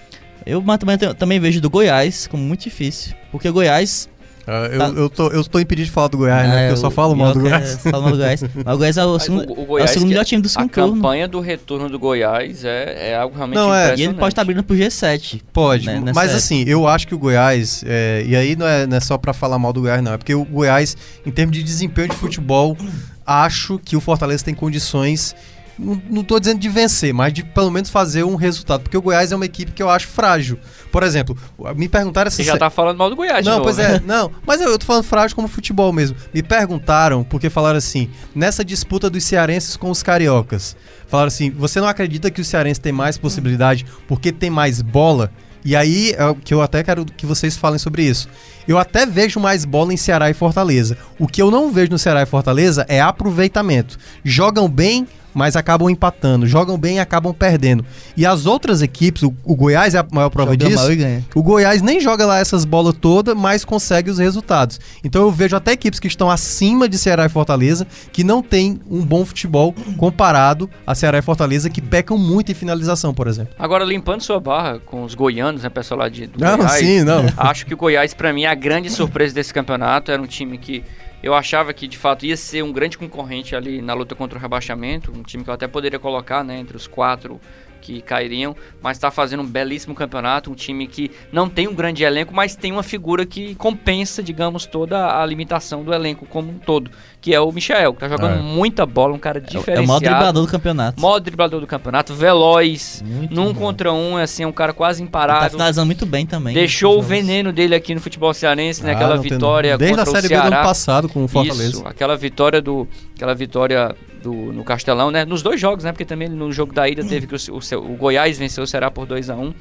Eu 0.45 0.63
também, 0.77 0.97
também 1.15 1.39
vejo 1.39 1.59
do 1.59 1.69
Goiás 1.69 2.27
como 2.27 2.43
muito 2.43 2.61
difícil, 2.61 3.15
porque 3.31 3.49
o 3.49 3.53
Goiás 3.53 4.07
Uh, 4.45 4.71
eu, 4.71 4.77
tá. 4.77 4.87
eu, 4.89 5.09
tô, 5.09 5.27
eu 5.29 5.43
tô 5.43 5.59
impedido 5.59 5.87
de 5.87 5.91
falar 5.91 6.07
do 6.07 6.17
Goiás, 6.17 6.47
né? 6.47 6.53
é, 6.53 6.55
né? 6.55 6.61
Porque 6.67 6.73
eu 6.73 6.77
só 6.77 6.91
falo 6.91 7.15
mal 7.15 7.33
do 7.33 7.39
Goiás. 7.39 7.83
É, 7.83 7.91
mal 7.91 8.03
do 8.03 8.17
Goiás. 8.17 8.43
Mas 8.63 8.75
o 8.75 8.77
Goiás 8.77 8.97
é 8.97 9.03
o, 9.03 9.19
segundo, 9.19 9.49
o, 9.49 9.61
o 9.63 9.65
Goiás, 9.65 9.89
é 9.89 9.91
o 9.91 9.93
segundo 9.93 10.09
melhor 10.09 10.25
time 10.25 10.41
do 10.41 10.49
segundo 10.49 10.69
A 10.69 10.73
campanha 10.73 11.27
do 11.27 11.39
retorno 11.39 11.89
do 11.89 11.97
Goiás 11.97 12.63
é, 12.63 13.09
é 13.09 13.15
algo 13.15 13.35
realmente 13.35 13.57
não, 13.57 13.73
é. 13.73 13.95
E 13.95 14.03
ele 14.03 14.13
pode 14.13 14.27
estar 14.27 14.35
tá 14.35 14.41
abrindo 14.43 14.63
pro 14.63 14.75
G7. 14.75 15.41
Pode, 15.51 15.87
né, 15.87 15.99
mas 16.13 16.25
época. 16.25 16.37
assim, 16.37 16.63
eu 16.67 16.87
acho 16.87 17.07
que 17.07 17.15
o 17.15 17.17
Goiás, 17.17 17.83
é, 17.87 18.23
e 18.27 18.35
aí 18.35 18.55
não 18.55 18.67
é, 18.67 18.85
não 18.85 18.97
é 18.97 18.99
só 18.99 19.17
pra 19.17 19.33
falar 19.33 19.57
mal 19.57 19.73
do 19.73 19.81
Goiás, 19.81 20.03
não. 20.03 20.13
É 20.13 20.17
porque 20.17 20.35
o 20.35 20.45
Goiás, 20.45 20.95
em 21.25 21.31
termos 21.31 21.57
de 21.57 21.63
desempenho 21.63 22.09
de 22.09 22.15
futebol, 22.15 22.77
acho 23.25 23.79
que 23.79 23.95
o 23.95 24.01
Fortaleza 24.01 24.43
tem 24.43 24.53
condições 24.53 25.35
não, 25.77 26.23
tô 26.23 26.39
dizendo 26.39 26.59
de 26.59 26.69
vencer, 26.69 27.13
mas 27.13 27.33
de 27.33 27.43
pelo 27.43 27.69
menos 27.69 27.89
fazer 27.89 28.23
um 28.23 28.35
resultado. 28.35 28.83
Porque 28.83 28.95
o 28.95 29.01
Goiás 29.01 29.31
é 29.31 29.35
uma 29.35 29.45
equipe 29.45 29.73
que 29.73 29.83
eu 29.83 29.89
acho 29.89 30.07
frágil. 30.07 30.57
Por 30.91 31.03
exemplo, 31.03 31.37
me 31.75 31.89
perguntaram 31.89 32.27
essa. 32.27 32.37
Você 32.37 32.43
já 32.43 32.57
tá 32.57 32.69
falando 32.69 32.97
mal 32.97 33.09
do 33.09 33.15
Goiás, 33.15 33.45
Não, 33.45 33.53
novo, 33.53 33.65
pois 33.65 33.77
né? 33.77 33.95
é, 33.95 33.99
não. 34.05 34.31
Mas 34.45 34.61
eu, 34.61 34.77
tô 34.79 34.85
falando 34.85 35.03
frágil 35.03 35.35
como 35.35 35.47
futebol 35.47 35.91
mesmo. 35.91 36.15
Me 36.33 36.41
perguntaram, 36.41 37.23
porque 37.23 37.49
falaram 37.49 37.77
assim, 37.77 38.09
nessa 38.33 38.63
disputa 38.63 39.09
dos 39.09 39.23
cearenses 39.25 39.75
com 39.75 39.89
os 39.89 40.01
cariocas. 40.01 40.77
Falaram 41.07 41.27
assim: 41.27 41.51
você 41.51 41.81
não 41.81 41.87
acredita 41.87 42.31
que 42.31 42.39
o 42.39 42.45
cearense 42.45 42.79
tem 42.79 42.93
mais 42.93 43.17
possibilidade 43.17 43.85
porque 44.07 44.31
tem 44.31 44.49
mais 44.49 44.81
bola? 44.81 45.29
E 45.65 45.75
aí, 45.75 46.13
é 46.15 46.25
o 46.27 46.35
que 46.35 46.53
eu 46.53 46.61
até 46.61 46.83
quero 46.83 47.03
que 47.03 47.25
vocês 47.25 47.57
falem 47.57 47.79
sobre 47.79 48.03
isso. 48.03 48.29
Eu 48.67 48.77
até 48.77 49.03
vejo 49.03 49.39
mais 49.39 49.65
bola 49.65 49.91
em 49.91 49.97
Ceará 49.97 50.29
e 50.29 50.33
Fortaleza. 50.33 50.95
O 51.17 51.27
que 51.27 51.41
eu 51.41 51.49
não 51.49 51.71
vejo 51.71 51.91
no 51.91 51.97
Ceará 51.97 52.21
e 52.21 52.27
Fortaleza 52.27 52.85
é 52.87 53.01
aproveitamento. 53.01 53.97
Jogam 54.23 54.69
bem, 54.69 55.07
mas 55.35 55.57
acabam 55.57 55.89
empatando. 55.89 56.47
Jogam 56.47 56.77
bem 56.77 56.95
e 56.95 56.99
acabam 56.99 57.33
perdendo. 57.33 57.85
E 58.15 58.25
as 58.25 58.45
outras 58.45 58.81
equipes, 58.81 59.21
o, 59.23 59.35
o 59.43 59.53
Goiás 59.53 59.93
é 59.93 59.99
a 59.99 60.05
maior 60.09 60.29
prova 60.29 60.53
joga 60.53 60.65
disso. 60.65 61.25
O 61.35 61.43
Goiás 61.43 61.81
nem 61.81 61.99
joga 61.99 62.25
lá 62.25 62.39
essas 62.39 62.63
bolas 62.63 62.95
todas, 62.99 63.35
mas 63.35 63.65
consegue 63.65 64.09
os 64.09 64.17
resultados. 64.17 64.79
Então 65.03 65.21
eu 65.21 65.31
vejo 65.31 65.55
até 65.55 65.73
equipes 65.73 65.99
que 65.99 66.07
estão 66.07 66.31
acima 66.31 66.87
de 66.87 66.97
Ceará 66.97 67.25
e 67.25 67.29
Fortaleza, 67.29 67.85
que 68.13 68.23
não 68.23 68.41
tem 68.41 68.79
um 68.89 69.03
bom 69.03 69.25
futebol 69.25 69.75
comparado 69.97 70.69
a 70.87 70.95
Ceará 70.95 71.17
e 71.17 71.21
Fortaleza, 71.21 71.69
que 71.69 71.81
pecam 71.81 72.17
muito 72.17 72.51
em 72.51 72.55
finalização, 72.55 73.13
por 73.13 73.27
exemplo. 73.27 73.53
Agora, 73.59 73.83
limpando 73.83 74.21
sua 74.21 74.39
barra 74.39 74.79
com 74.79 75.03
os 75.03 75.13
goianos, 75.13 75.63
né, 75.63 75.69
pessoal 75.69 75.99
lá 75.99 76.09
de 76.09 76.27
do 76.27 76.39
não, 76.39 76.57
Goiás, 76.57 76.79
sim, 76.79 77.03
não. 77.03 77.25
acho 77.35 77.65
que 77.65 77.73
o 77.73 77.77
Goiás, 77.77 78.13
para 78.13 78.31
mim, 78.31 78.43
é 78.43 78.47
a 78.47 78.55
grande 78.55 78.89
surpresa 78.89 79.35
desse 79.35 79.53
campeonato. 79.53 80.11
Era 80.11 80.21
um 80.21 80.27
time 80.27 80.57
que 80.57 80.81
eu 81.25 81.33
achava 81.33 81.73
que 81.73 81.87
de 81.87 81.97
fato 81.97 82.23
ia 82.23 82.37
ser 82.37 82.63
um 82.63 82.71
grande 82.71 82.99
concorrente 82.99 83.55
ali 83.55 83.81
na 83.81 83.95
luta 83.95 84.13
contra 84.13 84.37
o 84.37 84.41
rebaixamento, 84.41 85.11
um 85.11 85.23
time 85.23 85.43
que 85.43 85.49
eu 85.49 85.55
até 85.55 85.67
poderia 85.67 85.97
colocar 85.97 86.43
né, 86.43 86.59
entre 86.59 86.77
os 86.77 86.85
quatro 86.85 87.41
que 87.85 88.01
cairiam, 88.01 88.55
mas 88.81 88.97
está 88.97 89.11
fazendo 89.11 89.43
um 89.43 89.45
belíssimo 89.45 89.93
campeonato, 89.93 90.51
um 90.51 90.55
time 90.55 90.87
que 90.87 91.11
não 91.31 91.47
tem 91.47 91.67
um 91.67 91.75
grande 91.75 92.03
elenco, 92.03 92.33
mas 92.33 92.55
tem 92.55 92.71
uma 92.71 92.81
figura 92.81 93.27
que 93.27 93.53
compensa, 93.55 94.23
digamos, 94.23 94.65
toda 94.65 95.21
a 95.21 95.25
limitação 95.25 95.83
do 95.83 95.93
elenco 95.93 96.25
como 96.25 96.51
um 96.51 96.57
todo, 96.57 96.89
que 97.21 97.33
é 97.33 97.39
o 97.39 97.51
Michel, 97.51 97.93
que 97.93 97.99
tá 97.99 98.09
jogando 98.09 98.39
é. 98.39 98.41
muita 98.41 98.87
bola, 98.87 99.13
um 99.13 99.19
cara 99.19 99.39
diferenciado. 99.39 99.81
É 99.81 99.83
o 99.83 99.87
maior 99.87 99.99
driblador 99.99 100.45
do 100.45 100.51
campeonato. 100.51 101.01
Maior 101.01 101.19
driblador 101.19 101.61
do 101.61 101.67
campeonato, 101.67 102.15
veloz, 102.15 103.03
muito 103.05 103.35
num 103.35 103.53
bom. 103.53 103.59
contra 103.59 103.93
um, 103.93 104.17
assim, 104.17 104.43
é 104.43 104.47
um 104.47 104.51
cara 104.51 104.73
quase 104.73 105.03
imparável. 105.03 105.43
Ele 105.43 105.49
tá 105.51 105.57
finalizando 105.57 105.85
muito 105.85 106.05
bem 106.07 106.25
também. 106.25 106.55
Deixou 106.55 106.97
o 106.97 107.03
veneno 107.03 107.53
dele 107.53 107.75
aqui 107.75 107.93
no 107.93 108.01
futebol 108.01 108.33
cearense, 108.33 108.83
né? 108.83 108.93
Ah, 108.93 108.95
aquela 108.95 109.17
vitória 109.17 109.77
Desde 109.77 109.95
contra 109.95 110.11
a 110.11 110.21
Série 110.21 110.33
B 110.33 110.41
do 110.41 110.47
ano 110.47 110.63
passado 110.63 111.07
com 111.07 111.23
o 111.23 111.27
Fortaleza. 111.27 111.69
Isso, 111.69 111.87
aquela 111.87 112.17
vitória 112.17 112.59
do 112.59 112.87
aquela 113.15 113.35
vitória 113.35 113.95
do, 114.25 114.33
no 114.51 114.63
Castelão, 114.63 115.11
né? 115.11 115.23
Nos 115.23 115.43
dois 115.43 115.61
jogos, 115.61 115.83
né? 115.83 115.91
Porque 115.91 116.05
também 116.05 116.27
no 116.27 116.51
jogo 116.51 116.73
da 116.73 116.89
ida 116.89 117.03
teve 117.05 117.27
que 117.27 117.35
o, 117.35 117.37
o, 117.53 117.93
o 117.93 117.95
Goiás 117.95 118.37
venceu 118.39 118.63
o 118.63 118.67
Ceará 118.67 118.89
por 118.89 119.05
2 119.05 119.29
a 119.29 119.35
1 119.35 119.43
um. 119.43 119.53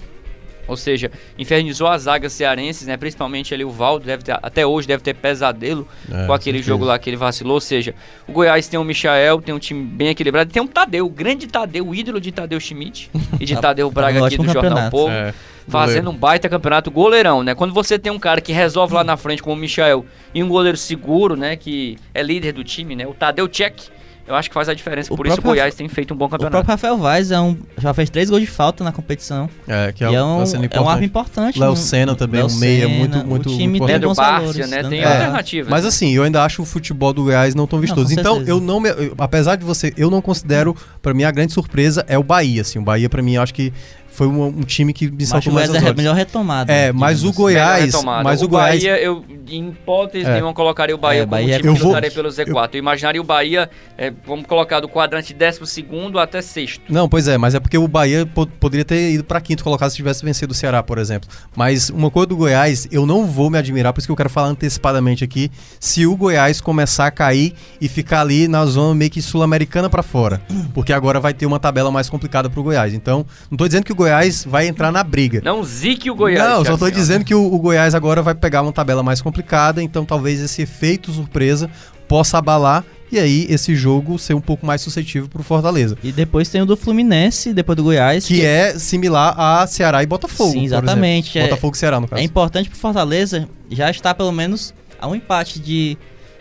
Ou 0.67 0.79
seja, 0.79 1.11
infernizou 1.39 1.87
as 1.87 2.03
zagas 2.03 2.33
cearenses, 2.33 2.87
né? 2.87 2.97
Principalmente 2.97 3.53
ali 3.53 3.63
o 3.63 3.71
Valdo, 3.71 4.07
deve 4.07 4.23
ter, 4.23 4.39
até 4.43 4.65
hoje 4.65 4.89
deve 4.89 5.03
ter 5.03 5.15
pesadelo 5.15 5.87
é, 6.11 6.27
com 6.27 6.33
aquele 6.33 6.63
jogo 6.63 6.87
lá 6.87 6.99
que 6.99 7.11
ele 7.11 7.19
vacilou. 7.19 7.57
Ou 7.57 7.61
seja, 7.61 7.95
o 8.27 8.33
Goiás 8.33 8.67
tem 8.67 8.81
o 8.81 8.85
Michael, 8.85 9.43
tem 9.43 9.55
um 9.55 9.59
time 9.59 9.85
bem 9.85 10.09
equilibrado, 10.09 10.51
tem 10.51 10.63
um 10.63 10.67
Tadeu, 10.67 11.05
o 11.05 11.11
grande 11.11 11.47
Tadeu, 11.47 11.87
o 11.87 11.95
ídolo 11.95 12.19
de 12.19 12.33
Tadeu 12.33 12.59
Schmidt 12.59 13.11
e 13.39 13.45
de 13.45 13.55
Tadeu 13.61 13.91
Braga 13.91 14.21
tá 14.21 14.27
aqui 14.27 14.39
do 14.39 14.49
Jornal 14.49 14.91
Povo. 14.91 15.13
É, 15.13 15.35
fazendo 15.69 16.09
um 16.09 16.17
baita 16.17 16.49
campeonato 16.49 16.91
goleirão, 16.91 17.43
né? 17.43 17.55
Quando 17.55 17.75
você 17.75 17.99
tem 17.99 18.11
um 18.11 18.19
cara 18.19 18.41
que 18.41 18.53
resolve 18.53 18.95
lá 18.95 19.05
na 19.05 19.19
frente 19.19 19.43
como 19.43 19.57
o 19.57 19.59
Michael 19.59 20.07
e 20.35 20.43
um 20.43 20.49
goleiro 20.49 20.79
seguro, 20.79 21.37
né? 21.37 21.57
Que 21.57 21.99
é 22.15 22.23
líder 22.23 22.53
do 22.53 22.65
time, 22.65 22.97
né? 22.97 23.07
O 23.07 23.13
Tadeu 23.13 23.47
Tchek 23.49 23.91
eu 24.27 24.35
acho 24.35 24.49
que 24.49 24.55
faz 24.55 24.69
a 24.69 24.75
diferença. 24.75 25.13
O 25.13 25.17
Por 25.17 25.27
isso 25.27 25.35
o 25.35 25.37
próprio 25.37 25.53
Goiás 25.61 25.75
tem 25.75 25.89
feito 25.89 26.15
um 26.15 26.17
bom 26.17 26.27
O 26.27 26.29
campeonato. 26.29 26.53
próprio 26.53 26.71
Rafael 26.73 26.97
Vaz 26.99 27.31
é 27.31 27.39
um, 27.41 27.57
já 27.79 27.93
fez 27.93 28.09
três 28.11 28.31
gols 28.31 28.41
de 28.43 28.47
falta 28.47 28.83
na 28.83 28.91
competição. 28.93 29.49
É, 29.69 29.93
que 29.93 30.03
é, 30.05 30.11
e 30.11 30.15
é 30.15 30.19
tá 30.19 30.25
um, 30.25 30.47
sendo 30.47 30.67
é 30.71 30.81
um 30.81 30.89
arma 30.89 31.05
importante. 31.05 31.59
Léo 31.59 31.77
Senna 31.77 32.15
também, 32.15 32.41
Léo 32.43 32.51
um 32.51 32.59
meia 32.59 32.87
Senna, 32.87 32.99
muito- 32.99 33.27
muito 33.27 33.49
O 33.51 33.53
time 33.57 33.77
importante. 33.79 33.97
É 33.97 33.99
tem 34.01 34.09
do 34.09 34.15
Bárcia, 34.15 34.67
né? 34.67 34.83
Tem 34.83 35.01
é. 35.01 35.05
alternativas. 35.07 35.71
Mas 35.71 35.85
assim, 35.85 36.13
eu 36.15 36.23
ainda 36.23 36.43
acho 36.45 36.63
o 36.63 36.65
futebol 36.65 37.13
do 37.13 37.25
Goiás 37.25 37.55
não 37.55 37.67
tão 37.67 37.79
vistoso. 37.81 38.15
com 38.15 38.21
então, 38.21 38.43
eu 38.47 38.61
não 38.61 38.81
me, 38.81 38.89
eu- 38.91 39.15
apesar 39.19 39.57
de 39.57 39.65
você, 39.65 39.93
eu 39.97 40.11
não 40.11 40.23
considero, 40.23 40.75
pra 41.03 41.13
mim 41.13 41.25
a 41.25 41.31
grande 41.31 41.53
surpresa 41.53 42.05
é 42.09 42.17
o 42.19 42.23
Bahia, 42.23 42.63
assim. 42.63 42.79
O 42.79 42.83
Bahia 42.83 43.09
pra 43.09 43.23
mim 43.23 43.35
eu 43.35 43.43
acho 43.43 43.53
que 43.53 43.73
foi 44.15 44.27
um, 44.27 44.45
um 44.47 44.61
time 44.63 44.93
que 44.93 45.07
me 45.11 45.17
Mas 45.21 45.29
saltou 45.29 45.53
o 45.53 45.55
mais 45.55 45.67
Goiás 45.69 45.71
aos 45.71 45.77
é 45.77 45.87
a 45.87 45.91
olhos. 45.91 45.97
melhor 45.97 46.15
retomada. 46.17 46.73
É, 46.73 46.93
mas 46.93 47.19
o 47.19 47.31
digamos. 47.31 47.37
Goiás- 47.37 48.03
mas 48.25 48.43
o 48.43 48.45
o 48.45 48.49
Goiás- 48.49 48.83
Bahia, 48.83 49.01
eu 49.03 49.25
em 49.49 49.69
hipótese 49.69 50.25
É. 50.27 50.35
nenhuma 50.35 50.55
colocaria 50.55 50.95
o 50.95 50.99
Bahia 50.99 51.21
É, 51.23 51.25
como 51.25 51.31
Bahia- 51.33 51.57
time 51.57 51.69
eu 51.69 51.75
que 51.75 51.81
vou- 51.81 51.89
lutaria 51.89 52.11
pelo 52.11 52.29
Z4. 52.31 52.75
Eu, 52.75 52.79
imaginaria 52.79 53.21
o 53.21 53.25
Bahia, 53.25 53.69
é, 53.99 54.13
vamos 54.27 54.47
colocar 54.47 54.81
do 54.81 54.89
quadrante 54.89 55.35
décimo 55.35 55.67
segundo 55.67 56.19
até 56.19 56.41
sexto. 56.41 56.83
Não, 56.89 57.09
pois 57.09 57.29
é, 57.29 57.37
mas 57.37 57.55
é 57.55 57.61
porque 57.61 57.77
o 57.77 57.87
Bahia 57.87 58.25
po- 58.25 58.47
poderia 58.47 58.85
ter 58.85 59.13
ido 59.13 59.25
pra 59.25 59.41
quinto 59.41 59.63
colocado 59.63 59.91
se 59.91 59.97
tivesse 59.97 60.25
vencido 60.25 60.53
o 60.53 60.55
Ceará, 60.55 60.83
por 60.83 60.99
exemplo. 60.99 61.29
Mas 61.57 61.91
uma 61.91 62.11
coisa 62.11 62.27
do 62.29 62.37
Goiás, 62.37 62.89
eu 62.91 63.05
não 63.07 63.27
vou 63.27 63.51
me 63.51 63.59
admirar, 63.59 63.93
por 63.93 63.99
isso 63.99 64.09
que 64.09 64.13
eu 64.13 64.17
quero 64.17 64.31
falar 64.31 64.49
antecipadamente 64.49 65.23
aqui, 65.25 65.51
se 65.79 66.07
o 66.07 66.17
Goiás 66.17 66.61
começar 66.61 67.07
a 67.07 67.11
cair 67.11 67.53
e 67.81 67.89
ficar 67.89 68.21
ali 68.21 68.49
na 68.49 68.65
zona 68.67 68.95
meio 68.95 69.11
que 69.11 69.21
sul-americana 69.21 69.91
pra 69.91 70.03
fora. 70.03 70.41
Porque 70.73 70.93
agora 70.93 71.21
vai 71.21 71.35
ter 71.35 71.47
uma 71.47 71.59
tabela 71.61 71.91
mais 71.91 72.09
complicada 72.09 72.49
pro 72.49 72.63
Goiás. 72.63 72.95
Então, 72.95 73.27
não 73.51 73.57
tô 73.59 73.67
dizendo 73.67 73.85
que 73.85 73.93
o 73.93 73.95
Goiás 74.05 74.45
vai 74.45 74.67
entrar 74.69 74.93
na 74.93 75.03
briga. 75.03 75.41
Não 75.45 75.65
zique 75.65 76.11
o 76.11 76.15
Goiás. 76.15 76.49
Não, 76.49 76.65
só 76.65 76.73
Minhoca. 76.77 76.93
dizendo 76.93 77.25
que 77.25 77.35
o, 77.35 77.43
o 77.43 77.59
Goiás 77.59 77.95
agora 77.95 78.23
vai 78.23 78.35
pegar 78.35 78.63
uma 78.63 78.73
tabela 78.73 79.03
mais 79.03 79.23
complicada, 79.23 79.83
então 79.83 80.05
talvez 80.05 80.41
esse 80.41 80.63
efeito 80.63 81.11
surpresa 81.13 81.71
possa 82.07 82.39
abalar 82.39 82.85
e 83.11 83.19
aí 83.19 83.47
esse 83.49 83.75
jogo 83.75 84.19
ser 84.19 84.35
um 84.35 84.41
pouco 84.41 84.67
mais 84.67 84.81
suscetível 84.81 85.29
pro 85.29 85.43
Fortaleza. 85.43 85.97
E 86.03 86.13
depois 86.13 86.49
tem 86.49 86.61
o 86.61 86.67
do 86.67 86.77
Fluminense, 86.77 87.53
depois 87.55 87.77
do 87.77 87.85
Goiás. 87.85 88.27
Que 88.27 88.45
é 88.45 88.79
similar 88.79 89.35
a 89.39 89.67
Ceará 89.67 90.03
e 90.03 90.07
Botafogo. 90.07 90.53
Sim, 90.53 90.65
exatamente, 90.65 91.39
é- 91.39 91.45
Botafogo 91.45 91.75
e 91.75 91.79
Ceará, 91.79 92.01
no 92.01 92.09
caso. 92.09 92.21
É 92.21 92.25
importante 92.25 92.69
pro 92.69 92.79
Fortaleza 92.79 93.49
já 93.71 93.91
estar 93.91 94.15
pelo 94.15 94.33
menos 94.33 94.75
a 95.01 95.09
um 95.09 95.15
empate 95.15 95.59
de, 95.61 95.97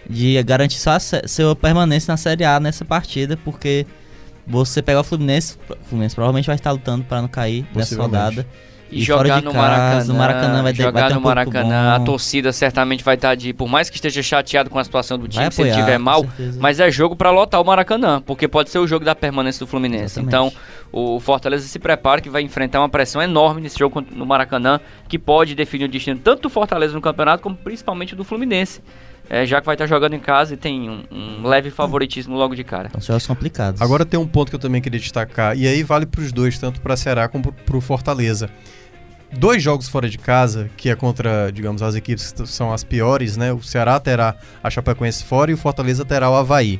de 0.09 0.41
garantir 0.43 0.79
sua, 0.79 0.99
sua 0.99 1.55
permanência 1.55 2.11
na 2.11 2.17
Série 2.17 2.43
A 2.43 2.59
nessa 2.59 2.83
partida, 2.83 3.37
porque 3.37 3.85
você 4.45 4.81
pegar 4.81 4.99
o 5.01 5.03
Fluminense, 5.03 5.57
o 5.69 5.85
Fluminense 5.85 6.15
provavelmente 6.15 6.45
vai 6.47 6.55
estar 6.55 6.71
lutando 6.71 7.03
para 7.05 7.21
não 7.21 7.27
cair 7.27 7.65
nessa 7.73 7.95
rodada. 8.01 8.45
E, 8.91 9.01
E 9.01 9.05
fora 9.07 9.27
jogar 9.27 9.39
de 9.39 9.45
no 9.45 9.51
casa, 9.53 9.67
Maracanã. 10.13 10.13
o 10.13 10.17
Maracanã 10.17 10.61
vai 10.61 10.71
ter- 10.73 10.83
jogar 10.83 10.99
vai 11.01 11.09
ter 11.09 11.13
no 11.15 11.19
um 11.19 11.23
público 11.23 11.51
Maracanã. 11.53 11.95
A 11.95 11.99
torcida 12.01 12.53
certamente 12.53 13.03
vai 13.03 13.15
estar 13.15 13.33
de. 13.33 13.51
Por 13.51 13.67
mais 13.67 13.89
que 13.89 13.95
esteja 13.95 14.21
chateado 14.21 14.69
com 14.69 14.77
a 14.77 14.83
situação 14.83 15.17
do 15.17 15.27
time, 15.27 15.45
Vai 15.45 15.51
se 15.51 15.61
ele 15.61 15.71
apoiar, 15.71 15.79
estiver 15.83 15.97
mal. 15.97 16.23
Mas 16.59 16.79
é 16.79 16.91
jogo 16.91 17.15
pra 17.15 17.31
lotar 17.31 17.59
o 17.59 17.65
Maracanã, 17.65 18.21
porque 18.21 18.47
pode 18.47 18.69
ser 18.69 18.77
o 18.77 18.85
jogo 18.85 19.03
da 19.03 19.15
permanência 19.15 19.57
do 19.65 19.67
Fluminense. 19.67 20.19
Exatamente. 20.19 20.27
Então, 20.27 20.53
o 20.91 21.19
Fortaleza 21.19 21.65
se 21.67 21.79
prepara 21.79 22.21
que 22.21 22.29
vai 22.29 22.43
enfrentar 22.43 22.81
uma 22.81 22.89
pressão 22.89 23.19
enorme 23.19 23.61
nesse 23.61 23.79
jogo 23.79 23.99
no 24.11 24.27
Maracanã, 24.27 24.79
que 25.09 25.17
pode 25.17 25.55
definir 25.55 25.85
o 25.85 25.87
destino 25.87 26.19
tanto 26.19 26.43
do 26.43 26.49
Fortaleza 26.51 26.93
no 26.93 27.01
campeonato, 27.01 27.41
como 27.41 27.55
principalmente 27.55 28.15
do 28.15 28.23
Fluminense. 28.23 28.79
É, 29.35 29.47
já 29.47 29.59
que 29.59 29.65
vai 29.65 29.73
estar 29.73 29.87
jogando 29.87 30.13
em 30.13 30.19
casa 30.19 30.53
e 30.53 30.57
tem 30.57 30.87
um, 30.87 31.03
um 31.11 31.47
leve 31.47 31.71
favoritismo 31.71 32.35
logo 32.37 32.53
de 32.55 32.63
cara. 32.63 32.91
São 32.91 33.01
jogos 33.01 33.25
complicados. 33.25 33.81
Agora 33.81 34.05
tem 34.05 34.19
um 34.19 34.27
ponto 34.27 34.49
que 34.49 34.55
eu 34.55 34.59
também 34.59 34.79
queria 34.79 34.99
destacar, 34.99 35.57
e 35.57 35.65
aí 35.65 35.81
vale 35.81 36.05
pros 36.05 36.31
dois, 36.31 36.59
tanto 36.59 36.79
pra 36.79 36.95
Ceará 36.95 37.27
como 37.27 37.45
pro- 37.45 37.53
pro 37.65 37.81
Fortaleza. 37.81 38.47
Dois 39.35 39.63
jogos 39.63 39.89
fora 39.89 40.07
de 40.07 40.19
casa, 40.19 40.69
que 40.77 40.87
é 40.87 40.95
contra, 40.95 41.51
digamos, 41.51 41.81
as 41.81 41.95
equipes 41.95 42.31
que 42.31 42.45
são 42.45 42.71
as 42.71 42.83
piores, 42.83 43.35
né? 43.35 43.51
O 43.51 43.63
Ceará 43.63 43.99
terá 43.99 44.35
a 44.63 44.69
Chapecoense 44.69 45.23
fora 45.23 45.49
e 45.49 45.55
o 45.55 45.57
Fortaleza 45.57 46.05
terá 46.05 46.29
o 46.29 46.35
Havaí. 46.35 46.79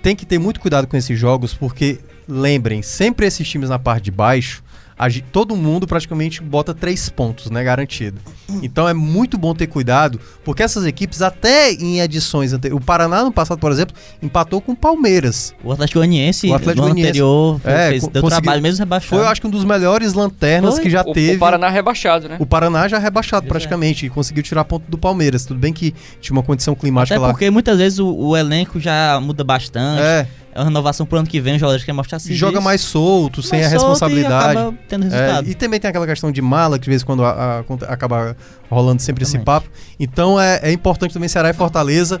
Tem 0.00 0.14
que 0.14 0.24
ter 0.24 0.38
muito 0.38 0.60
cuidado 0.60 0.86
com 0.86 0.96
esses 0.96 1.18
jogos, 1.18 1.52
porque, 1.52 1.98
lembrem, 2.28 2.80
sempre 2.82 3.26
esses 3.26 3.48
times 3.48 3.68
na 3.68 3.80
parte 3.80 4.04
de 4.04 4.10
baixo, 4.12 4.62
a 5.06 5.22
todo 5.32 5.56
mundo 5.56 5.86
praticamente 5.86 6.40
bota 6.42 6.72
três 6.74 7.08
pontos, 7.08 7.50
né? 7.50 7.62
Garantido. 7.64 8.20
Então 8.62 8.88
é 8.88 8.92
muito 8.94 9.36
bom 9.38 9.54
ter 9.54 9.66
cuidado, 9.66 10.20
porque 10.44 10.62
essas 10.62 10.84
equipes, 10.84 11.22
até 11.22 11.72
em 11.72 12.00
edições 12.00 12.52
anteriores. 12.52 12.82
O 12.82 12.86
Paraná, 12.86 13.24
no 13.24 13.32
passado, 13.32 13.58
por 13.58 13.72
exemplo, 13.72 13.96
empatou 14.22 14.60
com 14.60 14.72
o 14.72 14.76
Palmeiras. 14.76 15.54
O 15.64 15.72
Atlético 15.72 15.98
Goianiense, 16.00 16.48
O 16.48 16.54
Atlético 16.54 16.76
no 16.86 16.92
Goianiense. 16.92 17.08
anterior, 17.10 17.60
É, 17.64 17.88
fez, 17.90 18.06
deu 18.08 18.22
trabalho 18.22 18.62
mesmo 18.62 18.78
rebaixado. 18.80 19.08
Foi, 19.08 19.18
eu 19.20 19.28
acho 19.28 19.40
que 19.40 19.46
um 19.46 19.50
dos 19.50 19.64
melhores 19.64 20.12
lanternas 20.12 20.74
Foi. 20.74 20.82
que 20.84 20.90
já 20.90 21.00
O, 21.02 21.12
teve. 21.12 21.36
o 21.36 21.38
Paraná 21.38 21.68
rebaixado, 21.68 22.28
né? 22.28 22.36
O 22.38 22.46
Paraná 22.46 22.86
já 22.88 22.98
rebaixado 22.98 23.46
é. 23.46 23.48
praticamente 23.48 24.06
e 24.06 24.10
conseguiu 24.10 24.42
tirar 24.42 24.64
ponto 24.64 24.84
do 24.88 24.98
Palmeiras. 24.98 25.44
Tudo 25.46 25.58
bem 25.58 25.72
que 25.72 25.94
tinha 26.20 26.36
uma 26.36 26.42
condição 26.42 26.74
climática 26.74 27.14
Até 27.16 27.22
lá. 27.26 27.32
porque 27.32 27.50
muitas 27.50 27.78
vezes 27.78 27.98
o, 27.98 28.08
o 28.14 28.36
elenco 28.36 28.78
já 28.78 29.18
muda 29.20 29.42
bastante. 29.42 30.02
É. 30.02 30.26
É, 30.54 30.58
uma 30.58 30.64
renovação 30.66 31.06
pro 31.06 31.18
ano 31.18 31.26
que 31.26 31.40
vem, 31.40 31.54
os 31.54 31.60
jogadores 31.60 31.84
querem 31.84 31.96
mostrar 31.96 32.18
serviço. 32.18 32.38
joga 32.38 32.60
mais 32.60 32.80
solto, 32.82 33.42
sem 33.42 33.64
a 33.64 33.68
responsabilidade. 33.68 34.54
E 34.54 34.58
acaba 34.58 34.78
tendo 34.88 35.06
É, 35.06 35.08
resultado. 35.08 35.48
e 35.48 35.54
também 35.54 35.80
tem 35.80 35.88
aquela 35.88 36.06
questão 36.06 36.30
de 36.30 36.42
mala, 36.42 36.78
que 36.78 36.84
de 36.84 36.90
vez 36.90 37.02
em 37.02 37.04
quando 37.06 37.24
a- 37.24 37.60
a- 37.60 37.92
acaba 37.92 38.36
rolando 38.70 39.00
sempre 39.00 39.22
esse 39.24 39.36
Exatamente. 39.36 39.64
papo. 39.64 39.76
Então 39.98 40.38
é, 40.40 40.60
é 40.62 40.72
importante 40.72 41.14
também 41.14 41.28
Ceará 41.28 41.50
e 41.50 41.54
Fortaleza 41.54 42.20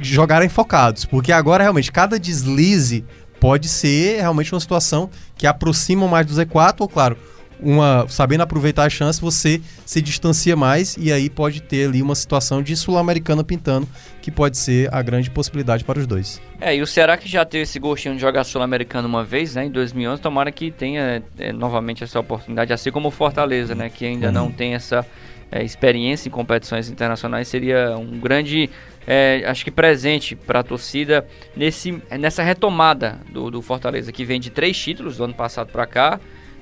jogarem 0.00 0.48
focados, 0.48 1.04
porque 1.04 1.32
agora 1.32 1.62
realmente 1.64 1.90
cada 1.90 2.18
deslize 2.18 3.04
pode 3.40 3.68
ser 3.68 4.20
realmente 4.20 4.52
uma 4.54 4.60
situação 4.60 5.08
que 5.36 5.46
aproxima 5.46 6.06
mais 6.06 6.26
do 6.26 6.34
Z4, 6.34 6.74
ou 6.80 6.88
claro, 6.88 7.16
uma, 7.62 8.06
sabendo 8.08 8.42
aproveitar 8.42 8.84
a 8.84 8.90
chance, 8.90 9.20
você 9.20 9.60
se 9.84 10.00
distancia 10.00 10.56
mais 10.56 10.96
e 10.98 11.12
aí 11.12 11.28
pode 11.28 11.62
ter 11.62 11.88
ali 11.88 12.02
uma 12.02 12.14
situação 12.14 12.62
de 12.62 12.76
sul-americana 12.76 13.44
pintando, 13.44 13.88
que 14.20 14.30
pode 14.30 14.58
ser 14.58 14.92
a 14.92 15.02
grande 15.02 15.30
possibilidade 15.30 15.84
para 15.84 15.98
os 15.98 16.06
dois. 16.06 16.40
É, 16.60 16.74
e 16.74 16.82
o 16.82 16.86
Ceará 16.86 17.16
que 17.16 17.28
já 17.28 17.44
teve 17.44 17.62
esse 17.62 17.78
gostinho 17.78 18.14
de 18.14 18.20
jogar 18.20 18.44
Sul-Americano 18.44 19.08
uma 19.08 19.24
vez, 19.24 19.54
né, 19.54 19.64
em 19.64 19.70
2011, 19.70 20.20
tomara 20.20 20.52
que 20.52 20.70
tenha 20.70 21.22
é, 21.38 21.52
novamente 21.52 22.04
essa 22.04 22.20
oportunidade, 22.20 22.72
assim 22.72 22.90
como 22.90 23.08
o 23.08 23.10
Fortaleza, 23.10 23.74
né, 23.74 23.88
que 23.88 24.04
ainda 24.04 24.30
não 24.30 24.50
tem 24.50 24.74
essa 24.74 25.06
é, 25.50 25.64
experiência 25.64 26.28
em 26.28 26.30
competições 26.30 26.88
internacionais, 26.88 27.48
seria 27.48 27.96
um 27.96 28.18
grande, 28.20 28.70
é, 29.06 29.42
acho 29.46 29.64
que 29.64 29.70
presente 29.70 30.36
para 30.36 30.60
a 30.60 30.62
torcida 30.62 31.26
nesse, 31.56 32.00
nessa 32.18 32.42
retomada 32.42 33.18
do, 33.30 33.50
do 33.50 33.62
Fortaleza, 33.62 34.12
que 34.12 34.24
vem 34.24 34.38
de 34.38 34.50
três 34.50 34.78
títulos 34.78 35.16
do 35.16 35.24
ano 35.24 35.34
passado 35.34 35.70
para 35.72 35.86
cá, 35.86 36.20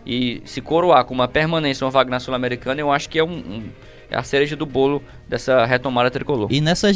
e 0.08 0.40
se 0.46 0.60
coroar 0.62 1.04
com 1.04 1.12
uma 1.14 1.28
permanência, 1.28 1.84
uma 1.84 1.90
vaga 1.90 2.10
na 2.10 2.18
Sul-Americana, 2.18 2.80
eu 2.80 2.90
acho 2.90 3.08
que 3.08 3.18
é 3.18 3.24
um, 3.24 3.28
um- 3.36 3.64
é 4.10 4.16
a 4.16 4.22
cereja 4.22 4.56
do 4.56 4.64
bolo 4.64 5.02
dessa 5.28 5.66
retomada 5.66 6.10
tricolor. 6.10 6.48
E 6.50 6.62
nessa 6.62 6.88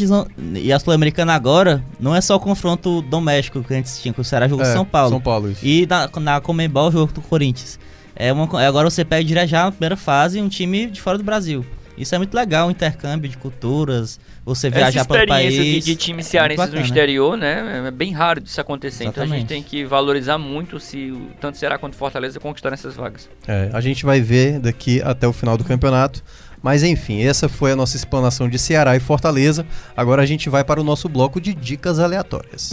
e 0.54 0.72
a 0.72 0.78
Sul-Americana 0.78 1.34
agora, 1.34 1.84
não 2.00 2.16
é 2.16 2.22
só 2.22 2.36
o 2.36 2.40
confronto 2.40 3.02
doméstico 3.02 3.62
que 3.62 3.74
antes 3.74 4.00
tinha, 4.00 4.14
que 4.14 4.20
o 4.20 4.24
Ceará 4.24 4.48
jogou 4.48 4.64
com 4.64 4.70
É, 4.70 4.72
São 4.74 4.84
Paulo. 4.86 5.10
São 5.10 5.20
Paulo, 5.20 5.50
isso. 5.50 5.60
E 5.64 5.86
na, 5.86 6.08
na 6.20 6.40
Comembol, 6.40 6.88
o 6.88 6.90
jogo 6.90 7.12
do 7.12 7.20
Corinthians. 7.20 7.78
É 8.16 8.32
uma, 8.32 8.44
agora 8.66 8.88
você 8.88 9.04
pega 9.04 9.22
direto 9.24 9.48
já 9.50 9.64
na 9.66 9.70
primeira 9.72 9.96
fase 9.96 10.40
um 10.40 10.48
time 10.48 10.86
de 10.86 11.02
fora 11.02 11.18
do 11.18 11.24
Brasil. 11.24 11.64
Isso 11.98 12.14
é 12.14 12.18
muito 12.18 12.32
legal, 12.34 12.68
o 12.68 12.70
intercâmbio 12.70 13.28
de 13.28 13.36
culturas, 13.36 14.18
você 14.44 14.70
viajar 14.70 15.04
para 15.04 15.24
o 15.24 15.26
país. 15.26 15.54
de, 15.54 15.80
de 15.80 15.96
times 15.96 16.26
é 16.26 16.30
cearenses 16.30 16.64
muito 16.64 16.76
no 16.76 16.82
exterior, 16.82 17.36
né? 17.36 17.84
É 17.86 17.90
bem 17.90 18.12
raro 18.12 18.40
disso 18.40 18.60
acontecer. 18.60 19.04
Então 19.04 19.22
a 19.22 19.26
gente 19.26 19.36
Exatamente. 19.36 19.48
tem 19.48 19.62
que 19.62 19.84
valorizar 19.84 20.38
muito 20.38 20.80
se 20.80 21.12
tanto 21.40 21.58
Ceará 21.58 21.78
quanto 21.78 21.96
Fortaleza 21.96 22.40
conquistarem 22.40 22.74
essas 22.74 22.94
vagas. 22.94 23.28
É, 23.46 23.70
a 23.72 23.80
gente 23.80 24.04
vai 24.04 24.20
ver 24.20 24.58
daqui 24.58 25.00
até 25.02 25.26
o 25.26 25.32
final 25.32 25.56
do 25.56 25.64
campeonato. 25.64 26.22
Mas 26.62 26.84
enfim, 26.84 27.20
essa 27.22 27.48
foi 27.48 27.72
a 27.72 27.76
nossa 27.76 27.96
explanação 27.96 28.48
de 28.48 28.56
Ceará 28.56 28.94
e 28.96 29.00
Fortaleza. 29.00 29.66
Agora 29.96 30.22
a 30.22 30.26
gente 30.26 30.48
vai 30.48 30.62
para 30.62 30.80
o 30.80 30.84
nosso 30.84 31.08
bloco 31.08 31.40
de 31.40 31.52
dicas 31.54 31.98
aleatórias. 31.98 32.70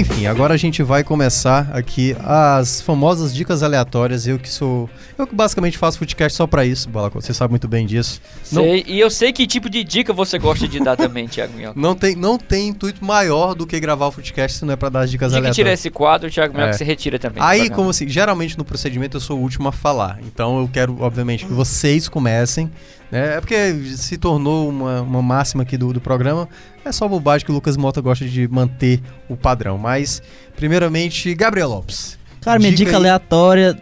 Enfim, 0.00 0.26
agora 0.26 0.54
a 0.54 0.56
gente 0.56 0.82
vai 0.82 1.04
começar 1.04 1.68
aqui 1.74 2.16
as 2.24 2.80
famosas 2.80 3.34
dicas 3.34 3.62
aleatórias. 3.62 4.26
Eu 4.26 4.38
que 4.38 4.48
sou. 4.48 4.88
Eu 5.18 5.26
que 5.26 5.34
basicamente 5.34 5.76
faço 5.76 5.98
footcast 5.98 6.34
só 6.36 6.46
pra 6.46 6.64
isso, 6.64 6.88
Balaco. 6.88 7.20
Você 7.20 7.34
sabe 7.34 7.50
muito 7.52 7.68
bem 7.68 7.84
disso. 7.86 8.18
Não- 8.50 8.62
Sei- 8.62 8.84
e 8.86 8.98
eu 8.98 9.10
sei 9.10 9.30
que 9.30 9.46
tipo 9.46 9.68
de 9.68 9.84
dica 9.84 10.12
você 10.12 10.38
gosta 10.38 10.66
de 10.66 10.80
dar 10.80 10.96
também, 10.96 11.26
Thiago 11.28 11.52
Minhoca. 11.54 11.78
Não 11.78 11.94
tem, 11.94 12.16
não 12.16 12.38
tem 12.38 12.68
intuito 12.68 13.04
maior 13.04 13.54
do 13.54 13.66
que 13.66 13.78
gravar 13.78 14.06
o 14.06 14.10
footcast 14.10 14.56
se 14.58 14.64
não 14.64 14.72
é 14.72 14.76
pra 14.76 14.88
dar 14.88 15.00
as 15.00 15.10
dicas 15.10 15.32
Dica 15.32 15.42
que 15.48 15.50
tirar 15.54 15.64
aleatórias. 15.66 15.80
esse 15.80 15.90
quadro, 15.90 16.30
Thiago 16.30 16.54
Minhoca, 16.54 16.70
É. 16.70 16.72
você 16.78 16.84
retira 16.84 17.18
também. 17.18 17.42
Aí, 17.42 17.68
como 17.68 17.90
assim, 17.90 18.08
geralmente 18.08 18.56
no 18.56 18.64
procedimento 18.64 19.18
eu 19.18 19.20
sou 19.20 19.38
o 19.38 19.42
último 19.42 19.68
a 19.68 19.72
falar. 19.72 20.18
Então 20.24 20.60
eu 20.60 20.68
quero, 20.72 20.96
obviamente, 21.00 21.44
que 21.44 21.52
vocês 21.52 22.08
comecem. 22.08 22.70
Né? 23.10 23.36
É 23.36 23.40
porque 23.40 23.72
se 23.96 24.16
tornou 24.16 24.68
uma, 24.68 25.02
uma 25.02 25.22
máxima 25.22 25.62
aqui 25.62 25.76
do, 25.76 25.92
do 25.92 26.00
programa. 26.00 26.48
É 26.84 26.92
só 26.92 27.08
bobagem 27.08 27.44
que 27.44 27.50
o 27.50 27.54
Lucas 27.54 27.76
Mota 27.76 28.00
gosta 28.00 28.24
de 28.24 28.46
manter 28.48 29.00
o 29.28 29.36
padrão. 29.36 29.76
Mas, 29.76 30.22
primeiramente, 30.56 31.34
Gabriel 31.34 31.68
Lopes. 31.68 32.18
Cara, 32.40 32.58
minha 32.58 32.72
dica 32.72 32.90
aí. 32.90 32.96
aleatória 32.96 33.80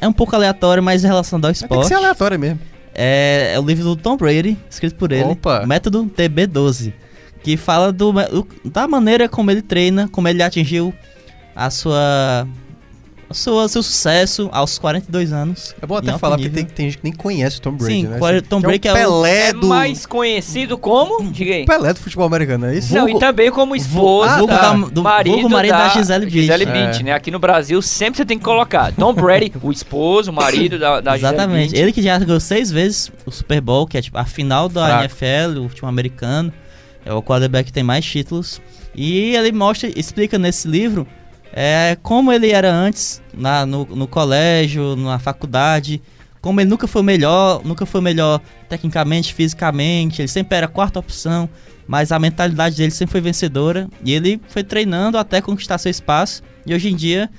é 0.00 0.06
um 0.06 0.12
pouco 0.12 0.36
aleatória, 0.36 0.82
mas 0.82 1.02
relacionada 1.02 1.48
ao 1.48 1.54
Tem 1.54 1.60
que 1.60 1.64
esporte. 1.64 1.88
ser 1.88 1.94
aleatório 1.94 2.38
mesmo. 2.38 2.60
É, 2.94 3.52
é 3.54 3.60
o 3.60 3.62
livro 3.64 3.84
do 3.84 3.96
Tom 3.96 4.16
Brady, 4.16 4.56
escrito 4.70 4.96
por 4.96 5.12
ele. 5.12 5.24
Opa. 5.24 5.66
Método 5.66 6.04
TB12. 6.06 6.92
Que 7.42 7.56
fala 7.56 7.92
do, 7.92 8.12
da 8.64 8.88
maneira 8.88 9.28
como 9.28 9.50
ele 9.50 9.62
treina, 9.62 10.08
como 10.08 10.26
ele 10.28 10.42
atingiu 10.42 10.92
a 11.54 11.70
sua. 11.70 12.46
Sua, 13.34 13.68
seu 13.68 13.82
sucesso 13.82 14.48
aos 14.52 14.78
42 14.78 15.32
anos. 15.32 15.74
É 15.82 15.86
bom 15.86 15.96
até 15.96 16.16
falar, 16.16 16.36
porque 16.36 16.48
nível. 16.48 16.64
tem, 16.64 16.74
tem 16.74 16.86
gente 16.86 16.98
que 16.98 17.04
nem 17.04 17.12
conhece 17.12 17.58
o 17.58 17.60
Tom 17.60 17.72
Brady, 17.72 17.92
Sim, 17.92 18.02
né? 18.06 18.18
qual 18.18 18.30
é- 18.32 18.40
Tom 18.40 18.60
Que 18.60 18.66
Brady 18.66 18.88
é 18.88 18.90
é 18.90 18.92
o 18.92 18.94
Pelé 18.96 19.48
É 19.48 19.52
do... 19.52 19.66
mais 19.66 20.06
conhecido 20.06 20.78
como? 20.78 21.30
Diga 21.32 21.54
aí. 21.54 21.66
Pelé 21.66 21.92
do 21.92 21.98
futebol 22.00 22.26
americano, 22.26 22.66
é 22.66 22.76
isso? 22.76 22.94
Não, 22.94 23.02
Vulgo- 23.02 23.18
e 23.18 23.20
também 23.20 23.50
como 23.50 23.74
esposa 23.74 24.36
vulgo 24.38 24.52
da, 24.52 24.72
da- 24.72 24.88
do- 24.88 25.02
marido, 25.02 25.48
marido 25.50 25.72
da, 25.72 25.88
da 25.88 25.94
Gisele 25.94 26.24
Bündchen. 26.26 26.40
Gisele 26.42 26.64
É. 26.64 26.66
Bündchen, 26.66 27.02
né? 27.04 27.12
Aqui 27.12 27.30
no 27.30 27.38
Brasil 27.38 27.82
sempre 27.82 28.18
você 28.18 28.24
tem 28.24 28.38
que 28.38 28.44
colocar 28.44 28.92
Tom 28.92 29.12
Brady, 29.12 29.52
o 29.62 29.72
esposo, 29.72 30.30
o 30.30 30.34
marido 30.34 30.78
da, 30.78 31.00
da 31.00 31.16
Gisele 31.16 31.34
Exatamente. 31.34 31.76
Ele 31.76 31.92
que 31.92 32.02
já 32.02 32.18
ganhou 32.18 32.38
seis 32.40 32.70
vezes 32.70 33.10
o 33.24 33.30
Super 33.30 33.60
Bowl, 33.60 33.86
que 33.86 33.98
é 33.98 34.02
tipo 34.02 34.16
a 34.18 34.24
final 34.24 34.68
da 34.68 34.86
Fraco. 34.86 35.04
NFL, 35.04 35.60
o 35.64 35.68
futebol 35.68 35.88
americano. 35.90 36.52
É 37.04 37.12
o 37.12 37.22
quarterback 37.22 37.66
que 37.66 37.72
tem 37.72 37.82
mais 37.84 38.04
títulos. 38.04 38.60
E 38.94 39.36
ele 39.36 39.52
mostra, 39.52 39.88
explica 39.96 40.38
nesse 40.38 40.66
livro 40.66 41.06
é, 41.58 41.96
como 42.02 42.30
ele 42.30 42.50
era 42.50 42.70
antes, 42.70 43.22
na, 43.32 43.64
no, 43.64 43.86
no 43.86 44.06
colégio, 44.06 44.94
na 44.94 45.18
faculdade. 45.18 46.02
Como 46.42 46.60
ele 46.60 46.68
nunca 46.68 46.86
foi 46.86 47.02
melhor, 47.02 47.62
nunca 47.64 47.86
foi 47.86 48.02
melhor 48.02 48.42
tecnicamente, 48.68 49.32
fisicamente. 49.32 50.20
Ele 50.20 50.28
sempre 50.28 50.54
era 50.54 50.66
a 50.66 50.68
quarta 50.68 50.98
opção. 50.98 51.48
Mas 51.88 52.12
a 52.12 52.18
mentalidade 52.18 52.76
dele 52.76 52.90
sempre 52.90 53.12
foi 53.12 53.22
vencedora. 53.22 53.88
E 54.04 54.12
ele 54.12 54.38
foi 54.48 54.62
treinando 54.62 55.16
até 55.16 55.40
conquistar 55.40 55.78
seu 55.78 55.90
espaço. 55.90 56.42
E 56.66 56.74
hoje 56.74 56.90
em 56.90 56.94
dia, 56.94 57.30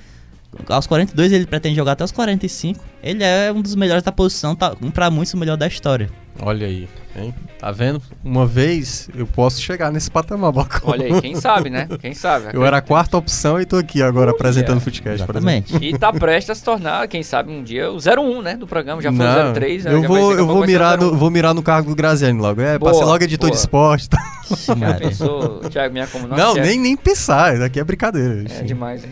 aos 0.68 0.88
42, 0.88 1.30
ele 1.30 1.46
pretende 1.46 1.76
jogar 1.76 1.92
até 1.92 2.02
os 2.02 2.10
45. 2.10 2.84
Ele 3.00 3.22
é 3.22 3.52
um 3.52 3.62
dos 3.62 3.76
melhores 3.76 4.02
da 4.02 4.10
posição, 4.10 4.56
tá, 4.56 4.74
um 4.82 4.90
pra 4.90 5.12
muitos 5.12 5.32
o 5.32 5.36
melhor 5.36 5.56
da 5.56 5.68
história. 5.68 6.10
Olha 6.40 6.66
aí, 6.66 6.88
hein? 7.16 7.34
Tá 7.58 7.72
vendo? 7.72 8.00
Uma 8.22 8.46
vez 8.46 9.10
eu 9.16 9.26
posso 9.26 9.60
chegar 9.60 9.90
nesse 9.90 10.10
patamar, 10.10 10.52
Balcão. 10.52 10.90
Olha 10.90 11.06
aí, 11.06 11.20
quem 11.20 11.34
sabe, 11.34 11.68
né? 11.68 11.88
Quem 12.00 12.14
sabe. 12.14 12.50
Eu 12.52 12.64
era 12.64 12.76
a 12.76 12.80
quarta 12.80 13.16
opção 13.16 13.60
e 13.60 13.66
tô 13.66 13.76
aqui 13.76 14.00
agora 14.00 14.30
apresentando 14.30 14.78
o 14.78 14.80
Footcast, 14.80 15.26
por 15.26 15.36
exemplo. 15.36 15.50
Exatamente. 15.68 15.84
E 15.84 15.98
tá 15.98 16.12
prestes 16.12 16.50
a 16.50 16.54
se 16.54 16.62
tornar, 16.62 17.08
quem 17.08 17.22
sabe, 17.22 17.50
um 17.50 17.62
dia 17.62 17.90
o 17.90 17.96
01, 17.96 18.42
né? 18.42 18.56
Do 18.56 18.66
programa. 18.66 19.02
Já 19.02 19.10
foi 19.10 19.18
Não, 19.26 19.50
o 19.50 19.54
03. 19.54 19.86
eu 19.86 20.02
já 20.02 20.08
vou, 20.08 20.32
eu 20.32 20.46
vou 20.46 20.64
mirar, 20.64 20.98
o 21.00 21.06
no, 21.10 21.16
vou 21.16 21.30
mirar 21.30 21.54
no 21.54 21.62
cargo 21.62 21.90
do 21.90 21.96
Graziani 21.96 22.40
logo. 22.40 22.60
É, 22.60 22.78
Boa, 22.78 22.94
ser 22.94 23.04
logo 23.04 23.24
editor 23.24 23.48
boa. 23.48 23.56
de 23.56 23.58
esporte. 23.58 24.08
Tá? 24.08 24.18
Já 24.48 24.94
pensou, 24.94 25.60
Thiago 25.68 25.92
Minha 25.92 26.06
como 26.06 26.26
Não, 26.28 26.54
nem, 26.54 26.78
nem 26.78 26.96
pensar. 26.96 27.54
Isso 27.54 27.62
aqui 27.64 27.80
é 27.80 27.84
brincadeira. 27.84 28.44
É 28.50 28.62
demais, 28.62 29.04
hein? 29.04 29.10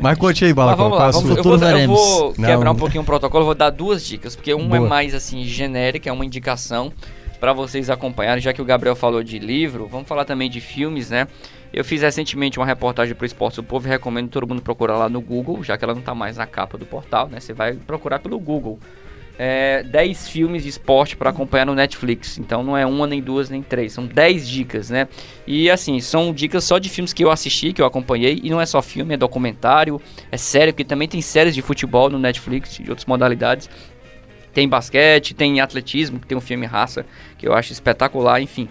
Mas 0.00 0.18
conte 0.18 0.44
aí, 0.44 0.52
Balacó. 0.52 0.82
vamos 0.84 0.98
lá, 0.98 1.10
vamos, 1.10 1.30
eu, 1.36 1.42
vou, 1.42 1.54
eu 1.54 1.86
vou 1.88 2.34
Não. 2.36 2.48
quebrar 2.48 2.70
um 2.70 2.76
pouquinho 2.76 3.02
o 3.02 3.06
protocolo, 3.06 3.44
vou 3.44 3.54
dar 3.54 3.70
duas 3.70 4.04
dicas, 4.04 4.36
porque 4.36 4.52
uma 4.52 4.76
é 4.76 4.78
Boa. 4.78 4.88
mais 4.88 5.14
assim 5.14 5.44
genérica, 5.44 6.08
é 6.08 6.12
uma 6.12 6.24
indicação 6.24 6.92
para 7.40 7.52
vocês 7.52 7.88
acompanharem, 7.88 8.42
já 8.42 8.52
que 8.52 8.60
o 8.60 8.64
Gabriel 8.64 8.94
falou 8.94 9.22
de 9.22 9.38
livro, 9.38 9.86
vamos 9.86 10.06
falar 10.06 10.26
também 10.26 10.50
de 10.50 10.60
filmes, 10.60 11.08
né? 11.08 11.26
Eu 11.72 11.84
fiz 11.84 12.02
recentemente 12.02 12.58
uma 12.58 12.66
reportagem 12.66 13.14
para 13.14 13.22
o 13.22 13.26
Esporte 13.26 13.56
do 13.56 13.62
Povo 13.62 13.86
e 13.86 13.90
recomendo 13.90 14.28
todo 14.28 14.46
mundo 14.46 14.60
procurar 14.60 14.98
lá 14.98 15.08
no 15.08 15.20
Google, 15.20 15.62
já 15.62 15.78
que 15.78 15.84
ela 15.84 15.94
não 15.94 16.02
tá 16.02 16.14
mais 16.14 16.36
na 16.36 16.46
capa 16.46 16.76
do 16.76 16.84
portal, 16.84 17.28
né? 17.28 17.40
Você 17.40 17.52
vai 17.52 17.74
procurar 17.74 18.18
pelo 18.18 18.38
Google. 18.38 18.78
É, 19.42 19.82
10 19.84 20.28
filmes 20.28 20.64
de 20.64 20.68
esporte 20.68 21.16
para 21.16 21.30
acompanhar 21.30 21.64
no 21.64 21.74
Netflix. 21.74 22.36
Então 22.36 22.62
não 22.62 22.76
é 22.76 22.84
uma, 22.84 23.06
nem 23.06 23.22
duas, 23.22 23.48
nem 23.48 23.62
três. 23.62 23.94
São 23.94 24.04
10 24.06 24.46
dicas, 24.46 24.90
né? 24.90 25.08
E 25.46 25.70
assim, 25.70 25.98
são 25.98 26.30
dicas 26.30 26.62
só 26.62 26.78
de 26.78 26.90
filmes 26.90 27.14
que 27.14 27.24
eu 27.24 27.30
assisti, 27.30 27.72
que 27.72 27.80
eu 27.80 27.86
acompanhei. 27.86 28.38
E 28.42 28.50
não 28.50 28.60
é 28.60 28.66
só 28.66 28.82
filme, 28.82 29.14
é 29.14 29.16
documentário, 29.16 29.98
é 30.30 30.36
série, 30.36 30.72
porque 30.72 30.84
também 30.84 31.08
tem 31.08 31.22
séries 31.22 31.54
de 31.54 31.62
futebol 31.62 32.10
no 32.10 32.18
Netflix, 32.18 32.74
de 32.76 32.90
outras 32.90 33.06
modalidades. 33.06 33.70
Tem 34.52 34.68
basquete, 34.68 35.32
tem 35.32 35.58
atletismo, 35.58 36.20
que 36.20 36.26
tem 36.26 36.36
um 36.36 36.40
filme 36.42 36.66
Raça, 36.66 37.06
que 37.38 37.48
eu 37.48 37.54
acho 37.54 37.72
espetacular, 37.72 38.42
enfim. 38.42 38.68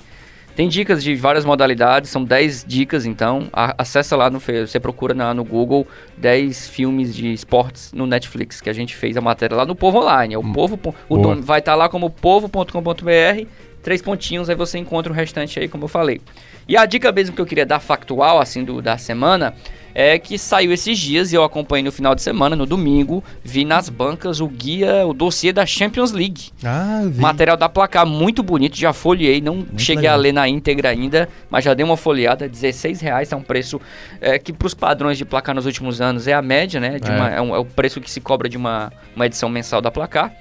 Tem 0.59 0.67
dicas 0.67 1.01
de 1.01 1.15
várias 1.15 1.45
modalidades, 1.45 2.09
são 2.09 2.21
10 2.21 2.65
dicas, 2.67 3.05
então. 3.05 3.47
A, 3.53 3.75
acessa 3.81 4.17
lá 4.17 4.29
no 4.29 4.41
você 4.41 4.77
procura 4.77 5.13
na- 5.13 5.33
no 5.33 5.45
Google 5.45 5.87
10 6.17 6.67
filmes 6.67 7.15
de 7.15 7.31
esportes 7.31 7.93
no 7.93 8.05
Netflix, 8.05 8.59
que 8.59 8.69
a 8.69 8.73
gente 8.73 8.93
fez 8.93 9.15
a 9.15 9.21
matéria 9.21 9.55
lá 9.55 9.65
no 9.65 9.73
Povo 9.73 9.99
Online. 9.99 10.33
É 10.33 10.37
o 10.37 10.43
Povo. 10.43 10.75
po- 10.77 10.93
O 11.07 11.15
Boa. 11.17 11.35
dom- 11.37 11.41
vai 11.41 11.59
estar 11.59 11.75
lá 11.75 11.87
como 11.87 12.09
povo.com.br, 12.09 13.47
três 13.81 14.01
pontinhos, 14.01 14.49
aí 14.49 14.55
você 14.55 14.77
encontra 14.77 15.11
o 15.11 15.15
restante 15.15 15.59
aí, 15.59 15.67
como 15.67 15.85
eu 15.85 15.87
falei. 15.87 16.21
E 16.67 16.77
a 16.77 16.85
dica 16.85 17.11
mesmo 17.11 17.35
que 17.35 17.41
eu 17.41 17.45
queria 17.45 17.65
dar 17.65 17.79
factual, 17.79 18.39
assim, 18.39 18.63
do, 18.63 18.81
da 18.81 18.97
semana, 18.97 19.55
é 19.95 20.19
que 20.19 20.37
saiu 20.37 20.71
esses 20.71 20.99
dias 20.99 21.31
e 21.31 21.35
eu 21.35 21.43
acompanhei 21.43 21.83
no 21.83 21.91
final 21.91 22.13
de 22.13 22.21
semana, 22.21 22.55
no 22.55 22.65
domingo, 22.67 23.23
vi 23.43 23.65
nas 23.65 23.89
bancas 23.89 24.39
o 24.39 24.47
guia, 24.47 25.05
o 25.07 25.13
dossiê 25.13 25.51
da 25.51 25.65
Champions 25.65 26.11
League. 26.11 26.49
Ah, 26.63 27.01
vi. 27.07 27.19
Material 27.19 27.57
da 27.57 27.67
placar 27.67 28.05
muito 28.05 28.43
bonito, 28.43 28.77
já 28.77 28.93
folhei, 28.93 29.41
não 29.41 29.65
cheguei 29.75 30.03
legal. 30.03 30.13
a 30.13 30.17
ler 30.17 30.31
na 30.31 30.47
íntegra 30.47 30.89
ainda, 30.89 31.27
mas 31.49 31.65
já 31.65 31.73
dei 31.73 31.83
uma 31.83 31.97
folheada, 31.97 32.47
16 32.47 33.01
reais, 33.01 33.31
é 33.31 33.35
um 33.35 33.41
preço 33.41 33.81
é, 34.21 34.37
que 34.37 34.53
para 34.53 34.67
os 34.67 34.75
padrões 34.75 35.17
de 35.17 35.25
placar 35.25 35.55
nos 35.55 35.65
últimos 35.65 35.99
anos 35.99 36.27
é 36.27 36.33
a 36.33 36.41
média, 36.41 36.79
né? 36.79 36.97
É. 37.03 37.09
uma- 37.09 37.29
é, 37.31 37.41
um- 37.41 37.55
é 37.55 37.57
o 37.57 37.65
preço 37.65 37.99
que 37.99 38.11
se 38.11 38.21
cobra 38.21 38.47
de 38.47 38.57
uma, 38.57 38.93
uma 39.15 39.25
edição 39.25 39.49
mensal 39.49 39.81
da 39.81 39.89
placar. 39.89 40.31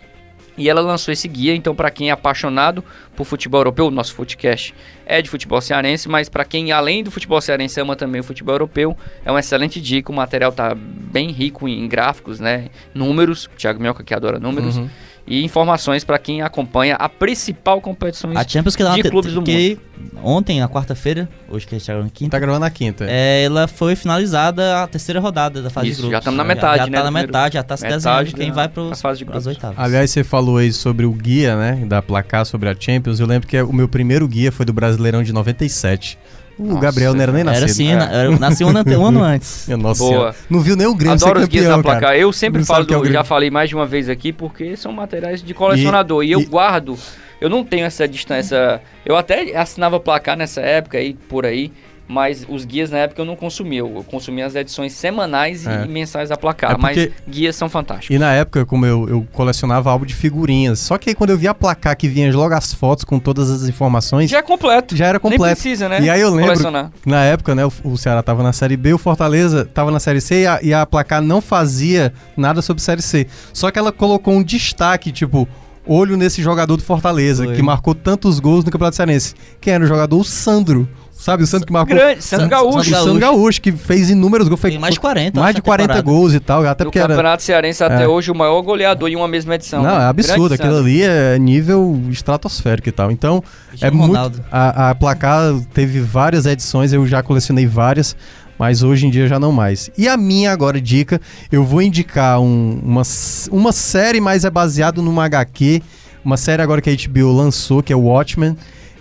E 0.59 0.69
ela 0.69 0.81
lançou 0.81 1.13
esse 1.13 1.29
guia, 1.29 1.55
então 1.55 1.75
para 1.75 1.91
quem 1.91 2.09
é 2.09 2.13
apaixonado 2.13 2.85
por 3.17 3.25
futebol 3.25 3.61
europeu, 3.61 3.87
o 3.87 3.91
nosso 3.91 4.15
Footcast 4.15 4.75
é 5.07 5.23
de 5.23 5.31
futebol 5.31 5.61
cearense, 5.61 6.09
mas 6.09 6.29
para 6.29 6.45
quem 6.45 6.73
além 6.73 7.03
do 7.03 7.11
futebol 7.11 7.41
cearense 7.41 7.81
ama 7.81 7.95
também 7.95 8.21
o 8.21 8.25
futebol 8.25 8.55
europeu, 8.55 8.97
é 9.25 9.31
uma 9.31 9.41
excelente 9.41 9.81
dica, 9.81 10.13
o 10.13 10.15
material 10.15 10.53
tá 10.53 10.75
bem 10.75 11.31
rico 11.31 11.69
em 11.69 11.87
gráficos, 11.89 12.41
né, 12.41 12.69
números, 12.93 13.49
Thiago 13.57 13.81
Mioca 13.81 14.03
que 14.03 14.13
adora 14.13 14.39
números, 14.39 14.77
Uhum. 14.77 14.89
E 15.29 15.45
informações 15.45 16.05
para 16.05 16.19
quem 16.19 16.41
acompanha 16.43 16.97
a 16.97 17.09
principal 17.09 17.81
competição 17.81 18.31
A 18.35 18.47
Champions 18.47 18.75
que, 18.75 18.83
dá 18.83 18.95
de 18.95 19.03
clubes 19.03 19.33
do 19.35 19.43
que 19.43 19.79
ontem, 20.23 20.61
na 20.61 20.69
quarta-feira, 20.69 21.29
hoje 21.49 21.67
que 21.67 21.75
a 21.75 21.79
gente 21.79 21.87
tá 21.87 21.93
gravando 21.93 22.13
quinta, 22.13 22.31
Tá 22.31 22.39
gravando 22.39 22.61
na 22.61 22.71
quinta. 22.71 23.07
é, 23.09 23.43
ela 23.45 23.69
foi 23.69 23.95
finalizada 23.95 24.83
a 24.83 24.87
terceira 24.87 25.21
rodada 25.21 25.61
da 25.63 25.71
fase 25.71 25.89
Isso, 25.89 25.97
de 25.97 26.03
grupos. 26.03 26.13
já 26.13 26.19
estamos 26.19 26.37
na 26.39 26.45
metade, 26.45 26.79
já, 26.79 26.87
né, 26.87 26.93
Já 26.93 26.99
tá 26.99 27.05
na 27.05 27.11
metade, 27.11 27.55
já 27.55 27.63
tá 27.63 27.77
se 27.77 27.83
metade 27.85 27.99
desenhando 27.99 28.35
quem 28.35 28.51
vai 28.53 28.69
pras 28.69 29.23
grupos. 29.23 29.47
oitavas. 29.47 29.79
Aliás, 29.79 30.11
você 30.11 30.25
falou 30.25 30.57
aí 30.57 30.73
sobre 30.73 31.05
o 31.05 31.13
guia, 31.13 31.57
né? 31.57 31.85
Da 31.87 32.01
placar 32.01 32.47
sobre 32.47 32.69
a 32.69 32.75
Champions. 32.79 33.21
Eu 33.21 33.27
lembro 33.27 33.47
que 33.47 33.61
o 33.61 33.73
meu 33.73 33.89
primeiro 33.89 34.27
guia 34.27 34.51
foi 34.51 34.65
do 34.65 34.73
Brasileirão 34.73 35.23
de 35.23 35.33
97. 35.33 36.19
O 36.59 36.65
Nossa, 36.67 36.81
Gabriel 36.81 37.15
não 37.15 37.23
era 37.23 37.31
nem 37.33 37.45
nascido. 37.45 37.63
Era 37.63 37.71
assim, 37.71 37.89
é. 37.93 37.97
na- 37.97 38.11
era- 38.13 38.39
nasci 38.39 38.65
um, 38.65 38.69
ano- 38.69 38.99
um 39.01 39.07
ano 39.07 39.23
antes. 39.25 39.69
Nossa 39.69 39.99
Boa. 40.03 40.11
senhora. 40.13 40.35
Não 40.51 40.61
viu 40.61 40.75
nem 40.77 40.87
o 40.87 40.95
Grêmio 40.95 41.15
Adoro 41.15 41.39
ser 41.39 41.45
os 41.45 41.49
guias 41.49 41.67
placar. 41.83 42.01
cara. 42.01 42.19
Eu 42.19 42.33
sempre 42.33 42.59
Não 42.61 42.67
falo, 42.67 42.83
é 42.83 42.87
do- 42.87 42.93
já 42.95 43.01
Grêmio. 43.01 43.25
falei 43.25 43.51
mais 43.51 43.69
de 43.69 43.77
uma 43.77 43.87
vez 43.87 44.09
aqui, 44.09 44.33
porque 44.33 44.77
são 44.77 44.91
materiais 44.93 45.43
de 45.43 45.55
colecionador. 45.55 46.25
E, 46.25 46.33
eu 46.33 46.41
e- 46.41 46.45
guardo, 46.47 46.99
eu 47.41 47.49
não 47.49 47.63
tenho 47.65 47.87
essa 47.87 48.09
distância. 48.09 48.81
Eu 49.07 49.17
até 49.17 49.57
assinava 49.57 50.01
placar 50.01 50.37
nessa 50.37 50.61
época 50.61 50.99
aí, 50.99 51.15
por 51.15 51.47
aí. 51.47 51.71
Mas 52.09 52.47
os 52.49 52.65
guias 52.65 52.91
na 52.91 52.97
época 52.99 53.21
eu 53.21 53.27
não 53.27 53.37
consumia. 53.37 53.81
Eu 53.81 54.03
consumia 54.11 54.47
as 54.47 54.55
edições 54.55 54.95
semanais 54.95 55.67
É. 55.67 55.85
e 55.85 55.89
mensais 55.89 56.31
da 56.31 56.37
placar. 56.39 56.71
É 56.71 56.75
porque- 56.75 57.13
Mas 57.27 57.35
guias 57.35 57.55
são 57.55 57.69
fantásticos. 57.69 58.17
E 58.17 58.19
na 58.19 58.33
época, 58.33 58.65
como 58.65 58.87
eu, 58.87 59.07
eu 59.09 59.27
colecionava 59.33 59.91
álbum 59.91 60.07
de 60.07 60.15
figurinhas. 60.15 60.79
Só 60.79 60.97
que 60.97 61.11
aí 61.11 61.15
quando 61.15 61.31
eu 61.31 61.37
vi 61.39 61.47
a 61.47 61.53
placar 61.55 61.95
que 61.97 62.09
vinha 62.09 62.35
logo 62.35 62.55
as 62.55 62.73
fotos 62.73 63.05
com 63.05 63.19
todas 63.19 63.51
as 63.51 63.69
informações, 63.69 64.31
Já 64.31 64.39
é 64.39 64.43
completo. 64.43 64.97
já 64.97 65.05
era 65.07 65.21
Nem 65.23 65.33
completo. 65.33 65.55
precisa, 65.61 65.87
né? 65.89 66.01
E 66.01 66.09
aí 66.09 66.21
eu 66.21 66.31
lembro 66.31 66.47
Colecionar. 66.47 66.91
Na 67.05 67.25
época, 67.25 67.55
né, 67.55 67.67
o, 67.67 67.73
o 67.85 67.99
Ceará 67.99 68.23
tava 68.23 68.43
na 68.43 68.55
Série 68.55 68.77
B, 68.79 68.95
o 68.95 68.99
Fortaleza 68.99 69.67
tava 69.67 69.91
na 69.91 70.01
Série 70.01 70.21
C 70.23 70.43
e 70.43 70.47
a, 70.47 70.59
e 70.63 70.73
a 70.73 70.87
placar 70.87 71.21
não 71.21 71.43
fazia 71.43 72.13
nada 72.37 72.63
sobre 72.63 72.83
Série 72.83 73.03
C. 73.03 73.27
Só 73.53 73.71
que 73.71 73.79
ela 73.79 73.93
colocou 73.93 74.33
um 74.33 74.43
destaque, 74.43 75.13
tipo, 75.13 75.47
olho 75.87 76.17
nesse 76.17 76.43
jogador 76.43 76.77
do 76.77 76.83
Fortaleza, 76.83 77.45
Foi. 77.45 77.55
que 77.55 77.63
marcou 77.63 77.95
tantos 77.95 78.41
gols 78.41 78.65
no 78.65 78.71
Campeonato 78.71 78.97
Cearense. 78.97 79.35
Quem 79.61 79.75
era 79.75 79.85
o 79.85 79.87
jogador? 79.87 80.19
O 80.21 80.25
Sandro. 80.25 80.89
Sabe, 81.21 81.43
o 81.43 81.47
Sandro 81.49 81.67
que 81.67 81.73
marcou... 81.73 81.97
Grande, 81.97 82.23
Santos 82.23 82.47
Santos- 82.47 82.49
Gaúcho. 82.49 82.79
O 82.93 82.95
Sandro 83.05 83.19
Gaúcho, 83.19 83.61
que 83.61 83.73
fez 83.73 84.09
inúmeros 84.09 84.47
gols. 84.49 84.61
Fez 84.61 84.75
Tem 84.75 84.81
mais 84.81 84.95
de 84.95 85.01
40. 85.01 85.41
mais 85.41 85.53
de 85.55 85.59
nessa 85.61 85.65
40 85.65 85.89
temporada. 85.95 86.03
gols 86.03 86.33
e 86.33 86.39
tal, 86.41 86.65
até 86.65 86.85
porque 86.85 86.99
era... 86.99 87.09
Campeonato 87.09 87.43
Cearense 87.43 87.83
até 87.83 88.05
É. 88.05 88.09
hoje 88.09 88.31
o 88.31 88.35
maior 88.37 88.63
goleador 88.63 89.09
em 89.09 89.17
uma 89.17 89.27
mesma 89.27 89.57
edição. 89.57 89.83
Não, 89.83 89.99
né? 89.99 90.05
é 90.05 90.07
absurdo. 90.07 90.39
Grande 90.49 90.55
Aquilo 90.55 90.75
Sandro. 90.77 90.87
ali 90.89 91.03
é 91.03 91.37
nível 91.39 92.01
estratosférico 92.09 92.89
e 92.89 92.93
tal. 92.93 93.11
Então, 93.11 93.43
é 93.45 93.69
Cristiano 93.71 93.97
muito. 93.97 94.09
Ronaldo. 94.11 94.45
A, 94.51 94.91
a 94.91 94.95
placar 94.95 95.55
teve 95.75 96.01
várias 96.01 96.47
edições, 96.47 96.93
eu 96.93 97.05
já 97.07 97.21
colecionei 97.23 97.67
várias, 97.67 98.17
mas 98.57 98.85
hoje 98.85 99.07
em 99.07 99.11
dia 99.11 99.27
já 99.27 99.41
não 99.41 99.51
mais. 99.51 99.91
E 99.99 100.09
a 100.09 100.17
minha 100.17 100.53
agora 100.53 100.81
dica, 100.81 101.21
eu 101.51 101.65
vou 101.65 101.83
indicar 101.83 102.41
um- 102.41 102.81
uma, 102.83 103.03
uma 103.51 103.73
série, 103.73 104.21
mas 104.21 104.45
é 104.45 104.51
baseado 104.51 105.03
numa 105.03 105.25
HQ, 105.25 105.83
uma 106.25 106.37
série 106.37 106.63
agora 106.63 106.81
que 106.81 106.89
a 106.91 106.95
HBO 106.95 107.33
lançou, 107.33 107.83
que 107.83 107.93
é 107.93 107.97
o 107.97 108.01
Watchmen, 108.03 108.57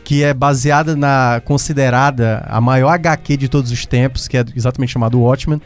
que 0.08 0.24
é 0.24 0.34
baseada 0.34 0.96
na 0.96 1.42
considerada 1.44 2.42
a 2.48 2.62
maior 2.62 2.92
HQ 2.92 3.36
de 3.36 3.50
todos 3.50 3.72
os 3.74 3.86
tempos, 3.86 4.26
que 4.26 4.38
é 4.38 4.46
exatamente 4.56 4.94
chamado 4.94 5.20
Watchmen, 5.20 5.62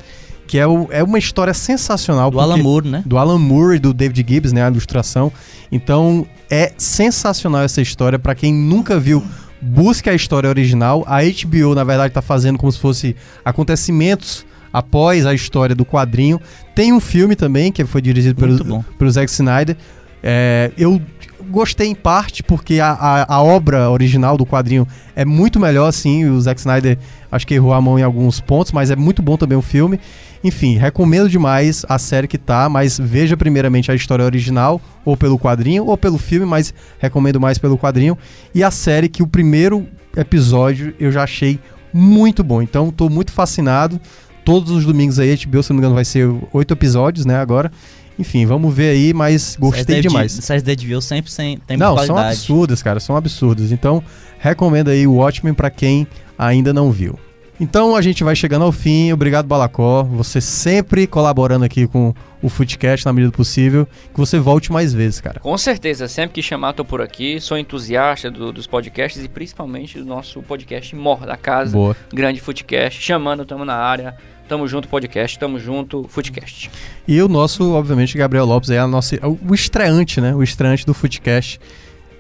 que 0.48 0.58
é, 0.58 0.66
o- 0.66 0.88
é 0.90 1.04
uma 1.04 1.20
história 1.20 1.54
sensacional. 1.54 2.32
Do 2.32 2.40
Alan 2.40 2.56
porque- 2.56 2.64
Moore, 2.64 2.90
né? 2.90 3.04
do 3.06 3.20
Alan 3.20 3.38
Moore 3.38 3.76
e 3.76 3.80
do 3.80 3.94
David 3.94 4.26
Gibbs, 4.28 4.52
né, 4.52 4.64
a 4.66 4.68
ilustração. 4.68 5.32
Então 5.72 6.26
é 6.50 6.74
sensacional 6.76 7.62
essa 7.62 7.84
história 7.84 8.18
para 8.18 8.34
quem 8.34 8.52
nunca 8.52 9.00
viu. 9.00 9.24
Busque 9.62 10.10
a 10.10 10.14
história 10.16 10.50
original. 10.50 11.04
A 11.06 11.22
HBO, 11.22 11.76
na 11.76 11.84
verdade, 11.84 12.12
tá 12.12 12.22
fazendo 12.24 12.58
como 12.58 12.72
se 12.72 12.80
fosse 12.80 13.16
acontecimentos 13.46 14.44
após 14.74 15.24
a 15.28 15.36
história 15.36 15.76
do 15.76 15.86
quadrinho. 15.86 16.42
Tem 16.74 16.92
um 16.92 17.00
filme 17.00 17.36
também 17.36 17.72
que 17.72 17.86
foi 17.86 18.02
dirigido 18.02 18.36
pelo, 18.36 18.84
pelo 18.98 19.12
Zack 19.12 19.32
Snyder. 19.32 19.78
É, 20.24 20.72
eu 20.78 21.00
gostei 21.52 21.88
em 21.88 21.96
parte, 21.96 22.42
porque 22.42 22.80
a, 22.80 22.92
a, 22.92 23.36
a, 23.36 23.44
obra 23.44 23.90
original 23.90 24.38
do 24.38 24.46
quadrinho 24.46 24.88
é 25.16 25.24
muito 25.24 25.60
melhor, 25.60 25.88
assim. 25.88 26.26
O 26.26 26.42
Zack 26.42 26.60
Snyder 26.60 26.98
acho 27.32 27.46
que 27.46 27.54
errou 27.54 27.74
a 27.74 27.82
mão 27.82 28.00
em 28.00 28.04
alguns 28.04 28.40
pontos, 28.40 28.72
mas 28.72 28.90
é 28.90 28.96
muito 28.96 29.22
bom 29.22 29.38
também 29.38 29.58
o 29.58 29.62
filme. 29.62 30.00
Enfim, 30.44 30.78
recomendo 30.78 31.30
demais 31.30 31.86
a 31.88 32.00
série 32.00 32.28
que 32.28 32.38
tá, 32.38 32.68
mas 32.68 32.98
veja 32.98 33.38
primeiramente 33.38 33.92
a 33.92 33.96
história 33.96 34.26
original, 34.26 34.82
ou 35.06 35.16
pelo 35.16 35.38
quadrinho, 35.38 35.86
ou 35.86 35.98
pelo 35.98 36.18
filme, 36.18 36.46
mas 36.46 36.74
recomendo 36.98 37.40
mais 37.40 37.58
pelo 37.58 37.78
quadrinho. 37.78 38.18
E 38.56 38.64
a 38.64 38.72
série 38.72 39.08
que 39.08 39.22
o 39.22 39.28
primeiro 39.28 39.88
episódio 40.18 40.96
eu 41.00 41.12
já 41.12 41.24
achei 41.24 41.60
muito 41.94 42.44
bom. 42.44 42.62
Então, 42.62 42.90
tô 42.90 43.10
muito 43.10 43.32
fascinado. 43.32 44.00
Todos 44.44 44.72
os 44.72 44.86
domingos 44.86 45.20
aí, 45.20 45.32
a 45.32 45.36
HBO, 45.36 45.62
se 45.62 45.70
não 45.70 45.76
me 45.76 45.82
engano, 45.82 45.96
vai 45.96 46.06
ser 46.06 46.28
oito 46.52 46.74
episódios, 46.74 47.26
né, 47.26 47.38
agora. 47.38 47.72
Enfim, 48.20 48.46
vamos 48.46 48.74
ver 48.74 48.92
aí, 48.92 49.14
mas 49.14 49.58
gostei 49.60 50.02
demais. 50.02 50.32
Séries 50.34 50.64
da 50.64 50.74
HBO 50.76 51.02
sempre 51.02 51.32
sem, 51.32 51.58
tem 51.58 51.78
Não, 51.78 51.96
qualidade. 51.96 52.08
são 52.08 52.18
absurdas, 52.18 52.84
cara, 52.84 53.00
são 53.00 53.16
absurdas. 53.16 53.72
Então, 53.72 54.04
recomendo 54.40 54.90
aí 54.90 55.08
o 55.08 55.14
Watchmen 55.16 55.54
para 55.54 55.70
quem 55.70 56.06
ainda 56.38 56.74
não 56.74 56.92
viu. 56.92 57.18
Então 57.62 57.96
a 57.96 58.02
gente 58.02 58.24
vai 58.24 58.36
chegando 58.36 58.66
ao 58.66 58.72
fim. 58.72 59.14
Obrigado, 59.14 59.46
Balacó. 59.46 60.02
Você 60.02 60.42
sempre 60.42 61.06
colaborando 61.06 61.64
aqui 61.64 61.86
com 61.86 62.12
o 62.42 62.50
Footcast 62.50 63.06
na 63.06 63.14
medida 63.14 63.32
do 63.32 63.36
possível. 63.36 63.88
Que 64.12 64.20
você 64.20 64.40
volte 64.40 64.72
mais 64.72 64.92
vezes, 64.92 65.22
cara. 65.22 65.40
Com 65.40 65.56
certeza. 65.60 66.08
Sempre 66.08 66.34
que 66.34 66.42
chamar, 66.42 66.74
tô 66.74 66.84
por 66.84 67.04
aqui. 67.04 67.40
Sou 67.40 67.56
entusiasta 67.56 68.32
do, 68.32 68.52
dos 68.52 68.66
podcasts 68.66 69.24
e 69.24 69.30
principalmente 69.30 70.00
do 70.00 70.06
nosso 70.06 70.42
podcast 70.42 70.96
Morra 70.96 71.28
da 71.28 71.38
Casa. 71.38 71.74
Boa. 71.74 71.96
Grande 72.12 72.42
Footcast. 72.42 73.00
Chamando, 73.00 73.46
tamo 73.46 73.64
na 73.64 73.76
área. 73.76 74.18
Tamo 74.50 74.68
junto, 74.68 74.88
podcast. 74.88 75.38
Tamo 75.38 75.60
junto, 75.60 76.08
Footcast. 76.10 76.72
E 77.08 77.22
o 77.22 77.28
nosso, 77.28 77.74
obviamente, 77.74 78.18
Gabriel 78.18 78.46
Lopes 78.46 78.72
é 78.72 78.80
a 78.80 78.88
nossa, 78.88 79.20
o 79.24 79.54
estreante, 79.54 80.20
né? 80.20 80.34
O 80.34 80.42
estreante 80.42 80.84
do 80.84 80.96
Footcast. 80.96 81.60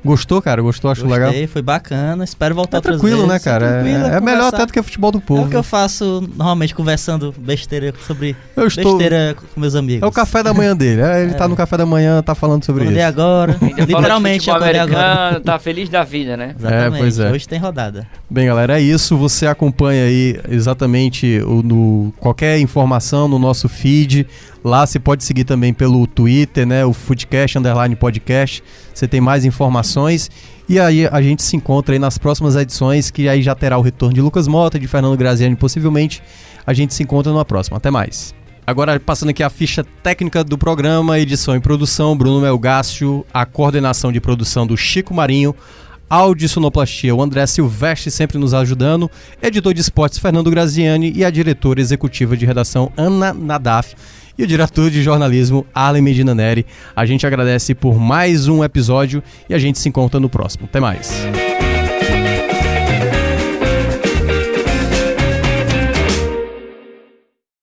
Gostou, 0.03 0.41
cara? 0.41 0.61
Gostou? 0.61 0.89
Acho 0.89 1.05
Gostei, 1.05 1.23
legal. 1.23 1.47
foi 1.47 1.61
bacana. 1.61 2.23
Espero 2.23 2.55
voltar 2.55 2.77
é 2.77 2.81
tranquilo, 2.81 3.27
vezes. 3.27 3.31
né, 3.31 3.39
cara? 3.39 3.83
É, 3.87 4.17
é 4.17 4.21
melhor 4.21 4.47
até 4.47 4.65
do 4.65 4.73
que 4.73 4.81
futebol 4.81 5.11
do 5.11 5.21
povo. 5.21 5.43
É 5.43 5.45
o 5.45 5.49
que 5.49 5.55
eu 5.55 5.63
faço 5.63 6.27
normalmente 6.35 6.73
conversando 6.73 7.33
besteira 7.37 7.93
sobre 8.07 8.35
eu 8.55 8.67
estou... 8.67 8.97
besteira 8.97 9.35
com 9.53 9.59
meus 9.59 9.75
amigos. 9.75 10.01
É 10.01 10.05
o 10.05 10.11
café 10.11 10.41
da 10.41 10.53
manhã 10.53 10.75
dele. 10.75 11.01
É, 11.01 11.21
ele 11.21 11.31
é. 11.31 11.35
tá 11.35 11.47
no 11.47 11.55
café 11.55 11.77
da 11.77 11.85
manhã, 11.85 12.21
tá 12.23 12.33
falando 12.33 12.65
sobre 12.65 12.83
acordei 12.83 13.01
isso. 13.01 13.09
agora. 13.09 13.57
Literalmente, 13.87 14.49
acordei 14.49 14.79
agora. 14.79 15.39
Tá 15.39 15.59
feliz 15.59 15.87
da 15.87 16.03
vida, 16.03 16.35
né? 16.35 16.55
Exatamente. 16.57 16.95
É, 16.95 16.99
pois 16.99 17.19
é. 17.19 17.31
Hoje 17.31 17.47
tem 17.47 17.59
rodada. 17.59 18.07
Bem, 18.29 18.47
galera, 18.47 18.79
é 18.79 18.81
isso. 18.81 19.15
Você 19.17 19.45
acompanha 19.45 20.05
aí 20.05 20.39
exatamente 20.49 21.39
o, 21.45 21.61
no, 21.61 22.13
qualquer 22.19 22.59
informação 22.59 23.27
no 23.27 23.37
nosso 23.37 23.69
feed. 23.69 24.25
Lá 24.63 24.85
você 24.85 24.99
pode 24.99 25.23
seguir 25.23 25.43
também 25.43 25.73
pelo 25.73 26.05
Twitter, 26.07 26.65
né? 26.65 26.85
O 26.85 26.93
Foodcast 26.93 27.57
Underline 27.57 27.95
Podcast. 27.95 28.63
Você 29.01 29.07
tem 29.07 29.19
mais 29.19 29.45
informações. 29.45 30.29
E 30.69 30.79
aí 30.79 31.07
a 31.07 31.19
gente 31.23 31.41
se 31.41 31.55
encontra 31.55 31.95
aí 31.95 31.97
nas 31.97 32.19
próximas 32.19 32.55
edições, 32.55 33.09
que 33.09 33.27
aí 33.27 33.41
já 33.41 33.55
terá 33.55 33.75
o 33.75 33.81
retorno 33.81 34.13
de 34.13 34.21
Lucas 34.21 34.47
Mota, 34.47 34.77
de 34.77 34.87
Fernando 34.87 35.17
Graziani, 35.17 35.55
possivelmente. 35.55 36.21
A 36.67 36.71
gente 36.71 36.93
se 36.93 37.01
encontra 37.01 37.31
numa 37.31 37.43
próxima. 37.43 37.77
Até 37.77 37.89
mais. 37.89 38.31
Agora, 38.65 38.99
passando 38.99 39.29
aqui 39.29 39.41
a 39.41 39.49
ficha 39.49 39.83
técnica 40.03 40.43
do 40.43 40.55
programa, 40.55 41.17
edição 41.17 41.55
e 41.55 41.59
produção, 41.59 42.15
Bruno 42.15 42.41
Melgácio, 42.41 43.25
a 43.33 43.43
coordenação 43.43 44.11
de 44.11 44.21
produção 44.21 44.67
do 44.67 44.77
Chico 44.77 45.15
Marinho, 45.15 45.55
áudio 46.07 46.45
e 46.45 46.49
sonoplastia, 46.49 47.15
o 47.15 47.23
André 47.23 47.47
Silvestre 47.47 48.11
sempre 48.11 48.37
nos 48.37 48.53
ajudando, 48.53 49.09
editor 49.41 49.73
de 49.73 49.81
esportes 49.81 50.19
Fernando 50.19 50.51
Graziani 50.51 51.11
e 51.15 51.25
a 51.25 51.31
diretora 51.31 51.81
executiva 51.81 52.37
de 52.37 52.45
redação 52.45 52.91
Ana 52.95 53.33
Nadaf 53.33 53.95
e 54.41 54.43
o 54.43 54.47
diretor 54.47 54.89
de 54.89 55.03
jornalismo 55.03 55.65
Arlen 55.73 56.01
Medina 56.01 56.33
Neri. 56.33 56.65
A 56.95 57.05
gente 57.05 57.27
agradece 57.27 57.75
por 57.75 57.99
mais 57.99 58.47
um 58.47 58.63
episódio 58.63 59.21
e 59.47 59.53
a 59.53 59.59
gente 59.59 59.77
se 59.77 59.87
encontra 59.87 60.19
no 60.19 60.29
próximo. 60.29 60.65
Até 60.65 60.79
mais. 60.79 61.11